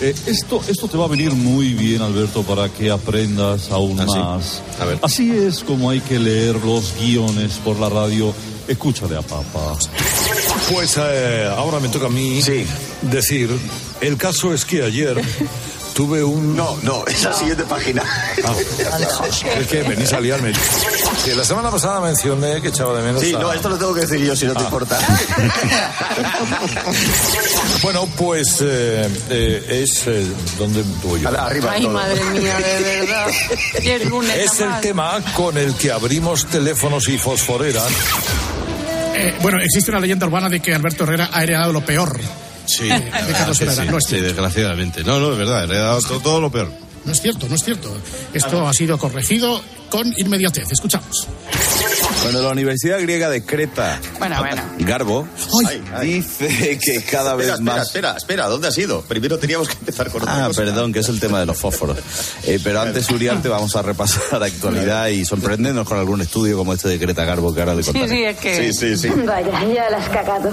Eh, 0.02 0.16
esto, 0.26 0.62
esto 0.68 0.88
te 0.88 0.98
va 0.98 1.06
a 1.06 1.08
venir 1.08 1.32
muy 1.32 1.74
bien, 1.74 2.02
Alberto, 2.02 2.42
para 2.44 2.70
que 2.70 2.90
aprendas 2.90 3.70
aún 3.72 4.00
¿Ah, 4.00 4.06
sí? 4.12 4.20
Más. 4.22 4.62
A 4.80 4.86
ver. 4.86 5.00
Así 5.02 5.32
es 5.32 5.64
como 5.64 5.90
hay 5.90 6.00
que 6.02 6.20
leer 6.20 6.56
los 6.64 6.94
guiones 7.00 7.54
por 7.64 7.80
la 7.80 7.90
radio. 7.90 8.34
Escúchale 8.68 9.18
a 9.18 9.22
papá. 9.22 9.78
Pues 10.72 10.98
eh, 10.98 11.50
ahora 11.56 11.80
me 11.80 11.90
toca 11.90 12.06
a 12.06 12.10
mí 12.10 12.40
decir, 13.02 13.50
el 14.00 14.18
caso 14.18 14.54
es 14.54 14.64
que 14.66 14.84
ayer 14.84 15.22
tuve 15.94 16.24
un... 16.24 16.56
No, 16.56 16.78
no, 16.84 17.06
esa 17.08 17.34
siguiente 17.34 17.64
página. 17.64 18.04
es 19.60 19.68
que 19.68 19.84
venís 19.84 20.12
a 20.14 20.20
liarme. 20.20 20.52
Que 21.26 21.36
la 21.36 21.44
semana 21.44 21.70
pasada 21.70 22.00
mencioné 22.02 22.62
que 22.62 22.70
echaba 22.70 22.98
de 22.98 23.04
menos 23.04 23.22
Sí, 23.22 23.34
a- 23.36 23.40
no, 23.40 23.52
esto 23.54 23.70
lo 23.70 23.78
tengo 23.78 23.94
que 23.94 24.02
decir 24.02 24.20
yo, 24.20 24.36
si 24.36 24.46
no 24.46 24.54
te 24.54 24.60
Ah. 24.60 24.64
importa. 24.64 25.00
Bueno, 27.82 28.06
pues 28.18 28.60
eh, 28.62 29.10
eh, 29.30 29.82
es 29.84 30.06
eh, 30.08 30.26
donde 30.58 30.84
voy 31.04 31.22
yo. 31.22 31.30
Arriba. 31.30 31.72
Ay, 31.74 31.88
madre 31.88 32.24
mía, 32.26 32.56
de 32.58 33.00
verdad. 33.00 33.28
El 33.84 34.10
lunes 34.10 34.36
Es 34.38 34.60
el 34.60 34.80
tema 34.82 35.20
con 35.36 35.58
el 35.58 35.74
que 35.76 35.92
abrimos 35.92 36.46
teléfonos 36.46 37.08
y 37.08 37.18
fosforeras. 37.18 37.88
Eh, 39.16 39.36
bueno, 39.42 39.60
existe 39.62 39.90
una 39.92 40.00
leyenda 40.00 40.28
urbana 40.28 40.48
de 40.50 40.60
que 40.60 40.74
Alberto 40.76 41.04
Herrera 41.04 41.30
ha 41.34 41.44
heredado 41.44 41.74
lo 41.74 41.84
peor. 41.84 42.20
Sí, 42.72 42.90
sí, 43.54 43.66
No 43.90 44.00
sí, 44.02 44.18
desgraciadamente. 44.18 45.04
No, 45.04 45.20
no, 45.20 45.32
es 45.34 45.38
verdad. 45.38 45.68
Le 45.68 45.76
he 45.76 45.80
dado 45.80 46.02
todo, 46.02 46.20
todo 46.20 46.42
lo 46.42 46.52
peor. 46.52 46.72
No 47.04 47.12
es 47.12 47.22
cierto, 47.22 47.48
no 47.50 47.56
es 47.56 47.64
cierto. 47.64 47.96
Esto 48.34 48.68
ha 48.68 48.74
sido 48.74 48.98
corregido 48.98 49.62
con 49.90 50.12
inmediatez. 50.18 50.72
Escuchamos. 50.72 51.28
Cuando 52.22 52.44
la 52.44 52.50
Universidad 52.50 53.02
Griega 53.02 53.30
de 53.30 53.44
Creta, 53.44 54.00
Bueno, 54.20 54.38
bueno. 54.40 54.62
Garbo, 54.80 55.28
Ay, 55.68 55.82
ay. 55.96 56.14
dice 56.16 56.78
que 56.80 57.04
cada 57.04 57.34
vez 57.36 57.48
Espera, 57.48 57.56
espera, 57.60 57.78
más... 57.78 57.88
espera, 57.88 58.14
espera, 58.18 58.48
¿dónde 58.48 58.68
has 58.68 58.78
ido? 58.78 59.02
Primero 59.02 59.40
teníamos 59.40 59.68
que 59.68 59.74
empezar 59.74 60.10
con 60.12 60.22
otra 60.22 60.46
Ah, 60.46 60.48
cosa. 60.48 60.62
perdón, 60.62 60.94
que 60.94 61.00
es 61.00 61.10
el 61.10 61.20
tema 61.20 61.40
de 61.40 61.48
los 61.48 61.58
fósforos. 61.58 61.98
Eh, 62.44 62.60
pero 62.64 62.82
antes, 62.82 63.10
Uriarte, 63.10 63.50
vamos 63.50 63.76
a 63.76 63.82
repasar 63.82 64.40
la 64.40 64.46
actualidad 64.48 65.08
y 65.08 65.26
sorprendernos 65.26 65.88
con 65.88 65.98
algún 65.98 66.22
estudio 66.22 66.58
como 66.58 66.74
este 66.74 66.90
de 66.90 67.00
Creta 67.00 67.26
Garbo 67.26 67.54
que 67.56 67.62
ahora 67.62 67.74
le 67.74 67.82
Sí, 67.84 67.92
contaré. 67.92 68.10
sí, 68.12 68.24
es 68.24 68.38
que. 68.38 68.72
Sí, 68.74 68.74
sí, 68.74 68.98
sí. 68.98 69.10
Vaya, 69.26 69.66
ya 69.74 69.90
la 69.90 69.98
has 69.98 70.10
cagado. 70.10 70.52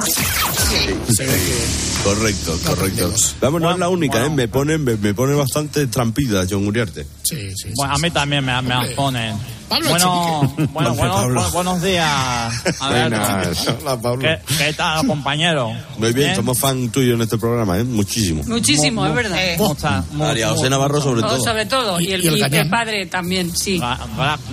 Correcto, 2.05 2.59
correcto. 2.65 3.13
Vamos, 3.41 3.61
no 3.61 3.71
es 3.73 3.79
la 3.79 3.89
única, 3.89 4.25
¿eh? 4.25 4.31
Me 4.31 4.49
pone, 4.49 4.79
me, 4.79 4.97
me 4.97 5.13
pone 5.15 5.35
bastante 5.35 5.87
trampida 5.89 6.45
John 6.49 6.67
Uriarte. 6.67 7.07
Sí, 7.25 7.53
sí. 7.55 7.71
Bueno, 7.77 7.95
a 7.95 7.99
mí 7.99 8.11
también 8.11 8.45
me, 8.45 8.61
me 8.63 8.69
las 8.71 8.89
ponen. 8.91 9.58
Pablo 9.69 9.91
Bueno, 9.91 10.55
bueno, 10.73 10.95
bueno, 10.95 11.13
Pablo. 11.15 11.41
bu- 11.43 11.53
buenos 11.53 11.83
días. 11.83 12.07
A 12.81 12.89
ver, 12.89 13.11
Buenas. 13.11 13.69
Hola, 13.83 14.01
Pablo. 14.01 14.19
¿qué, 14.23 14.39
qué 14.57 14.73
tal, 14.73 15.07
compañero? 15.07 15.69
Muy 15.99 16.13
bien, 16.13 16.15
¿Bien? 16.15 16.37
somos 16.37 16.59
fan 16.59 16.89
tuyo 16.91 17.15
en 17.15 17.23
este 17.23 17.37
programa, 17.39 17.79
¿eh? 17.79 17.85
Muchísimo. 17.85 18.43
Muchísimo, 18.47 19.07
es 19.07 19.15
verdad. 19.15 19.37
Mucha- 19.59 20.05
mu- 20.13 20.25
María 20.25 20.49
José 20.51 20.71
Navarro 20.71 21.01
sobre 21.03 21.21
Todo, 21.21 21.39
sobre 21.45 21.67
todo. 21.67 22.01
Y 22.01 22.13
el, 22.13 22.25
Y 22.25 22.29
el 22.29 22.39
y 22.53 22.57
el 22.57 22.71
padre 22.71 23.07
también, 23.07 23.55
sí. 23.55 23.81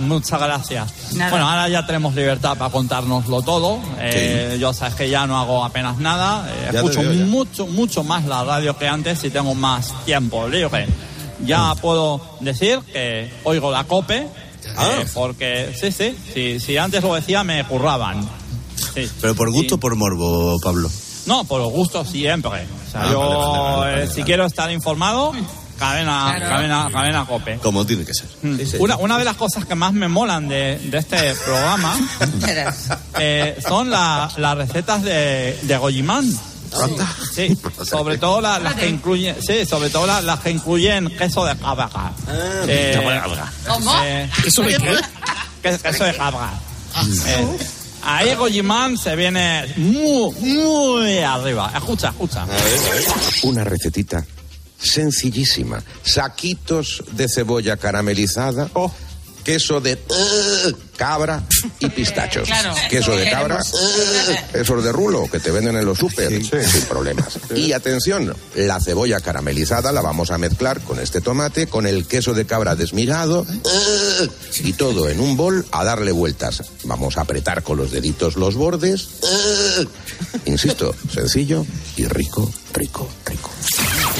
Muchas 0.00 0.40
gracias. 0.40 0.92
Nada. 1.14 1.30
Bueno, 1.30 1.48
ahora 1.48 1.68
ya 1.68 1.86
tenemos 1.86 2.14
libertad 2.14 2.56
para 2.58 2.70
contárnoslo 2.70 3.40
todo. 3.42 3.78
Eh, 3.98 4.56
Yo 4.60 4.72
sabes 4.72 4.94
que 4.94 5.08
ya 5.08 5.26
no 5.26 5.38
hago 5.38 5.64
apenas 5.64 5.96
nada. 5.98 6.46
Eh, 6.50 6.70
escucho 6.74 7.00
veo, 7.00 7.12
mucho, 7.26 7.66
mucho 7.66 8.04
más 8.04 8.24
la 8.26 8.44
radio 8.44 8.76
que 8.76 8.86
antes 8.88 9.22
y 9.24 9.30
tengo 9.30 9.54
más 9.54 9.92
tiempo 10.04 10.46
libre. 10.48 10.86
Ya 11.44 11.74
Mm. 11.74 11.78
puedo 11.78 12.20
decir 12.40 12.80
que 12.92 13.30
oigo 13.44 13.70
la 13.70 13.84
COPE. 13.84 14.26
Ah. 14.76 14.88
eh, 15.00 15.06
porque, 15.14 15.74
sí, 15.78 15.90
sí, 15.92 16.16
sí, 16.32 16.60
si 16.60 16.76
antes 16.76 17.02
lo 17.02 17.14
decía 17.14 17.44
me 17.44 17.64
curraban. 17.64 18.28
Sí. 18.94 19.08
Pero 19.20 19.34
por 19.34 19.50
gusto 19.50 19.76
o 19.76 19.78
por 19.78 19.94
morbo, 19.96 20.58
Pablo. 20.60 20.90
No, 21.26 21.44
por 21.44 21.62
gusto 21.70 22.04
siempre. 22.04 22.50
O 22.86 22.90
sea, 22.90 23.02
Ah, 23.02 23.08
yo, 23.10 23.20
vale, 23.20 23.34
vale, 23.36 23.48
vale, 23.48 23.92
eh, 23.92 23.98
vale, 24.06 24.10
si 24.14 24.22
quiero 24.22 24.46
estar 24.46 24.70
informado, 24.70 25.32
cadena, 25.78 26.34
Claro. 26.36 26.54
cadena, 26.56 26.88
cadena 26.92 27.26
cope. 27.26 27.58
Como 27.58 27.84
tiene 27.84 28.04
que 28.04 28.14
ser. 28.14 28.28
Mm. 28.42 28.58
Una, 28.78 28.96
una 28.96 29.18
de 29.18 29.24
las 29.24 29.36
cosas 29.36 29.64
que 29.64 29.74
más 29.74 29.92
me 29.92 30.08
molan 30.08 30.48
de, 30.48 30.78
de 30.78 30.98
este 30.98 31.34
programa 31.44 31.94
eh, 33.18 33.58
son 33.66 33.90
la- 33.90 34.30
las 34.36 34.56
recetas 34.56 35.02
de, 35.02 35.58
de 35.62 35.76
Goyimán. 35.76 36.26
Sí, 37.34 37.56
sobre 37.84 38.18
todo 38.18 38.40
la- 38.40 38.58
las 38.58 38.74
que 38.74 38.88
incluyen, 38.88 39.36
sí, 39.46 39.64
sobre 39.66 39.90
todo 39.90 40.06
la- 40.06 40.20
las 40.22 40.40
que 40.40 40.50
incluyen 40.50 41.08
queso 41.16 41.44
de 41.44 41.56
cabra. 41.56 42.12
Eh, 42.68 42.98
¿Cómo? 43.66 43.92
eh, 44.04 44.30
¿Eso 44.44 44.62
de 44.62 44.76
qué? 44.76 44.96
que- 45.62 45.78
queso 45.78 46.04
de 46.04 46.14
cabra. 46.16 46.52
Eh, 47.26 47.58
ahí 48.04 48.34
Goyimán 48.34 48.96
se 48.96 49.14
viene 49.16 49.72
muy, 49.76 50.32
muy 50.34 51.18
arriba. 51.18 51.72
Escucha, 51.74 52.08
escucha. 52.08 52.46
Una 53.42 53.64
recetita 53.64 54.24
sencillísima. 54.80 55.82
Saquitos 56.04 57.02
de 57.12 57.26
cebolla 57.28 57.76
caramelizada, 57.76 58.68
queso 59.44 59.80
de 59.80 59.96
cabra 60.96 61.42
y 61.78 61.88
pistachos. 61.90 62.46
Claro. 62.48 62.74
queso 62.90 63.16
de 63.16 63.30
cabra, 63.30 63.58
Queremos. 63.58 64.28
eh, 64.54 64.60
esos 64.60 64.82
de 64.84 64.92
rulo 64.92 65.28
que 65.30 65.38
te 65.40 65.50
venden 65.50 65.76
en 65.76 65.84
los 65.84 65.98
super, 65.98 66.30
sin 66.30 66.82
problemas. 66.88 67.38
Y 67.54 67.72
atención, 67.72 68.34
la 68.54 68.80
cebolla 68.80 69.20
caramelizada 69.20 69.92
la 69.92 70.00
vamos 70.02 70.30
a 70.30 70.38
mezclar 70.38 70.80
con 70.80 70.98
este 71.00 71.20
tomate, 71.20 71.66
con 71.66 71.86
el 71.86 72.06
queso 72.06 72.34
de 72.34 72.46
cabra 72.46 72.74
desmigado 72.76 73.46
y 74.60 74.72
todo 74.72 75.08
en 75.08 75.20
un 75.20 75.36
bol 75.36 75.64
a 75.72 75.84
darle 75.84 76.12
vueltas. 76.12 76.62
Vamos 76.84 77.16
a 77.18 77.22
apretar 77.22 77.62
con 77.62 77.76
los 77.76 77.90
deditos 77.90 78.36
los 78.36 78.54
bordes. 78.54 79.08
Insisto, 80.46 80.94
sencillo 81.12 81.66
y 81.96 82.06
rico, 82.06 82.50
rico, 82.72 83.08
rico. 83.26 83.50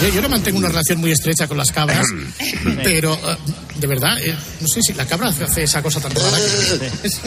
Oye, 0.00 0.12
Yo 0.12 0.20
no 0.20 0.28
mantengo 0.28 0.58
una 0.58 0.68
relación 0.68 0.98
muy 0.98 1.10
estrecha 1.12 1.46
con 1.48 1.56
las 1.56 1.72
cabras, 1.72 2.06
pero 2.84 3.14
eh, 3.14 3.36
de 3.76 3.86
verdad, 3.86 4.18
eh, 4.22 4.36
no 4.60 4.68
sé 4.68 4.80
si 4.82 4.92
la 4.92 5.06
cabra 5.06 5.28
hace 5.28 5.62
esa 5.62 5.82
cosa 5.82 6.00
tan 6.00 6.14
rara. 6.14 6.36
que- 6.36 6.65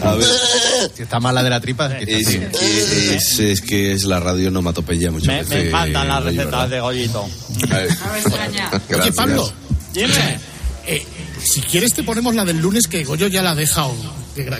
A 0.03 0.15
ver. 0.15 0.27
Si 0.95 1.03
está 1.03 1.19
mala 1.19 1.43
de 1.43 1.49
la 1.49 1.59
tripa, 1.59 1.87
es 1.97 2.05
que 2.05 2.17
Es, 2.19 2.27
es- 2.29 3.39
es 3.39 3.61
que 3.61 3.91
es 3.93 4.03
la 4.05 4.19
radio 4.19 4.49
nomatopeya 4.49 5.11
muchas 5.11 5.27
Me, 5.27 5.37
veces. 5.39 5.49
me 5.63 5.67
encantan 5.69 6.07
las 6.07 6.23
recetas 6.23 6.45
¿verdad? 6.45 6.69
de 6.69 6.79
Goyito. 6.79 7.29
A 7.69 7.75
ver. 7.75 7.87
Oye, 8.13 8.81
Gracias. 8.89 9.15
Pablo, 9.15 9.51
Dime. 9.93 10.39
eh, 10.87 11.05
si 11.43 11.61
quieres 11.61 11.93
te 11.93 12.03
ponemos 12.03 12.33
la 12.35 12.45
del 12.45 12.57
lunes 12.59 12.87
que 12.87 13.03
Goyo 13.03 13.27
ya 13.27 13.41
la 13.41 13.51
ha 13.51 13.55
dejado. 13.55 13.93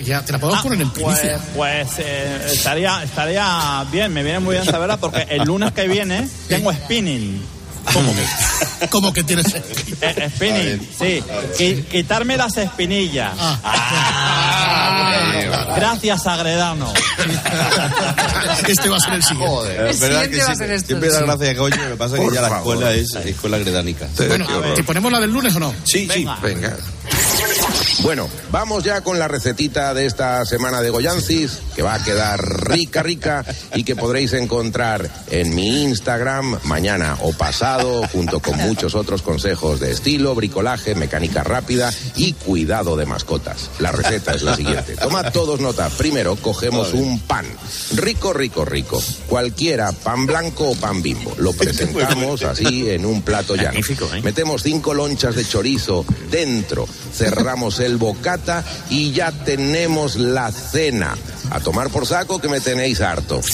Ya 0.03 0.25
te 0.25 0.33
la 0.33 0.39
podemos 0.39 0.59
Ah, 0.59 0.63
poner 0.63 0.81
en 0.81 0.89
pues, 0.89 1.19
primicia. 1.19 1.39
pues 1.55 1.87
eh, 1.99 2.41
estaría, 2.51 3.01
estaría 3.03 3.85
bien, 3.91 4.11
me 4.11 4.23
viene 4.23 4.39
muy 4.39 4.55
bien 4.55 4.65
saberla 4.65 4.97
porque 4.97 5.25
el 5.29 5.43
lunes 5.43 5.71
que 5.71 5.87
viene 5.87 6.27
tengo 6.49 6.73
spinning. 6.73 7.41
¿Cómo 7.93 8.13
que? 8.15 8.87
¿Cómo 8.89 9.13
que 9.13 9.23
tienes? 9.23 9.47
Eh, 10.01 10.29
spinning, 10.35 10.89
sí. 10.97 11.23
Qui- 11.57 11.83
quitarme 11.85 12.37
las 12.37 12.55
espinillas. 12.57 13.33
Ah. 13.39 13.57
Gracias, 15.75 16.27
Agredano. 16.27 16.93
Este 18.67 18.89
va 18.89 18.97
a 18.97 18.99
ser 18.99 19.13
el 19.13 19.23
siguiente. 19.23 19.89
Es 19.89 20.01
El 20.01 20.09
verdad 20.09 20.29
que 20.29 20.37
va 20.37 20.43
a 20.43 20.55
siempre, 20.55 20.55
ser 20.67 20.71
esto. 20.71 20.87
siempre 20.87 21.09
da 21.11 21.21
gracia 21.21 21.53
que 21.53 21.59
Goyo, 21.59 21.75
lo 21.77 21.89
que 21.91 21.95
pasa 21.97 22.17
es 22.17 22.29
que 22.29 22.35
ya 22.35 22.41
la 22.41 22.57
escuela 22.57 22.93
es 22.93 23.15
escuela 23.15 23.57
gredánica. 23.57 24.07
Bueno, 24.27 24.45
¿te 24.75 24.83
ponemos 24.83 25.11
la 25.11 25.19
del 25.19 25.31
lunes 25.31 25.55
o 25.55 25.59
no? 25.59 25.73
Sí, 25.83 26.07
sí. 26.13 26.27
Venga. 26.41 26.75
Bueno, 28.01 28.29
vamos 28.49 28.85
ya 28.85 29.01
con 29.01 29.19
la 29.19 29.27
recetita 29.27 29.93
de 29.93 30.05
esta 30.05 30.45
semana 30.45 30.81
de 30.81 30.89
Goyancis, 30.89 31.59
que 31.75 31.81
va 31.81 31.95
a 31.95 32.03
quedar 32.03 32.39
rica, 32.69 33.03
rica 33.03 33.45
y 33.75 33.83
que 33.83 33.95
podréis 33.95 34.31
encontrar 34.33 35.09
en 35.29 35.53
mi 35.53 35.83
Instagram 35.83 36.59
mañana 36.63 37.17
o 37.21 37.33
pasado, 37.33 38.07
junto 38.07 38.39
con 38.39 38.57
muchos 38.57 38.95
otros 38.95 39.21
consejos 39.21 39.81
de 39.81 39.91
estilo, 39.91 40.33
bricolaje, 40.33 40.95
mecánica 40.95 41.43
rápida 41.43 41.93
y 42.15 42.33
cuidado 42.33 42.95
de 42.95 43.05
mascotas. 43.05 43.69
La 43.79 43.91
receta 43.91 44.33
es 44.33 44.43
la 44.43 44.55
siguiente. 44.55 44.95
Tomad 44.95 45.33
todos 45.33 45.59
nota. 45.59 45.89
Primero 45.89 46.37
cogemos 46.37 46.93
un 46.93 47.19
pan. 47.19 47.45
Rico, 47.95 48.31
rico, 48.31 48.63
rico. 48.63 49.01
Cualquiera, 49.27 49.91
pan 49.91 50.25
blanco 50.25 50.69
o 50.69 50.75
pan 50.75 51.01
bimbo. 51.01 51.33
Lo 51.37 51.51
presentamos 51.59 52.43
así 52.43 52.89
en 52.89 53.05
un 53.05 53.21
plato 53.23 53.55
llano. 53.55 53.79
Metemos 54.23 54.63
cinco 54.63 54.93
lonchas 54.93 55.35
de 55.35 55.45
chorizo 55.45 56.05
dentro, 56.31 56.87
cerramos 57.13 57.79
el 57.79 57.88
bocata 57.97 58.63
y 58.89 59.11
ya 59.11 59.31
tenemos 59.31 60.15
la 60.15 60.51
cena. 60.51 61.15
A 61.51 61.59
tomar 61.59 61.89
por 61.89 62.05
saco 62.05 62.39
que 62.39 62.47
me 62.47 62.61
tenéis 62.61 63.01
harto. 63.01 63.41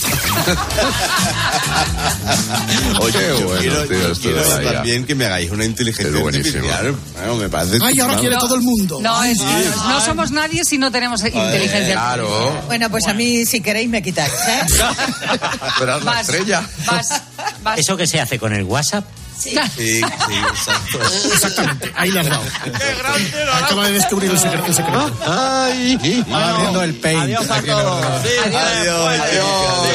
Oye, 2.99 3.11
Qué 3.13 3.27
yo 3.39 3.45
bueno, 3.47 3.61
quiero, 3.61 3.87
tío, 3.87 3.99
yo 4.01 4.11
esto 4.11 4.21
quiero 4.29 4.71
también 4.73 5.05
que 5.05 5.15
me 5.15 5.25
hagáis 5.25 5.51
una 5.51 5.65
inteligencia 5.65 6.19
artificial. 6.25 6.95
Bueno, 7.15 7.35
me 7.35 7.49
parece 7.49 7.77
Ay, 7.81 7.99
ahora 7.99 8.17
quiere 8.17 8.37
todo 8.37 8.55
el 8.55 8.61
mundo. 8.61 8.99
No, 9.01 9.23
es- 9.23 9.39
no 9.39 10.01
somos 10.01 10.31
nadie 10.31 10.63
si 10.65 10.77
no 10.77 10.91
tenemos 10.91 11.23
inteligencia 11.23 11.93
Claro. 11.93 12.27
artificial. 12.27 12.63
Bueno, 12.67 12.89
pues 12.89 13.07
a 13.07 13.13
mí, 13.13 13.45
si 13.45 13.61
queréis, 13.61 13.89
me 13.89 14.01
quitáis. 14.03 14.31
¿eh? 14.47 14.61
Verás 15.79 16.03
la 16.03 16.11
Vas, 16.11 16.21
estrella. 16.29 16.67
vas, 16.85 17.09
vas. 17.63 17.79
¿Eso 17.79 17.97
que 17.97 18.07
se 18.07 18.19
hace 18.19 18.39
con 18.39 18.53
el 18.53 18.63
WhatsApp? 18.63 19.05
Sí, 19.45 19.55
sí, 19.77 20.01
exacto. 20.01 20.99
Exactamente, 21.33 21.91
ahí 21.95 22.11
le 22.11 22.19
has 22.19 22.29
dado. 22.29 22.43
Acaba 23.63 23.87
de 23.87 23.93
descubrir 23.93 24.31
el 24.31 24.39
secreto. 24.39 24.65
el 24.65 24.73
secreto. 24.73 25.11
Ay, 25.25 26.23
va 26.31 26.49
abriendo 26.49 26.83
el 26.83 26.93
paint. 26.95 27.23
Adiós 27.23 27.49
a 27.49 27.61
todos. 27.61 28.05
Adiós, 28.05 29.19
adiós. 29.21 29.45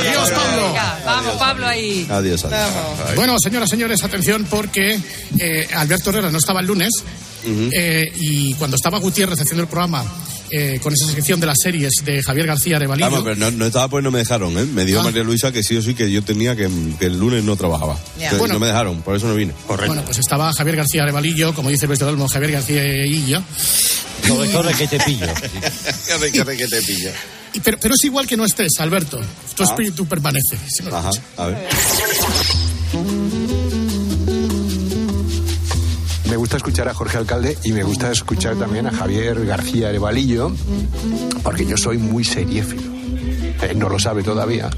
Adiós, 0.00 0.30
Pablo. 0.30 0.74
Vamos, 1.04 1.36
Pablo, 1.36 1.66
ahí. 1.66 2.06
Adiós, 2.10 2.44
adiós. 2.44 2.70
Bueno, 3.16 3.36
señoras, 3.42 3.68
señores, 3.68 4.04
atención 4.04 4.46
porque 4.48 5.00
eh, 5.38 5.68
Alberto 5.74 6.10
Herrera 6.10 6.30
no 6.30 6.38
estaba 6.38 6.60
el 6.60 6.66
lunes 6.66 6.90
eh, 7.44 8.12
y 8.16 8.54
cuando 8.54 8.76
estaba 8.76 8.98
Gutiérrez 8.98 9.40
haciendo 9.40 9.62
el 9.62 9.68
programa 9.68 10.04
eh, 10.50 10.78
con 10.82 10.92
esa 10.92 11.06
sección 11.12 11.40
de 11.40 11.46
las 11.46 11.56
series 11.62 11.92
de 12.04 12.22
Javier 12.22 12.46
García 12.46 12.76
Arevalillo, 12.76 13.10
Vamos, 13.10 13.24
pero 13.24 13.36
no, 13.36 13.50
no 13.50 13.66
estaba 13.66 13.88
pues 13.88 14.02
no 14.04 14.10
me 14.10 14.18
dejaron, 14.20 14.56
¿eh? 14.58 14.64
Me 14.64 14.84
dijo 14.84 15.00
Ah. 15.00 15.04
María 15.04 15.22
Luisa 15.22 15.52
que 15.52 15.62
sí 15.62 15.76
o 15.76 15.82
sí 15.82 15.94
que 15.94 16.10
yo 16.10 16.22
tenía 16.22 16.54
que, 16.56 16.68
que 16.98 17.06
el 17.06 17.18
lunes 17.18 17.42
no 17.44 17.56
trabajaba. 17.56 17.98
Bueno. 18.38 18.54
No 18.54 18.60
me 18.60 18.66
dejaron, 18.66 19.02
por 19.02 19.16
eso 19.16 19.26
no 19.28 19.34
vine. 19.34 19.52
bueno, 19.66 20.02
pues 20.04 20.18
estaba 20.18 20.52
Javier 20.52 20.76
García 20.76 21.02
Arevalillo, 21.04 21.54
como 21.54 21.68
dice 21.70 21.86
el 21.86 22.02
Olmo, 22.02 22.28
Javier 22.28 22.52
García 22.52 23.06
Illo, 23.06 23.42
Corre, 24.28 24.50
corre, 24.50 24.74
que 24.74 24.86
te 24.86 24.98
pillo. 25.00 25.26
Corre, 26.08 26.30
corre, 26.32 26.56
que 26.56 26.68
te 26.68 26.82
pilla. 26.82 27.10
y- 27.54 27.60
pero, 27.60 27.78
pero 27.80 27.94
es 27.94 28.04
igual 28.04 28.26
que 28.26 28.36
no 28.36 28.44
estés, 28.44 28.72
Alberto. 28.78 29.18
Tu 29.56 29.62
Ah. 29.62 29.66
espíritu 29.66 30.06
permanece. 30.06 30.56
Ajá, 30.92 31.10
a 31.38 31.46
ver. 31.46 31.68
Me 36.30 36.36
gusta 36.36 36.58
escuchar 36.58 36.88
a 36.88 36.94
Jorge 36.94 37.18
Alcalde 37.18 37.58
y 37.64 37.72
me 37.72 37.82
gusta 37.82 38.12
escuchar 38.12 38.54
también 38.54 38.86
a 38.86 38.92
Javier 38.92 39.44
García 39.44 39.88
Arevalillo, 39.88 40.52
porque 41.42 41.66
yo 41.66 41.76
soy 41.76 41.98
muy 41.98 42.22
seriéfilo. 42.22 42.82
Él 43.68 43.78
no 43.78 43.88
lo 43.88 43.98
sabe 43.98 44.22
todavía, 44.22 44.70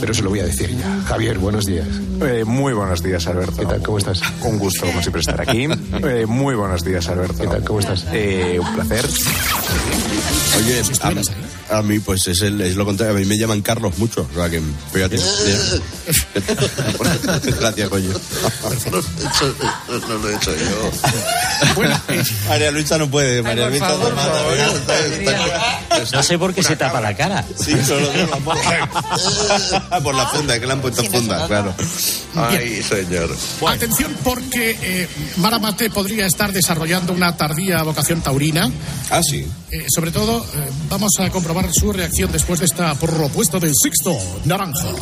pero 0.00 0.12
se 0.12 0.22
lo 0.22 0.30
voy 0.30 0.40
a 0.40 0.44
decir 0.44 0.76
ya. 0.76 1.02
Javier, 1.06 1.38
buenos 1.38 1.64
días. 1.64 1.86
Eh, 2.20 2.44
muy 2.44 2.72
buenos 2.72 3.04
días, 3.04 3.24
Alberto. 3.28 3.56
¿Qué 3.56 3.66
tal? 3.66 3.82
¿Cómo 3.82 3.98
estás? 3.98 4.20
Un 4.42 4.58
gusto, 4.58 4.84
como 4.84 5.00
siempre, 5.00 5.20
estar 5.20 5.40
aquí. 5.40 5.68
Eh, 6.04 6.26
muy 6.26 6.56
buenos 6.56 6.84
días, 6.84 7.08
Alberto. 7.08 7.38
¿Qué 7.38 7.46
tal? 7.46 7.64
¿Cómo 7.64 7.78
estás? 7.78 8.04
Eh, 8.12 8.58
un 8.60 8.74
placer. 8.74 9.06
Oye, 10.58 10.80
a, 10.80 11.10
a 11.70 11.82
mí 11.82 11.98
pues 11.98 12.26
es, 12.28 12.42
el, 12.42 12.60
es 12.60 12.76
lo 12.76 12.84
contrario, 12.84 13.16
a 13.16 13.18
mí 13.18 13.24
me 13.24 13.36
llaman 13.38 13.62
Carlos 13.62 13.96
mucho, 13.98 14.28
o 14.30 14.34
sea 14.34 14.48
que 14.50 14.60
fíjate. 14.92 15.16
Gracias, 17.60 17.88
coño. 17.88 18.10
No 20.08 20.14
lo 20.18 20.28
he 20.30 20.36
hecho 20.36 20.54
yo. 20.54 20.90
María 22.48 22.70
Luisa 22.70 22.98
no 22.98 23.10
puede, 23.10 23.42
María 23.42 23.68
Luisa 23.68 23.88
favor, 23.88 24.14
está- 24.76 26.16
No 26.16 26.22
sé 26.22 26.38
por 26.38 26.54
qué 26.54 26.62
se 26.62 26.76
tapa 26.76 27.00
la 27.00 27.16
cara. 27.16 27.44
Sí, 27.58 27.74
solo 27.84 28.06
por 30.02 30.14
la 30.14 30.26
funda, 30.28 30.58
que 30.60 30.66
le 30.66 30.72
han 30.72 30.80
puesto 30.80 31.02
funda, 31.04 31.46
claro. 31.46 31.74
Ay, 32.34 32.82
señor. 32.82 33.34
Atención 33.66 34.14
porque 34.22 34.76
eh, 34.82 35.08
Mara 35.38 35.58
Mate 35.58 35.90
podría 35.90 36.26
estar 36.26 36.52
desarrollando 36.52 37.12
una 37.12 37.36
tardía 37.36 37.82
vocación 37.82 38.20
taurina. 38.20 38.70
Ah, 39.10 39.20
sí. 39.22 39.46
Eh, 39.70 39.86
sobre 39.94 40.10
todo, 40.10 40.44
eh, 40.44 40.70
vamos 40.88 41.12
a 41.18 41.30
comprobar 41.30 41.55
su 41.72 41.90
reacción 41.92 42.30
después 42.30 42.60
de 42.60 42.66
esta 42.66 42.94
propuesta 42.94 43.58
de 43.58 43.72
Sixto 43.74 44.16
Naranjo. 44.44 44.94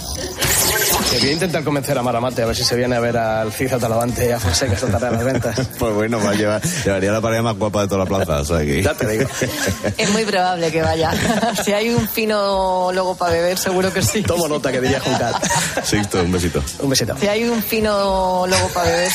Voy 1.21 1.29
a 1.29 1.33
intentar 1.33 1.65
convencer 1.65 1.99
a 1.99 2.03
Maramate 2.03 2.43
a 2.43 2.47
ver 2.47 2.57
si 2.57 2.65
se 2.65 2.77
viene 2.77 2.95
a 2.95 3.01
ver 3.01 3.17
al 3.17 3.53
Ciza 3.53 3.79
Talavante 3.79 4.27
y 4.29 4.31
a 4.31 4.39
Fonseca 4.39 4.75
esta 4.75 4.87
tarde 4.87 5.09
a 5.09 5.11
las 5.13 5.25
ventas. 5.25 5.61
Pues 5.79 5.95
bueno, 5.95 6.19
va 6.19 6.31
a 6.31 6.35
llevar, 6.35 6.63
llevaría 6.85 7.13
la 7.13 7.21
pareja 7.21 7.43
más 7.43 7.57
guapa 7.59 7.83
de 7.83 7.89
toda 7.89 8.05
la 8.05 8.07
plaza, 8.07 8.41
o 8.41 8.45
sea 8.45 8.61
que... 8.61 8.83
Ya 8.83 8.95
te 8.95 9.07
digo. 9.09 9.29
Es 9.99 10.11
muy 10.11 10.25
probable 10.25 10.71
que 10.71 10.83
vaya. 10.83 11.13
si 11.65 11.73
hay 11.73 11.91
un 11.91 12.09
fino 12.09 12.91
logo 12.93 13.17
para 13.17 13.33
beber, 13.33 13.59
seguro 13.59 13.93
que 13.93 14.03
sí. 14.03 14.23
Tomo 14.23 14.49
nota 14.49 14.71
que 14.71 14.81
diría 14.81 15.01
Juncat. 15.01 15.43
Sixto, 15.85 16.23
un 16.23 16.33
besito. 16.33 16.63
Un 16.81 16.91
besito. 16.91 17.17
Si 17.19 17.27
hay 17.27 17.45
un 17.45 17.63
fino 17.63 18.47
logo 18.47 18.69
para 18.69 18.91
beber. 18.91 19.13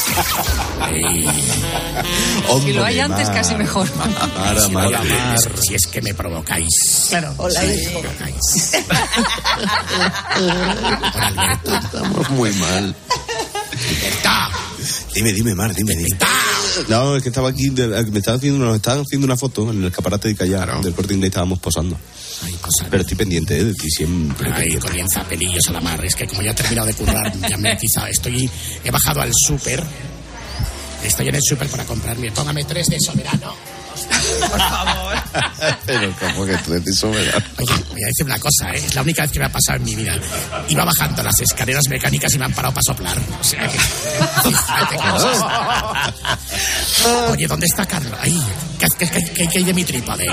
Si 2.62 2.74
lo 2.74 2.84
hay 2.84 3.00
antes, 3.00 3.30
casi 3.30 3.56
mejor. 3.56 3.88
A 4.38 4.54
ver, 4.54 4.70
Mara. 4.72 5.02
si 5.62 5.74
es 5.74 5.88
que 5.88 6.02
me 6.02 6.14
provocáis. 6.14 7.08
Claro. 7.10 7.29
Alberto. 7.38 7.44
Hola, 7.44 7.66
hijo. 7.66 8.02
Estamos 11.84 12.30
muy 12.32 12.52
mal. 12.54 12.96
Dime, 15.14 15.34
dime, 15.34 15.56
Mar, 15.56 15.74
dime, 15.74 15.96
dime. 15.96 16.18
No, 16.88 17.16
es 17.16 17.24
que 17.24 17.30
estaba 17.30 17.50
aquí, 17.50 17.70
de- 17.70 17.88
me 18.06 18.20
estaban 18.20 18.38
haciendo, 18.40 18.66
nos 18.66 18.76
estaban 18.76 19.02
haciendo 19.02 19.26
una 19.26 19.36
foto 19.36 19.70
en 19.72 19.80
el 19.82 19.88
escaparate 19.90 20.30
de 20.30 20.36
Callar, 20.36 20.82
del 20.82 20.94
corte 20.94 21.14
inglés 21.14 21.30
estábamos 21.30 21.60
posando. 21.60 21.98
Pero 22.90 23.02
estoy 23.02 23.18
pendiente, 23.18 23.58
¿eh? 23.60 23.64
De 23.66 23.74
ti 23.74 23.90
siempre. 23.90 24.52
Ahí 24.54 24.78
comienza 24.78 25.24
pelillos 25.24 25.64
a 25.68 25.74
la 25.74 25.82
mar. 25.82 26.04
Es 26.06 26.16
que 26.16 26.26
como 26.28 26.42
ya 26.42 26.52
he 26.52 26.54
terminado 26.54 26.88
de 26.88 26.94
currar, 26.94 27.34
ya 27.50 27.58
me 27.58 27.78
quizá 27.78 28.10
estoy. 28.10 28.50
He 28.84 28.92
bajado 28.92 29.22
al 29.22 29.32
súper. 29.34 29.84
Estoy 31.04 31.28
en 31.30 31.36
el 31.36 31.42
súper 31.44 31.68
para 31.68 31.84
comprarme. 31.86 32.32
Póngame 32.32 32.64
tres 32.64 32.88
de 32.88 32.98
soberano. 33.00 33.54
Por 34.50 34.60
favor. 34.60 35.16
Pero 35.86 36.14
como 36.20 36.46
que 36.46 36.58
tú 36.58 36.72
de 36.74 36.94
soberano. 36.94 37.46
Oye, 37.58 37.74
voy 37.92 38.04
a 38.04 38.08
decir 38.08 38.26
una 38.26 38.40
cosa, 38.40 38.72
¿eh? 38.74 38.78
es 38.86 38.96
la 38.96 39.02
única 39.02 39.22
vez 39.24 39.32
que 39.32 39.40
me 39.40 39.46
ha 39.46 39.52
pasado 39.52 39.78
en 39.78 39.84
mi 39.84 39.96
vida. 39.96 40.16
Iba 40.70 40.86
bajando 40.86 41.22
las 41.24 41.40
escaleras 41.40 41.84
mecánicas 41.90 42.34
y 42.34 42.40
me 42.40 42.46
han 42.46 42.54
parado 42.54 42.74
para 42.74 42.84
soplar. 42.84 43.18
O 43.40 43.44
sea 43.44 43.68
que. 43.68 43.78
Oye, 47.32 47.48
¿dónde 47.48 47.66
está 47.66 47.86
Carlos? 47.86 48.14
Ahí. 48.22 48.42
¿Qué, 48.80 48.88
qué, 48.98 49.10
qué- 49.10 49.32
qué- 49.34 49.48
qué 49.50 49.58
hay 49.60 49.64
de 49.64 49.74
mi 49.74 49.84
trípode? 49.84 50.26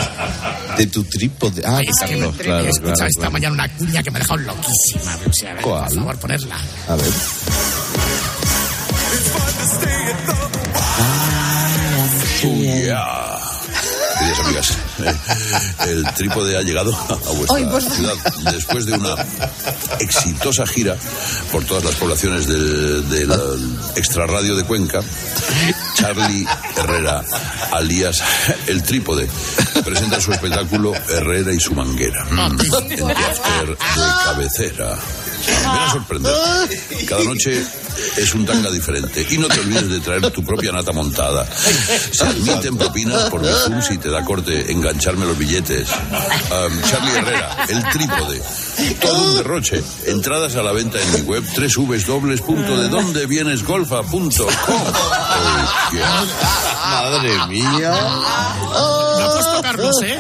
De 0.77 0.87
tu 0.87 1.03
trípode. 1.05 1.63
Ah, 1.67 1.81
Es 1.83 1.99
que 2.09 2.13
Carlos, 2.19 2.35
he 2.39 2.43
claro, 2.45 2.65
escuchado 2.69 2.95
claro, 2.95 3.07
esta 3.09 3.21
claro. 3.21 3.33
mañana 3.33 3.55
una 3.55 3.69
cuña 3.77 4.03
que 4.03 4.11
me 4.11 4.19
ha 4.19 4.21
dejado 4.21 4.39
loquísima. 4.41 5.19
O 5.29 5.33
sea, 5.33 5.51
a 5.51 5.55
ver, 5.55 5.63
¿Cuál? 5.63 5.85
por 5.85 5.95
favor, 5.95 6.19
ponerla. 6.19 6.57
A 6.89 6.95
ver. 6.97 7.13
Queridas 12.41 12.45
amigas, 12.45 13.26
eh, 14.55 15.15
el 15.89 16.05
trípode 16.15 16.57
ha 16.57 16.63
llegado 16.63 16.95
a 16.95 17.33
vuestra 17.33 17.71
por 17.71 17.83
ciudad 17.83 18.15
después 18.53 18.87
de 18.87 18.95
una 18.95 19.15
exitosa 20.01 20.67
gira 20.67 20.97
por 21.53 21.65
todas 21.65 21.85
las 21.85 21.95
poblaciones 21.97 22.47
del, 22.47 23.09
del 23.09 23.31
extrarradio 23.97 24.57
de 24.57 24.65
Cuenca. 24.65 25.01
Charlie 25.95 26.47
Herrera, 26.77 27.25
alias 27.73 28.23
El 28.67 28.83
Trípode, 28.83 29.29
presenta 29.85 30.21
su 30.21 30.33
espectáculo 30.33 30.93
Herrera 30.95 31.53
y 31.53 31.61
su 31.61 31.75
manguera 31.75 32.27
en 32.31 32.57
Teatro 32.57 33.07
de 33.07 33.15
cabecera. 34.25 34.99
Ven 35.45 35.83
a 35.83 35.93
sorprender. 35.93 36.33
Cada 37.09 37.25
noche 37.25 37.65
es 38.17 38.35
un 38.35 38.47
tanga 38.47 38.71
diferente. 38.71 39.27
Y 39.31 39.39
no 39.39 39.49
te 39.49 39.61
olvides 39.61 39.89
de 39.89 40.01
traer 40.01 40.31
tu 40.31 40.45
propia 40.45 40.73
nata 40.73 40.93
montada. 40.93 41.47
Se 42.13 42.25
admiten 42.25 42.77
propinas 42.77 43.31
por 43.31 43.43
Bizum 43.43 43.81
si 43.83 43.99
te 43.99 44.11
da 44.11 44.25
corte 44.25 44.71
engancharme 44.71 45.27
los 45.27 45.39
billetes. 45.39 45.89
Am, 45.91 46.83
Charlie 46.83 47.17
Herrera, 47.17 47.67
el 47.69 47.83
trípode. 47.91 48.43
Todo 49.01 49.31
un 49.31 49.37
derroche. 49.39 49.83
Entradas 50.07 50.55
a 50.57 50.63
la 50.63 50.73
venta 50.73 50.99
en 51.01 51.13
mi 51.13 51.21
web 51.21 51.43
www.dedondevienesgolfa.com. 51.77 54.27
Madre 56.85 57.47
mía. 57.49 57.95
Me 59.17 59.23
ha 59.23 59.31
puesto 59.33 59.63
Carlos, 59.63 59.97
¿eh? 60.05 60.19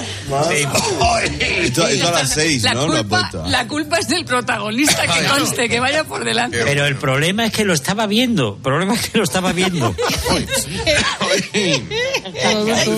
Esto, 1.62 1.86
esto 1.86 2.08
a 2.08 2.12
las 2.12 2.30
seis, 2.30 2.62
La 2.62 2.72
¿no? 2.74 2.86
Lo 2.88 2.96
culpa, 2.98 3.18
puesto. 3.20 3.44
la 3.48 3.66
culpa 3.68 3.98
es 3.98 4.08
del 4.08 4.24
protagonista, 4.24 5.02
que 5.06 5.24
conste, 5.26 5.68
que 5.68 5.78
vaya 5.80 6.04
por 6.04 6.24
delante. 6.24 6.62
Pero 6.64 6.86
el 6.86 6.96
problema 6.96 7.44
es 7.46 7.52
que 7.52 7.64
lo 7.64 7.74
estaba 7.74 8.06
viendo. 8.06 8.54
El 8.56 8.62
problema 8.62 8.94
es 8.94 9.10
que 9.10 9.18
lo 9.18 9.24
estaba 9.24 9.52
viendo. 9.52 9.94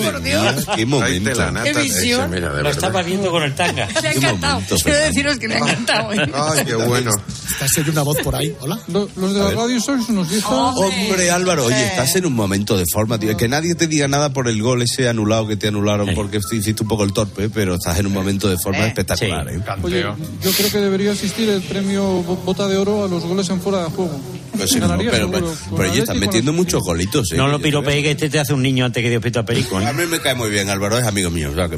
por 0.03 0.21
Dios. 0.21 0.65
Qué 0.75 0.85
momento. 0.85 1.33
la 1.35 1.63
Qué 1.63 1.73
visión. 1.73 2.31
Lo 2.39 2.69
estaba 2.69 3.01
viendo 3.03 3.31
con 3.31 3.43
el 3.43 3.55
tanga. 3.55 3.87
Le 4.01 4.07
ha 4.07 4.11
encantado. 4.11 4.61
Quiero 4.83 4.99
deciros 4.99 5.37
que 5.37 5.48
le 5.49 5.55
ha 5.55 5.57
encantado. 5.59 6.13
¿eh? 6.13 6.31
Ay, 6.33 6.65
qué 6.65 6.75
bueno. 6.75 7.11
¿Estás 7.51 7.71
oyendo 7.77 7.91
una 7.91 8.01
voz 8.03 8.17
por 8.23 8.35
ahí? 8.35 8.55
¿Hola? 8.61 8.79
Los 8.87 9.33
de 9.33 9.39
la 9.39 9.51
radio 9.51 9.81
sois 9.81 10.07
unos 10.09 10.29
viejos. 10.29 10.75
Hombre, 10.77 11.31
Álvaro, 11.31 11.65
oye, 11.65 11.85
estás 11.87 12.15
en 12.15 12.25
un 12.25 12.33
momento 12.33 12.77
de 12.77 12.85
forma, 12.91 13.19
tío. 13.19 13.35
Que 13.35 13.47
nadie 13.49 13.75
te 13.75 13.87
diga 13.87 14.07
nada 14.07 14.31
por 14.31 14.47
el 14.47 14.61
gol 14.61 14.81
ese 14.81 15.09
anulado 15.09 15.47
que 15.47 15.57
te 15.57 15.67
anularon 15.67 16.09
porque 16.15 16.39
hiciste 16.51 16.83
un 16.83 16.87
poco 16.87 17.03
el 17.03 17.11
torpe, 17.13 17.49
pero 17.49 17.75
estás 17.75 17.99
en 17.99 18.05
un 18.07 18.13
momento 18.13 18.49
de 18.49 18.57
forma 18.57 18.85
espectacular, 18.85 19.47
¿eh? 19.49 19.59
Oye, 19.83 20.01
yo 20.41 20.51
creo 20.51 20.71
que 20.71 20.77
debería 20.79 21.11
existir 21.11 21.49
el 21.49 21.61
premio 21.61 22.03
Bo- 22.23 22.37
Bota 22.37 22.67
de 22.67 22.77
Oro 22.77 23.03
a 23.03 23.07
los 23.07 23.23
goles 23.25 23.49
en 23.49 23.59
fuera 23.61 23.83
de 23.83 23.89
juego. 23.89 24.19
Pues 24.55 24.71
sí, 24.71 24.79
no, 24.79 24.87
pero, 24.97 25.31
pero, 25.31 25.53
pero 25.77 25.93
están 25.93 26.19
metiendo 26.19 26.51
muchos 26.51 26.81
golitos, 26.83 27.31
¿eh? 27.31 27.37
No 27.37 27.47
lo 27.47 27.59
piropees 27.61 28.03
que 28.03 28.11
este 28.11 28.29
te 28.29 28.39
hace 28.39 28.53
un 28.53 28.61
niño 28.61 28.83
antes 28.85 29.01
que 29.01 29.09
Dios 29.09 29.21
pito 29.23 29.39
a 29.39 29.45
perico. 29.45 29.77
A 29.77 29.89
¿eh? 29.89 29.93
mí 29.93 30.05
me 30.05 30.19
cae 30.19 30.35
muy 30.35 30.49
bien, 30.49 30.69
Álvaro, 30.69 30.97
es 30.97 31.05
amigo 31.05 31.29
mío. 31.29 31.51
o 31.51 31.55
sea 31.55 31.69
que- 31.69 31.77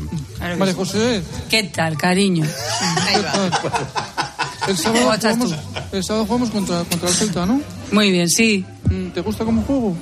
María 0.57 0.74
José, 0.74 1.22
¿Qué 1.49 1.63
tal, 1.65 1.95
cariño? 1.97 2.45
el 4.68 4.78
sábado 4.78 5.05
¿Cómo 5.05 5.18
jugamos, 5.18 5.55
el 5.91 6.03
sábado 6.03 6.26
jugamos 6.26 6.49
contra, 6.51 6.84
contra 6.84 7.09
el 7.09 7.16
Celta, 7.16 7.45
¿no? 7.45 7.62
Muy 7.91 8.12
bien, 8.12 8.30
sí. 8.30 8.66
Mm, 8.89 9.07
¿Te 9.09 9.22
gusta 9.22 9.45
como 9.45 9.62
juego? 9.64 9.95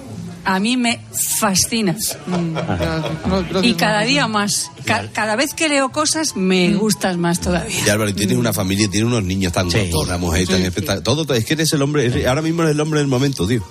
A 0.45 0.59
mí 0.59 0.77
me 0.77 0.99
fascina. 1.39 1.93
Mm, 2.25 2.53
gracias, 2.53 3.01
no, 3.27 3.39
gracias, 3.41 3.65
Y 3.65 3.73
cada 3.73 4.01
día 4.01 4.27
más. 4.27 4.71
Ca- 4.85 5.09
cada 5.11 5.35
vez 5.35 5.53
que 5.53 5.67
leo 5.69 5.89
cosas, 5.89 6.35
me 6.35 6.73
gustas 6.75 7.17
más 7.17 7.39
todavía. 7.41 7.85
Y 7.85 7.89
Álvaro, 7.89 8.13
tienes 8.15 8.37
una 8.37 8.53
familia, 8.53 8.89
tienes 8.89 9.07
unos 9.07 9.23
niños 9.23 9.51
tan 9.53 9.69
Sí. 9.69 9.91
una 9.93 10.17
mujer 10.17 10.47
tan 10.47 10.61
espectacular. 10.61 11.03
Todo, 11.03 11.25
todo, 11.25 11.37
es 11.37 11.45
que 11.45 11.53
eres 11.55 11.71
el 11.73 11.81
hombre, 11.81 12.05
eres- 12.05 12.25
ahora 12.25 12.41
mismo 12.41 12.61
eres 12.63 12.73
el 12.75 12.79
hombre 12.81 12.99
del 12.99 13.07
momento, 13.09 13.45
tío. 13.47 13.63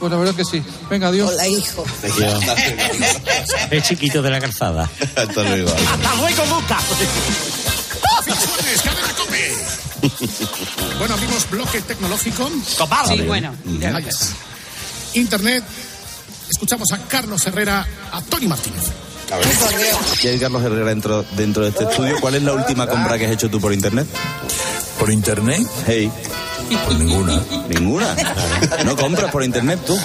Pues 0.00 0.10
la 0.10 0.18
verdad 0.18 0.34
que 0.34 0.44
sí. 0.44 0.60
Venga, 0.90 1.06
adiós. 1.06 1.30
Hola, 1.32 1.46
hijo. 1.46 1.84
Es 3.70 3.84
chiquito 3.84 4.20
de 4.20 4.30
la 4.30 4.40
calzada. 4.40 4.90
Hasta 5.16 5.42
luego. 5.44 5.70
¡Hasta 5.70 6.14
luego, 6.16 6.44
Luca! 6.60 6.78
Bueno, 10.98 11.14
abrimos 11.14 11.48
bloque 11.50 11.80
tecnológico. 11.82 12.50
Sí, 13.08 13.22
bueno. 13.22 13.54
Ahí 13.82 14.04
está. 14.06 14.26
Internet. 15.14 15.64
Escuchamos 16.50 16.90
a 16.92 16.98
Carlos 17.06 17.46
Herrera, 17.46 17.86
a 18.10 18.22
Tony 18.22 18.46
Martínez. 18.48 18.84
¿Qué 20.20 20.30
hay 20.30 20.38
Carlos 20.38 20.62
Herrera 20.62 20.86
dentro, 20.86 21.24
dentro 21.36 21.62
de 21.62 21.68
este 21.70 21.84
estudio? 21.84 22.18
¿Cuál 22.20 22.36
es 22.36 22.42
la 22.42 22.54
última 22.54 22.86
compra 22.86 23.18
que 23.18 23.26
has 23.26 23.32
hecho 23.32 23.50
tú 23.50 23.60
por 23.60 23.72
internet? 23.72 24.06
¿Por 24.98 25.10
internet? 25.12 25.66
Hey. 25.86 26.10
Pues 26.86 26.98
ninguna. 26.98 27.40
¿Ninguna? 27.68 28.16
¿No 28.84 28.96
compras 28.96 29.30
por 29.30 29.44
internet 29.44 29.78
tú? 29.86 29.98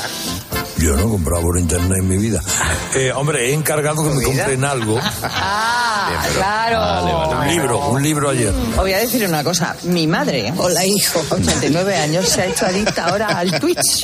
Yo 0.84 0.98
no 0.98 1.08
he 1.08 1.10
comprado 1.10 1.44
por 1.44 1.58
internet 1.58 2.00
en 2.00 2.08
mi 2.08 2.18
vida. 2.18 2.42
Eh, 2.96 3.12
hombre, 3.12 3.50
he 3.50 3.54
encargado 3.56 4.04
que 4.08 4.14
me 4.14 4.22
compren 4.24 4.64
algo. 4.64 5.00
Ah, 5.24 6.28
claro. 6.36 7.40
Un 7.40 7.48
libro, 7.48 7.90
un 7.90 8.04
libro 8.04 8.30
ayer. 8.30 8.50
Os 8.50 8.76
voy 8.76 8.94
a 8.94 8.98
decir 9.00 9.26
una 9.26 9.44
cosa. 9.44 9.76
Mi 9.84 10.06
madre, 10.06 10.54
hola 10.58 10.86
hijo, 10.86 11.24
89 11.30 11.96
años, 11.96 12.28
se 12.30 12.42
ha 12.42 12.46
hecho 12.48 12.66
adicta 12.66 13.06
ahora 13.06 13.28
al 13.40 13.60
Twitch. 13.60 14.04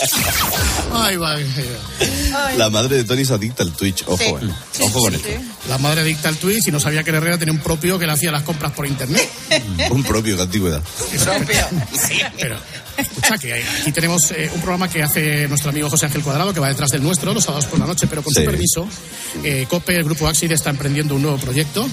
Ay, 0.94 1.18
va. 1.18 1.36
La 2.58 2.70
madre 2.70 2.98
de 2.98 3.04
Tony 3.04 3.26
se 3.26 3.34
adicta 3.34 3.62
al 3.64 3.74
Twitch. 3.74 4.04
Ojo, 4.08 4.18
Sí. 4.18 4.26
eh. 4.46 4.82
Ojo 4.82 5.02
con 5.02 5.14
esto. 5.14 5.28
La 5.68 5.78
madre 5.78 6.04
dicta 6.04 6.30
el 6.30 6.38
Twitch 6.38 6.68
y 6.70 6.72
no 6.72 6.80
sabía 6.80 7.04
que 7.04 7.12
Herrera 7.12 7.38
tenía 7.38 7.54
un 7.54 7.60
propio 7.60 8.00
que 8.00 8.06
le 8.08 8.14
hacía 8.14 8.32
las 8.32 8.44
compras 8.44 8.72
por 8.72 8.88
internet. 8.88 9.30
Un 9.92 10.04
propio 10.04 10.36
de 10.38 10.44
antigüedad. 10.44 10.82
Sí, 11.92 12.22
pero 12.40 12.56
escucha 12.98 13.38
que 13.38 13.54
aquí 13.82 13.92
tenemos 13.92 14.32
eh, 14.32 14.50
un 14.54 14.62
programa 14.62 14.88
que 14.90 15.04
hace 15.04 15.48
nuestro 15.48 15.70
amigo 15.72 15.90
José 15.90 16.06
Ángel 16.08 16.22
Cuadrado, 16.24 16.54
que 16.54 16.60
va 16.60 16.69
detrás 16.70 16.90
del 16.92 17.04
nuestro 17.04 17.34
los 17.34 17.44
sábados 17.44 17.66
por 17.66 17.80
la 17.80 17.86
noche, 17.86 18.08
pero 18.08 18.24
con 18.24 18.34
Sí. 18.34 18.40
su 18.42 18.46
permiso, 18.46 18.88
eh, 19.44 19.66
COPE, 19.70 19.96
el 19.98 20.04
grupo 20.06 20.28
Axid, 20.28 20.52
está 20.52 20.70
emprendiendo 20.70 21.16
un 21.16 21.22
nuevo 21.24 21.38
proyecto, 21.38 21.88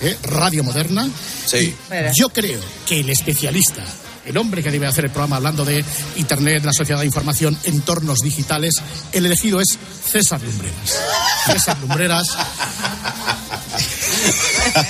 eh, 0.00 0.16
Radio 0.24 0.64
Moderna. 0.64 1.08
Sí. 1.46 1.74
Y 1.90 2.20
Yo 2.20 2.28
creo 2.30 2.60
que 2.86 3.00
el 3.00 3.10
especialista, 3.10 3.84
el 4.26 4.36
hombre 4.36 4.62
que 4.62 4.70
debe 4.70 4.86
hacer 4.86 5.04
el 5.04 5.10
programa 5.10 5.36
hablando 5.36 5.64
de 5.64 5.84
Internet, 6.16 6.64
la 6.64 6.72
sociedad 6.72 7.00
de 7.00 7.06
información, 7.06 7.56
entornos 7.64 8.18
digitales, 8.20 8.74
el 9.12 9.26
elegido 9.26 9.60
es 9.60 9.78
César 10.10 10.40
Lumbreras. 10.42 10.98
César 11.46 11.78
Lumbreras, 11.80 12.26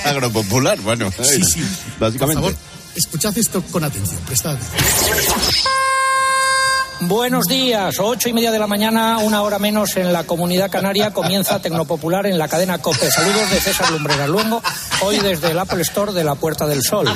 Agropopular, 0.05 0.79
bueno. 0.81 1.11
sí, 1.21 1.43
sí. 1.43 1.61
Básicamente. 1.99 2.41
Por 2.41 2.51
favor, 2.53 2.55
escuchad 2.95 3.37
esto 3.37 3.61
con 3.63 3.83
atención, 3.83 4.19
prestad 4.25 4.55
atención. 4.55 5.15
Buenos 7.01 7.45
días, 7.45 7.99
ocho 7.99 8.29
y 8.29 8.33
media 8.33 8.51
de 8.51 8.59
la 8.59 8.67
mañana, 8.67 9.17
una 9.17 9.41
hora 9.41 9.59
menos 9.59 9.97
en 9.97 10.13
la 10.13 10.23
comunidad 10.23 10.71
canaria, 10.71 11.11
comienza 11.11 11.59
Tecnopopular 11.59 12.25
en 12.25 12.37
la 12.37 12.47
cadena 12.47 12.77
COPE. 12.77 13.11
Saludos 13.11 13.51
de 13.51 13.59
César 13.59 13.91
Lumbrera 13.91 14.27
Luengo, 14.27 14.61
hoy 15.01 15.19
desde 15.19 15.51
el 15.51 15.59
Apple 15.59 15.81
Store 15.81 16.13
de 16.13 16.23
la 16.23 16.35
Puerta 16.35 16.65
del 16.65 16.81
Sol. 16.81 17.07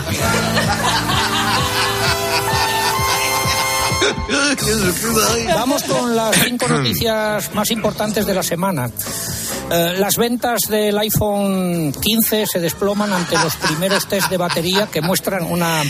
Vamos 5.54 5.84
con 5.84 6.16
las 6.16 6.36
cinco 6.36 6.68
noticias 6.68 7.54
más 7.54 7.72
importantes 7.72 8.26
de 8.26 8.34
la 8.34 8.44
semana. 8.44 8.92
Eh, 9.72 9.94
las 9.98 10.18
ventas 10.18 10.62
del 10.68 10.98
iPhone 10.98 11.94
15 11.94 12.48
se 12.48 12.60
desploman 12.60 13.14
ante 13.14 13.38
los 13.38 13.56
primeros 13.56 14.08
test 14.08 14.30
de 14.30 14.38
batería 14.38 14.88
que 14.92 15.02
muestran 15.02 15.44
una, 15.44 15.84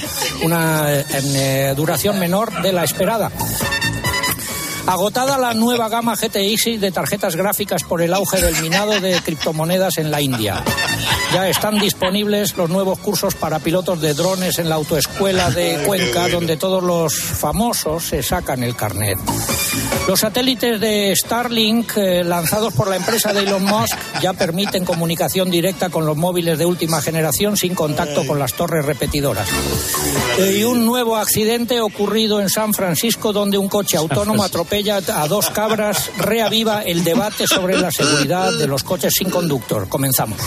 una 0.43 0.85
eh, 0.91 1.73
duración 1.75 2.19
menor 2.19 2.61
de 2.61 2.73
la 2.73 2.83
esperada. 2.83 3.31
Agotada 4.85 5.37
la 5.37 5.53
nueva 5.53 5.87
gama 5.87 6.15
GTX 6.15 6.81
de 6.81 6.91
tarjetas 6.91 7.35
gráficas 7.35 7.83
por 7.83 8.01
el 8.01 8.13
auge 8.13 8.41
del 8.41 8.61
minado 8.61 8.99
de 8.99 9.21
criptomonedas 9.21 9.97
en 9.97 10.11
la 10.11 10.19
India. 10.19 10.63
Ya 11.33 11.47
están 11.47 11.77
disponibles 11.79 12.57
los 12.57 12.69
nuevos 12.69 12.99
cursos 12.99 13.35
para 13.35 13.59
pilotos 13.59 14.01
de 14.01 14.13
drones 14.13 14.57
en 14.59 14.69
la 14.69 14.75
autoescuela 14.75 15.51
de 15.51 15.83
Cuenca, 15.85 16.27
donde 16.27 16.57
todos 16.57 16.83
los 16.83 17.13
famosos 17.13 18.03
se 18.05 18.23
sacan 18.23 18.63
el 18.63 18.75
carnet. 18.75 19.17
Los 20.07 20.21
satélites 20.21 20.79
de 20.79 21.13
Starlink 21.15 21.97
eh, 21.97 22.23
lanzados 22.23 22.73
por 22.73 22.87
la 22.87 22.95
empresa 22.95 23.31
de 23.31 23.41
Elon 23.41 23.63
Musk 23.63 23.95
ya 24.21 24.33
permiten 24.33 24.85
comunicación 24.85 25.51
directa 25.51 25.89
con 25.89 26.05
los 26.05 26.17
móviles 26.17 26.57
de 26.57 26.65
última 26.65 27.01
generación 27.01 27.57
sin 27.57 27.75
contacto 27.75 28.25
con 28.25 28.39
las 28.39 28.53
torres 28.53 28.85
repetidoras. 28.85 29.47
Eh, 30.39 30.57
y 30.59 30.63
un 30.63 30.85
nuevo 30.85 31.17
accidente 31.17 31.79
ocurrido 31.81 32.41
en 32.41 32.49
San 32.49 32.73
Francisco 32.73 33.33
donde 33.33 33.57
un 33.57 33.67
coche 33.69 33.97
autónomo 33.97 34.43
atropella 34.43 34.97
a 34.97 35.27
dos 35.27 35.49
cabras 35.51 36.09
reaviva 36.17 36.81
el 36.81 37.03
debate 37.03 37.45
sobre 37.45 37.77
la 37.77 37.91
seguridad 37.91 38.51
de 38.57 38.67
los 38.67 38.83
coches 38.83 39.13
sin 39.15 39.29
conductor. 39.29 39.87
Comenzamos. 39.87 40.39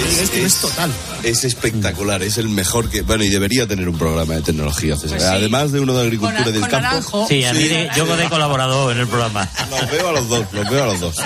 Es, 0.00 0.32
es 0.34 0.54
total. 0.56 0.90
Es 1.22 1.44
espectacular, 1.44 2.22
es 2.22 2.38
el 2.38 2.48
mejor 2.48 2.88
que. 2.90 3.02
Bueno, 3.02 3.24
y 3.24 3.28
debería 3.28 3.66
tener 3.66 3.88
un 3.88 3.96
programa 3.98 4.34
de 4.34 4.42
tecnología, 4.42 4.96
César. 4.96 5.18
Pues 5.18 5.22
sí. 5.22 5.28
Además 5.36 5.72
de 5.72 5.80
uno 5.80 5.94
de 5.94 6.02
agricultura 6.02 6.42
Con- 6.44 6.48
y 6.48 6.52
del 6.52 6.60
con 6.62 6.70
campo. 6.70 6.86
naranjo. 6.88 7.26
Sí, 7.28 7.44
a 7.44 7.52
mí 7.52 7.64
de- 7.68 7.88
yo 7.96 8.16
de 8.16 8.28
colaborador 8.28 8.92
en 8.92 9.00
el 9.00 9.06
programa. 9.06 9.48
Los 9.70 9.90
veo 9.90 10.08
a 10.08 10.12
los 10.12 10.28
dos, 10.28 10.46
los 10.52 10.70
veo 10.70 10.82
a 10.84 10.86
los 10.86 11.00
dos. 11.00 11.16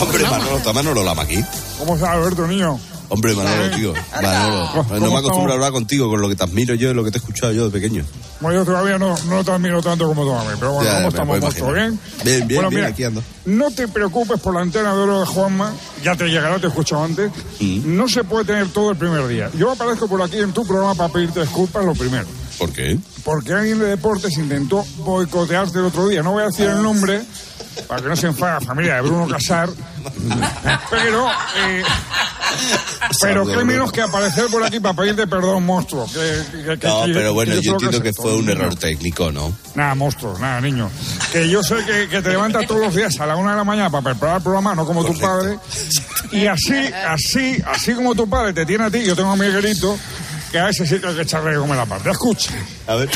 Hombre, 0.00 0.24
Manolo, 0.24 0.56
está 0.58 0.72
Manolo 0.72 1.02
Lama 1.04 1.22
aquí. 1.22 1.42
¿Cómo 1.78 1.94
estás, 1.94 2.10
Alberto, 2.10 2.46
niño? 2.46 2.78
Hombre, 3.08 3.34
Manolo, 3.34 3.76
tío. 3.76 3.94
Manolo. 4.22 4.70
¿Cómo 4.72 4.98
No 5.00 5.10
me 5.12 5.18
acostumbro 5.18 5.52
a 5.52 5.54
hablar 5.54 5.72
contigo 5.72 6.08
con 6.10 6.20
lo 6.20 6.28
que 6.28 6.36
te 6.36 6.44
admiro 6.44 6.74
yo 6.74 6.90
y 6.90 6.94
lo 6.94 7.04
que 7.04 7.10
te 7.10 7.18
he 7.18 7.20
escuchado 7.20 7.52
yo 7.52 7.66
de 7.66 7.70
pequeño. 7.70 8.04
Bueno, 8.40 8.58
yo 8.60 8.64
todavía 8.64 8.98
no, 8.98 9.16
no 9.28 9.44
te 9.44 9.50
admiro 9.50 9.82
tanto 9.82 10.06
como 10.06 10.24
tú 10.24 10.32
a 10.34 10.44
mí, 10.44 10.50
pero 10.58 10.72
bueno, 10.72 10.90
Ya, 10.90 10.96
¿cómo 10.96 11.02
me 11.02 11.08
estamos, 11.08 11.38
imaginar. 11.38 11.74
¿Bien? 11.74 12.00
Bien, 12.24 12.48
bien, 12.48 12.58
bueno, 12.58 12.70
bien, 12.70 12.80
mira, 12.80 12.88
aquí 12.88 13.04
ando. 13.04 13.22
No 13.46 13.70
te 13.70 13.88
preocupes 13.88 14.40
por 14.40 14.54
la 14.54 14.60
antena 14.60 14.92
de 14.94 15.00
oro 15.00 15.20
de 15.20 15.26
Juanma, 15.26 15.72
ya 16.02 16.16
te 16.16 16.26
llegará, 16.26 16.58
te 16.58 16.66
he 16.66 16.68
escuchado 16.68 17.04
antes. 17.04 17.30
No 17.60 18.08
se 18.08 18.24
puede 18.24 18.44
tener 18.44 18.68
todo 18.68 18.90
el 18.90 18.96
primer 18.96 19.26
día. 19.28 19.50
Yo 19.56 19.70
aparezco 19.70 20.08
por 20.08 20.20
aquí 20.22 20.38
en 20.38 20.52
tu 20.52 20.66
programa 20.66 20.94
para 20.94 21.12
pedirte 21.12 21.40
disculpas 21.40 21.84
lo 21.84 21.94
primero. 21.94 22.26
¿Por 22.58 22.72
qué? 22.72 22.98
Porque 23.24 23.52
alguien 23.52 23.78
de 23.78 23.86
deportes 23.86 24.36
intentó 24.38 24.84
boicotearte 24.98 25.78
el 25.78 25.86
otro 25.86 26.08
día. 26.08 26.22
No 26.22 26.32
voy 26.32 26.42
a 26.42 26.46
decir 26.46 26.66
el 26.66 26.82
nombre 26.82 27.22
para 27.86 28.02
que 28.02 28.08
no 28.08 28.16
se 28.16 28.26
enfade 28.28 28.54
la 28.54 28.60
familia 28.60 28.94
de 28.96 29.02
Bruno 29.02 29.28
Casar. 29.28 29.68
Pero, 30.90 31.28
eh, 31.56 31.82
pero 33.20 33.46
qué 33.46 33.64
menos 33.64 33.92
que 33.92 34.02
aparecer 34.02 34.46
por 34.46 34.62
aquí 34.64 34.80
para 34.80 34.94
pedirte 34.94 35.26
perdón, 35.26 35.64
monstruo. 35.64 36.06
Que- 36.06 36.42
que- 36.64 36.78
que- 36.78 36.86
No, 36.86 37.02
pero 37.12 37.34
bueno, 37.34 37.54
yo 37.54 37.72
entiendo 37.72 38.00
que 38.02 38.12
fue 38.12 38.34
un 38.34 38.48
error 38.48 38.74
técnico, 38.76 39.30
¿no? 39.32 39.52
Nada, 39.74 39.94
monstruo, 39.94 40.38
nada, 40.38 40.60
niño. 40.60 40.90
Que 41.32 41.48
yo 41.48 41.62
sé 41.62 41.76
que, 41.84 42.08
que 42.08 42.22
te 42.22 42.30
levantas 42.30 42.66
todos 42.66 42.80
los 42.80 42.94
días 42.94 43.18
a 43.20 43.26
la 43.26 43.36
una 43.36 43.52
de 43.52 43.56
la 43.58 43.64
mañana 43.64 43.90
para 43.90 44.02
preparar 44.02 44.36
el 44.38 44.42
programa, 44.42 44.74
no 44.74 44.86
como 44.86 45.04
tu 45.04 45.18
padre. 45.18 45.58
Y 46.32 46.46
así, 46.46 46.74
así, 47.06 47.62
así 47.66 47.94
como 47.94 48.14
tu 48.14 48.28
padre 48.28 48.52
te 48.52 48.64
tiene 48.66 48.84
a 48.84 48.90
ti, 48.90 49.04
yo 49.04 49.14
tengo 49.16 49.30
a 49.30 49.36
Miguelito, 49.36 49.96
que 50.50 50.58
a 50.58 50.68
ese 50.70 50.86
sí 50.86 50.98
que 50.98 51.06
hay 51.08 51.14
que 51.14 51.22
echarle 51.22 51.56
comer 51.56 51.76
la 51.76 51.86
parte. 51.86 52.10
Escucha. 52.10 52.52
A 52.86 52.94
ver. 52.96 53.08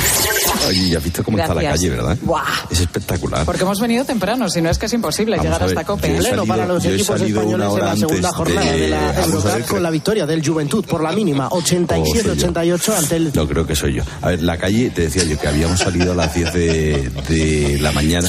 Oye, 0.71 0.89
ya 0.91 0.99
has 0.99 1.05
visto 1.05 1.23
cómo 1.25 1.39
está 1.39 1.55
la 1.55 1.62
Gracias. 1.62 1.81
calle, 1.81 1.91
¿verdad? 2.03 2.18
Buah. 2.23 2.43
Es 2.71 2.81
espectacular. 2.81 3.45
Porque 3.45 3.62
hemos 3.62 3.81
venido 3.81 4.05
temprano, 4.05 4.49
si 4.49 4.61
no 4.62 4.71
es 4.71 4.79
que 4.79 4.87
es 4.87 4.93
imposible 4.93 5.37
Vamos 5.37 5.45
llegar 5.47 5.62
a 5.62 5.66
ver, 5.66 5.79
hasta 5.79 5.87
Cope. 5.87 6.09
Pleno 6.16 6.47
para 6.47 6.66
los 6.66 6.85
equipos 6.85 7.21
españoles 7.21 7.68
en 7.75 7.85
la 7.85 7.97
segunda 7.97 8.29
antes 8.29 8.35
jornada 8.37 8.73
de- 8.73 8.79
de, 8.81 8.89
la 8.89 9.11
a 9.11 9.25
Eurocup 9.25 9.66
con 9.68 9.83
la 9.83 9.91
victoria 9.91 10.27
del 10.27 10.47
Juventud 10.47 10.85
por 10.85 11.03
la 11.03 11.12
mínima 11.12 11.49
Oh, 11.51 11.61
soy 11.61 11.79
yo. 11.81 11.87
87-88 11.87 12.97
ante 12.97 13.16
el 13.16 13.33
No 13.35 13.47
creo 13.49 13.66
que 13.66 13.75
soy 13.77 13.95
yo. 13.95 14.03
A 14.23 14.29
ver, 14.29 14.43
la 14.43 14.57
calle, 14.59 14.91
te 14.91 15.03
decía 15.03 15.25
yo 15.25 15.39
que 15.39 15.49
habíamos 15.49 15.79
salido 15.81 16.12
a 16.12 16.14
las 16.14 16.35
10 16.35 16.53
de, 16.53 17.11
de 17.29 17.79
la 17.81 17.93
mañana. 17.93 18.29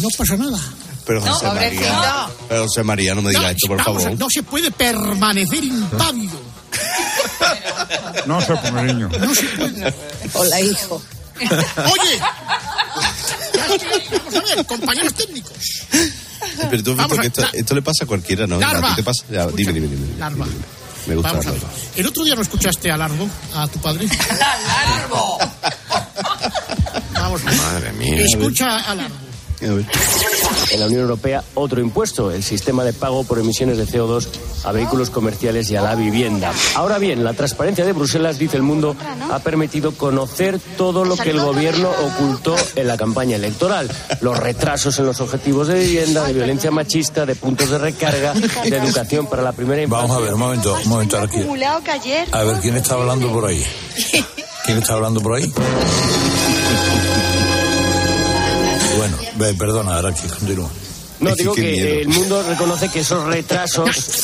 No 0.00 0.08
pasa 0.16 0.36
nada. 0.36 0.58
Pero 1.06 1.20
No, 1.20 1.32
José 1.32 1.46
María. 1.46 1.60
pobrecito. 1.70 2.30
Pero 2.48 2.62
José 2.64 2.82
María, 2.84 3.14
no 3.14 3.22
me 3.22 3.30
digas 3.30 3.50
esto, 3.52 3.66
por 3.68 3.82
favor. 3.82 4.18
no 4.18 4.26
se 4.30 4.42
puede 4.42 4.70
permanecer 4.70 5.64
impávido. 5.64 6.38
No 8.26 8.40
se 8.40 8.54
pone 8.56 8.82
niño. 8.84 9.08
No 9.18 9.34
se 9.34 9.44
puede. 9.48 9.94
Hola, 10.34 10.60
hijo. 10.60 11.02
Oye, 11.40 12.20
vamos 14.24 14.34
a 14.52 14.56
ver, 14.56 14.66
compañeros 14.66 15.14
técnicos. 15.14 15.52
Pero 16.70 16.82
tú 16.82 16.90
has 16.92 16.96
visto 16.96 16.96
Vamos 16.96 17.18
a- 17.18 17.20
que 17.22 17.26
esto, 17.28 17.44
esto 17.52 17.74
le 17.74 17.82
pasa 17.82 18.04
a 18.04 18.06
cualquiera, 18.06 18.46
¿no? 18.46 18.56
¿A 18.56 18.60
Larva. 18.60 18.88
ti 18.90 18.96
te 18.96 19.02
pasa? 19.04 19.24
Ya, 19.30 19.46
dime, 19.46 19.72
dime, 19.72 19.86
dime. 19.86 20.06
dime. 20.06 20.18
Larva. 20.18 20.46
Me 21.06 21.14
gusta 21.14 21.30
Vamos 21.30 21.46
a 21.46 21.48
la 21.48 21.54
ver. 21.54 21.62
larva. 21.62 21.78
¿El 21.96 22.06
otro 22.06 22.24
día 22.24 22.34
no 22.34 22.42
escuchaste 22.42 22.90
a 22.90 22.96
Largo, 22.96 23.28
a 23.54 23.66
tu 23.68 23.78
padre? 23.80 24.06
Vamos 27.14 27.42
a 27.42 27.50
ver. 27.50 27.54
Madre 27.56 27.92
mía. 27.92 28.22
Escucha 28.24 28.78
a 28.78 28.94
Largo. 28.94 29.14
En 29.60 30.80
la 30.80 30.86
Unión 30.86 31.02
Europea, 31.02 31.42
otro 31.54 31.80
impuesto, 31.80 32.30
el 32.30 32.42
sistema 32.42 32.84
de 32.84 32.92
pago 32.92 33.24
por 33.24 33.38
emisiones 33.38 33.78
de 33.78 33.86
CO2 33.86 34.28
a 34.64 34.72
vehículos 34.72 35.10
comerciales 35.10 35.70
y 35.70 35.76
a 35.76 35.82
la 35.82 35.94
vivienda. 35.94 36.52
Ahora 36.74 36.98
bien, 36.98 37.24
la 37.24 37.32
transparencia 37.32 37.84
de 37.84 37.92
Bruselas, 37.92 38.38
dice 38.38 38.56
el 38.56 38.62
mundo, 38.62 38.96
ha 39.30 39.38
permitido 39.40 39.92
conocer 39.92 40.60
todo 40.76 41.04
lo 41.04 41.16
que 41.16 41.30
el 41.30 41.40
gobierno 41.40 41.88
ocultó 41.90 42.54
en 42.76 42.86
la 42.86 42.96
campaña 42.96 43.36
electoral. 43.36 43.90
Los 44.20 44.38
retrasos 44.38 44.98
en 44.98 45.06
los 45.06 45.20
objetivos 45.20 45.68
de 45.68 45.80
vivienda, 45.80 46.24
de 46.24 46.32
violencia 46.32 46.70
machista, 46.70 47.26
de 47.26 47.34
puntos 47.34 47.70
de 47.70 47.78
recarga, 47.78 48.34
de 48.34 48.76
educación 48.76 49.26
para 49.26 49.42
la 49.42 49.52
primera 49.52 49.82
infancia. 49.82 50.06
Vamos 50.06 50.22
a 50.22 50.24
ver, 50.24 50.34
un 50.34 50.40
momento, 50.40 50.76
un 50.84 50.88
momento 50.88 51.18
aquí. 51.18 51.38
acumulado 51.38 51.82
que 51.82 51.90
ayer. 51.90 52.28
A 52.32 52.42
ver, 52.42 52.60
¿quién 52.60 52.76
está 52.76 52.94
hablando 52.94 53.32
por 53.32 53.46
ahí? 53.46 53.64
¿Quién 54.64 54.78
está 54.78 54.94
hablando 54.94 55.20
por 55.20 55.34
ahí? 55.34 55.52
Bueno, 58.98 59.16
perdona, 59.56 59.98
Arachi, 59.98 60.26
continúa. 60.26 60.68
No, 61.20 61.34
digo 61.36 61.54
que 61.54 62.02
el 62.02 62.08
mundo 62.08 62.42
reconoce 62.42 62.88
que 62.88 63.00
esos 63.00 63.24
retrasos... 63.24 64.22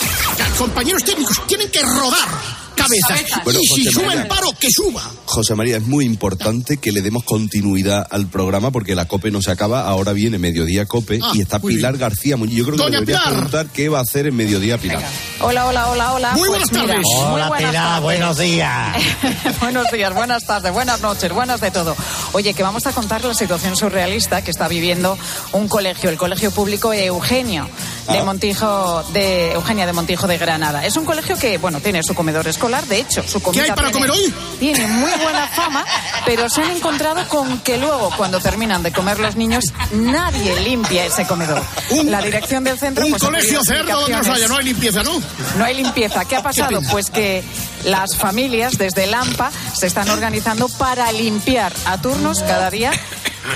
Compañeros 0.58 1.04
técnicos, 1.04 1.46
tienen 1.46 1.68
que 1.70 1.80
rodar 1.80 2.28
cabezas. 2.74 3.24
Bueno, 3.44 3.60
y 3.60 3.66
si 3.66 3.84
José 3.84 3.90
sube 3.92 4.06
María. 4.06 4.22
el 4.22 4.28
paro, 4.28 4.48
que 4.58 4.68
suba. 4.70 5.02
José 5.26 5.54
María, 5.54 5.76
es 5.76 5.86
muy 5.86 6.04
importante 6.04 6.76
que 6.76 6.92
le 6.92 7.02
demos 7.02 7.24
continuidad 7.24 8.06
al 8.10 8.26
programa 8.28 8.70
porque 8.70 8.94
la 8.94 9.06
COPE 9.06 9.30
no 9.30 9.42
se 9.42 9.50
acaba. 9.50 9.88
Ahora 9.88 10.12
viene 10.12 10.38
Mediodía 10.38 10.86
COPE 10.86 11.20
Ah, 11.22 11.32
y 11.34 11.40
está 11.40 11.60
Pilar 11.60 11.96
García 11.96 12.36
Muñiz. 12.36 12.56
Yo 12.56 12.64
creo 12.64 12.76
que 12.76 12.90
deberías 12.90 13.20
Pilar. 13.20 13.32
preguntar 13.34 13.66
qué 13.72 13.88
va 13.88 13.98
a 13.98 14.02
hacer 14.02 14.26
en 14.26 14.36
Mediodía 14.36 14.78
Pilar. 14.78 15.04
Hola, 15.40 15.66
hola, 15.66 15.88
hola, 15.90 16.12
hola. 16.14 16.30
Muy 16.32 16.48
Pues 16.48 16.50
buenas 16.50 16.72
mira, 16.72 16.86
tardes. 16.86 17.04
muy 17.16 17.24
Hola, 17.34 17.48
buenas 17.48 17.70
Pilar, 17.70 17.84
tardes. 17.86 18.02
buenos 18.02 18.38
días. 18.38 18.96
buenos 19.60 19.90
días, 19.90 20.14
buenas 20.14 20.44
tardes, 20.46 20.72
buenas 20.72 21.00
noches, 21.00 21.32
buenas 21.32 21.60
de 21.60 21.70
todo. 21.70 21.96
Oye, 22.32 22.54
que 22.54 22.62
vamos 22.62 22.86
a 22.86 22.92
contar 22.92 23.24
la 23.24 23.34
situación 23.34 23.76
surrealista 23.76 24.42
que 24.42 24.50
está 24.50 24.68
viviendo 24.68 25.18
un 25.52 25.68
colegio, 25.68 26.08
el 26.08 26.16
Colegio 26.16 26.50
Público 26.50 26.92
Eugenio 26.92 27.68
de 28.08 28.18
Ah. 28.18 28.24
Montijo, 28.24 29.02
de 29.12 29.52
Eugenia 29.52 29.86
de 29.86 29.92
Montijo 29.92 30.26
de 30.26 30.38
Granada. 30.38 30.84
Es 30.86 30.96
un 30.96 31.04
colegio 31.04 31.36
que, 31.38 31.58
bueno, 31.58 31.80
tiene 31.80 32.02
su 32.02 32.14
comedor 32.14 32.46
escolar, 32.46 32.84
de 32.86 32.98
hecho, 33.00 33.22
su 33.26 33.40
comida 33.42 33.64
hay 33.64 33.70
para 33.70 33.90
tiene, 33.90 34.06
comer 34.06 34.10
hoy? 34.10 34.34
tiene 34.60 34.86
muy 34.86 35.10
buena 35.22 35.46
fama, 35.48 35.84
pero 36.26 36.48
se 36.48 36.62
han 36.62 36.70
encontrado 36.70 37.26
con 37.28 37.58
que 37.60 37.76
luego, 37.78 38.10
cuando 38.16 38.40
terminan 38.40 38.82
de 38.82 38.92
comer 38.92 39.18
los 39.18 39.36
niños, 39.36 39.64
nadie 39.92 40.58
limpia 40.60 41.04
ese 41.06 41.26
comedor. 41.26 41.62
la 42.04 42.20
dirección 42.22 42.62
del 42.64 42.78
centro... 42.78 43.04
Un 43.04 43.10
pues, 43.12 43.22
colegio 43.22 43.60
cerdo 43.64 44.00
donde 44.06 44.48
no 44.48 44.56
hay 44.58 44.64
limpieza, 44.64 45.02
¿no? 45.02 45.12
No 45.58 45.64
hay 45.64 45.74
limpieza. 45.74 46.24
¿Qué 46.24 46.36
ha 46.36 46.42
pasado? 46.44 46.80
Pues 46.90 47.10
que 47.10 47.42
las 47.84 48.16
familias 48.16 48.78
desde 48.78 49.04
el 49.04 49.14
AMPA 49.14 49.50
se 49.74 49.86
están 49.86 50.08
organizando 50.10 50.68
para 50.68 51.10
limpiar 51.12 51.72
a 51.84 52.00
turnos 52.00 52.40
cada 52.42 52.70
día, 52.70 52.90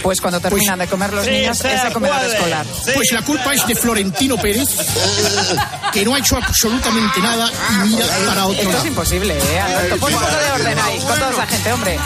pues 0.03 0.20
cuando 0.20 0.39
terminan 0.39 0.79
de 0.79 0.87
comer 0.87 1.12
los 1.14 1.26
niños 1.26 1.64
ese 1.64 1.91
comedor 1.93 2.22
escolar. 2.24 2.66
Pues 2.95 3.11
la 3.12 3.22
culpa 3.22 3.55
es 3.55 3.66
de 3.66 3.74
Florentino 3.74 4.37
Pérez, 4.37 4.68
que 5.93 6.05
no 6.05 6.14
ha 6.14 6.18
hecho 6.18 6.37
absolutamente 6.37 7.20
nada 7.20 7.51
y 7.85 7.89
mira 7.89 8.07
para 8.26 8.45
otro 8.47 8.59
Esto 8.59 8.68
es 8.68 8.74
lado. 8.74 8.87
imposible, 8.87 9.39
¿eh, 9.39 9.61
Alberto? 9.61 9.97
Pon 9.97 10.12
un 10.12 10.20
poco 10.20 10.37
de 10.37 10.51
orden 10.53 10.79
ahí, 10.79 10.99
con 10.99 11.18
toda 11.18 11.31
esa 11.31 11.47
gente, 11.47 11.72
hombre. 11.72 11.99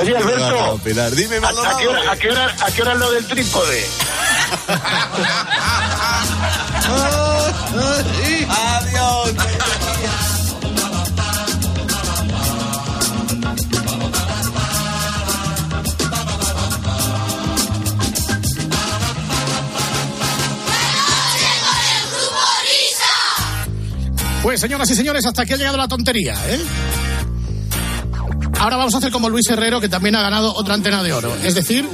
Oye, 0.00 0.16
Alberto. 0.16 0.80
Pilar, 0.84 1.10
dime, 1.12 1.36
¿A, 1.38 1.48
a 1.48 1.76
qué 1.78 1.88
hora, 1.88 2.12
a, 2.12 2.16
qué 2.16 2.30
hora, 2.30 2.54
¿A 2.60 2.70
qué 2.70 2.82
hora 2.82 2.92
es 2.92 2.98
lo 2.98 3.10
del 3.10 3.26
trípode? 3.26 3.86
Pues 24.42 24.60
señoras 24.60 24.90
y 24.90 24.94
señores, 24.94 25.24
hasta 25.26 25.42
aquí 25.42 25.52
ha 25.52 25.56
llegado 25.56 25.76
la 25.76 25.88
tontería, 25.88 26.34
¿eh? 26.48 26.60
Ahora 28.58 28.76
vamos 28.76 28.94
a 28.94 28.98
hacer 28.98 29.12
como 29.12 29.28
Luis 29.28 29.48
Herrero, 29.48 29.80
que 29.80 29.88
también 29.88 30.16
ha 30.16 30.22
ganado 30.22 30.54
otra 30.54 30.74
antena 30.74 31.02
de 31.02 31.12
oro. 31.12 31.34
Es 31.44 31.54
decir, 31.54 31.88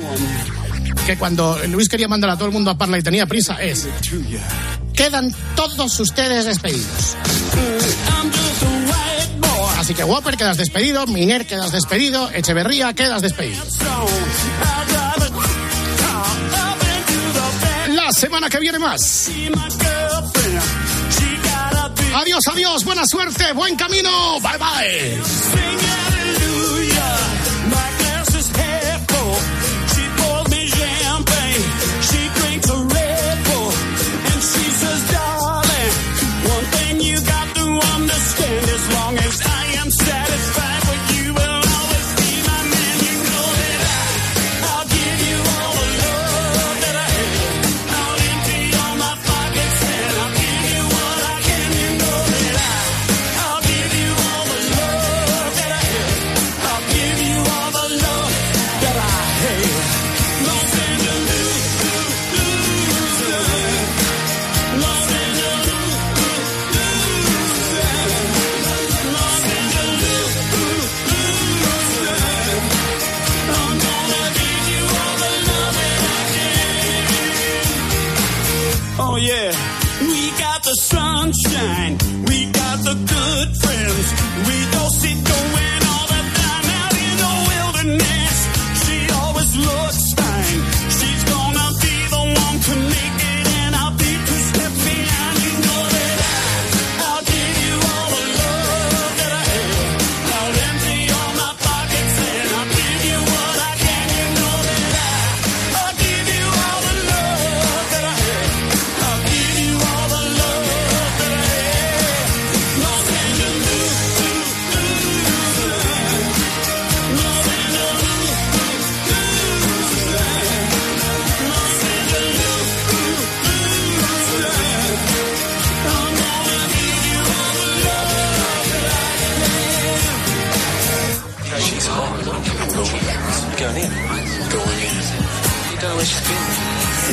que 1.06 1.16
cuando 1.18 1.58
Luis 1.68 1.88
quería 1.88 2.08
mandar 2.08 2.30
a 2.30 2.36
todo 2.36 2.46
el 2.46 2.52
mundo 2.52 2.70
a 2.70 2.78
Parla 2.78 2.98
y 2.98 3.02
tenía 3.02 3.26
prisa, 3.26 3.62
es. 3.62 3.86
Quedan 4.94 5.34
todos 5.56 6.00
ustedes 6.00 6.46
despedidos. 6.46 7.16
Así 9.78 9.94
que 9.94 10.04
Whopper 10.04 10.36
quedas 10.36 10.56
despedido, 10.56 11.06
Miner 11.06 11.46
quedas 11.46 11.72
despedido, 11.72 12.30
Echeverría 12.30 12.94
quedas 12.94 13.20
despedido. 13.20 13.62
La 17.90 18.12
semana 18.12 18.48
que 18.48 18.58
viene 18.60 18.78
más. 18.78 19.30
Adiós, 22.14 22.46
adiós, 22.46 22.84
buena 22.84 23.04
suerte, 23.06 23.52
buen 23.54 23.74
camino. 23.74 24.38
Bye, 24.40 24.58
bye. 24.58 26.13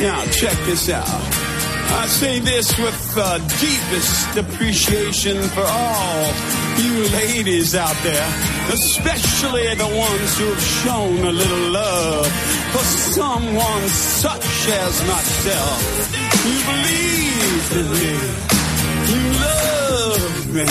Now, 0.00 0.24
check 0.30 0.56
this 0.66 0.88
out. 0.88 1.06
I 1.94 2.06
say 2.06 2.40
this 2.40 2.76
with 2.78 3.14
the 3.14 3.38
deepest 3.60 4.36
appreciation 4.36 5.40
for 5.54 5.62
all 5.62 6.24
you 6.80 7.08
ladies 7.10 7.74
out 7.74 7.94
there, 8.02 8.28
especially 8.72 9.74
the 9.74 9.86
ones 9.86 10.38
who 10.38 10.46
have 10.46 10.62
shown 10.82 11.18
a 11.18 11.30
little 11.30 11.70
love 11.70 12.26
for 12.72 12.84
someone 13.12 13.88
such 13.88 14.68
as 14.68 15.06
myself. 15.06 15.78
You 16.48 16.58
believed 16.72 17.72
in 17.76 17.88
me. 18.00 18.14
You 19.12 19.22
loved 19.44 20.54
me. 20.54 20.66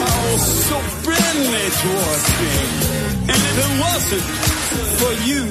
I 0.00 0.32
was 0.32 0.44
so 0.70 0.78
friendly 1.02 1.66
towards 1.82 2.26
me. 2.40 2.54
And 3.26 3.40
if 3.50 3.56
it 3.58 3.72
wasn't 3.80 4.51
for 5.00 5.12
you, 5.24 5.48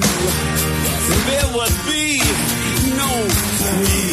there 1.28 1.48
would 1.54 1.76
be 1.86 2.18
no 2.96 3.12
me. 3.82 4.12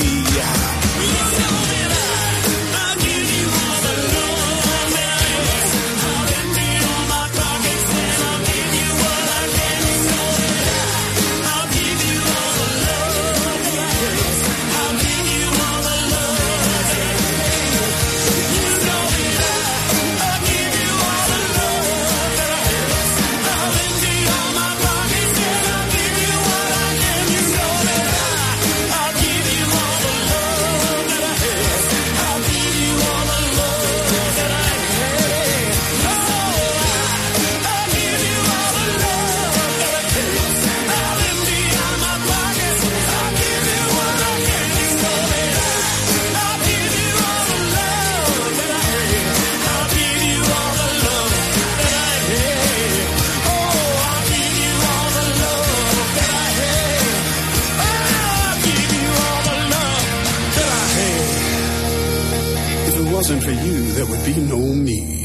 be 64.36 64.42
me. 64.76 65.20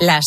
Las 0.00 0.24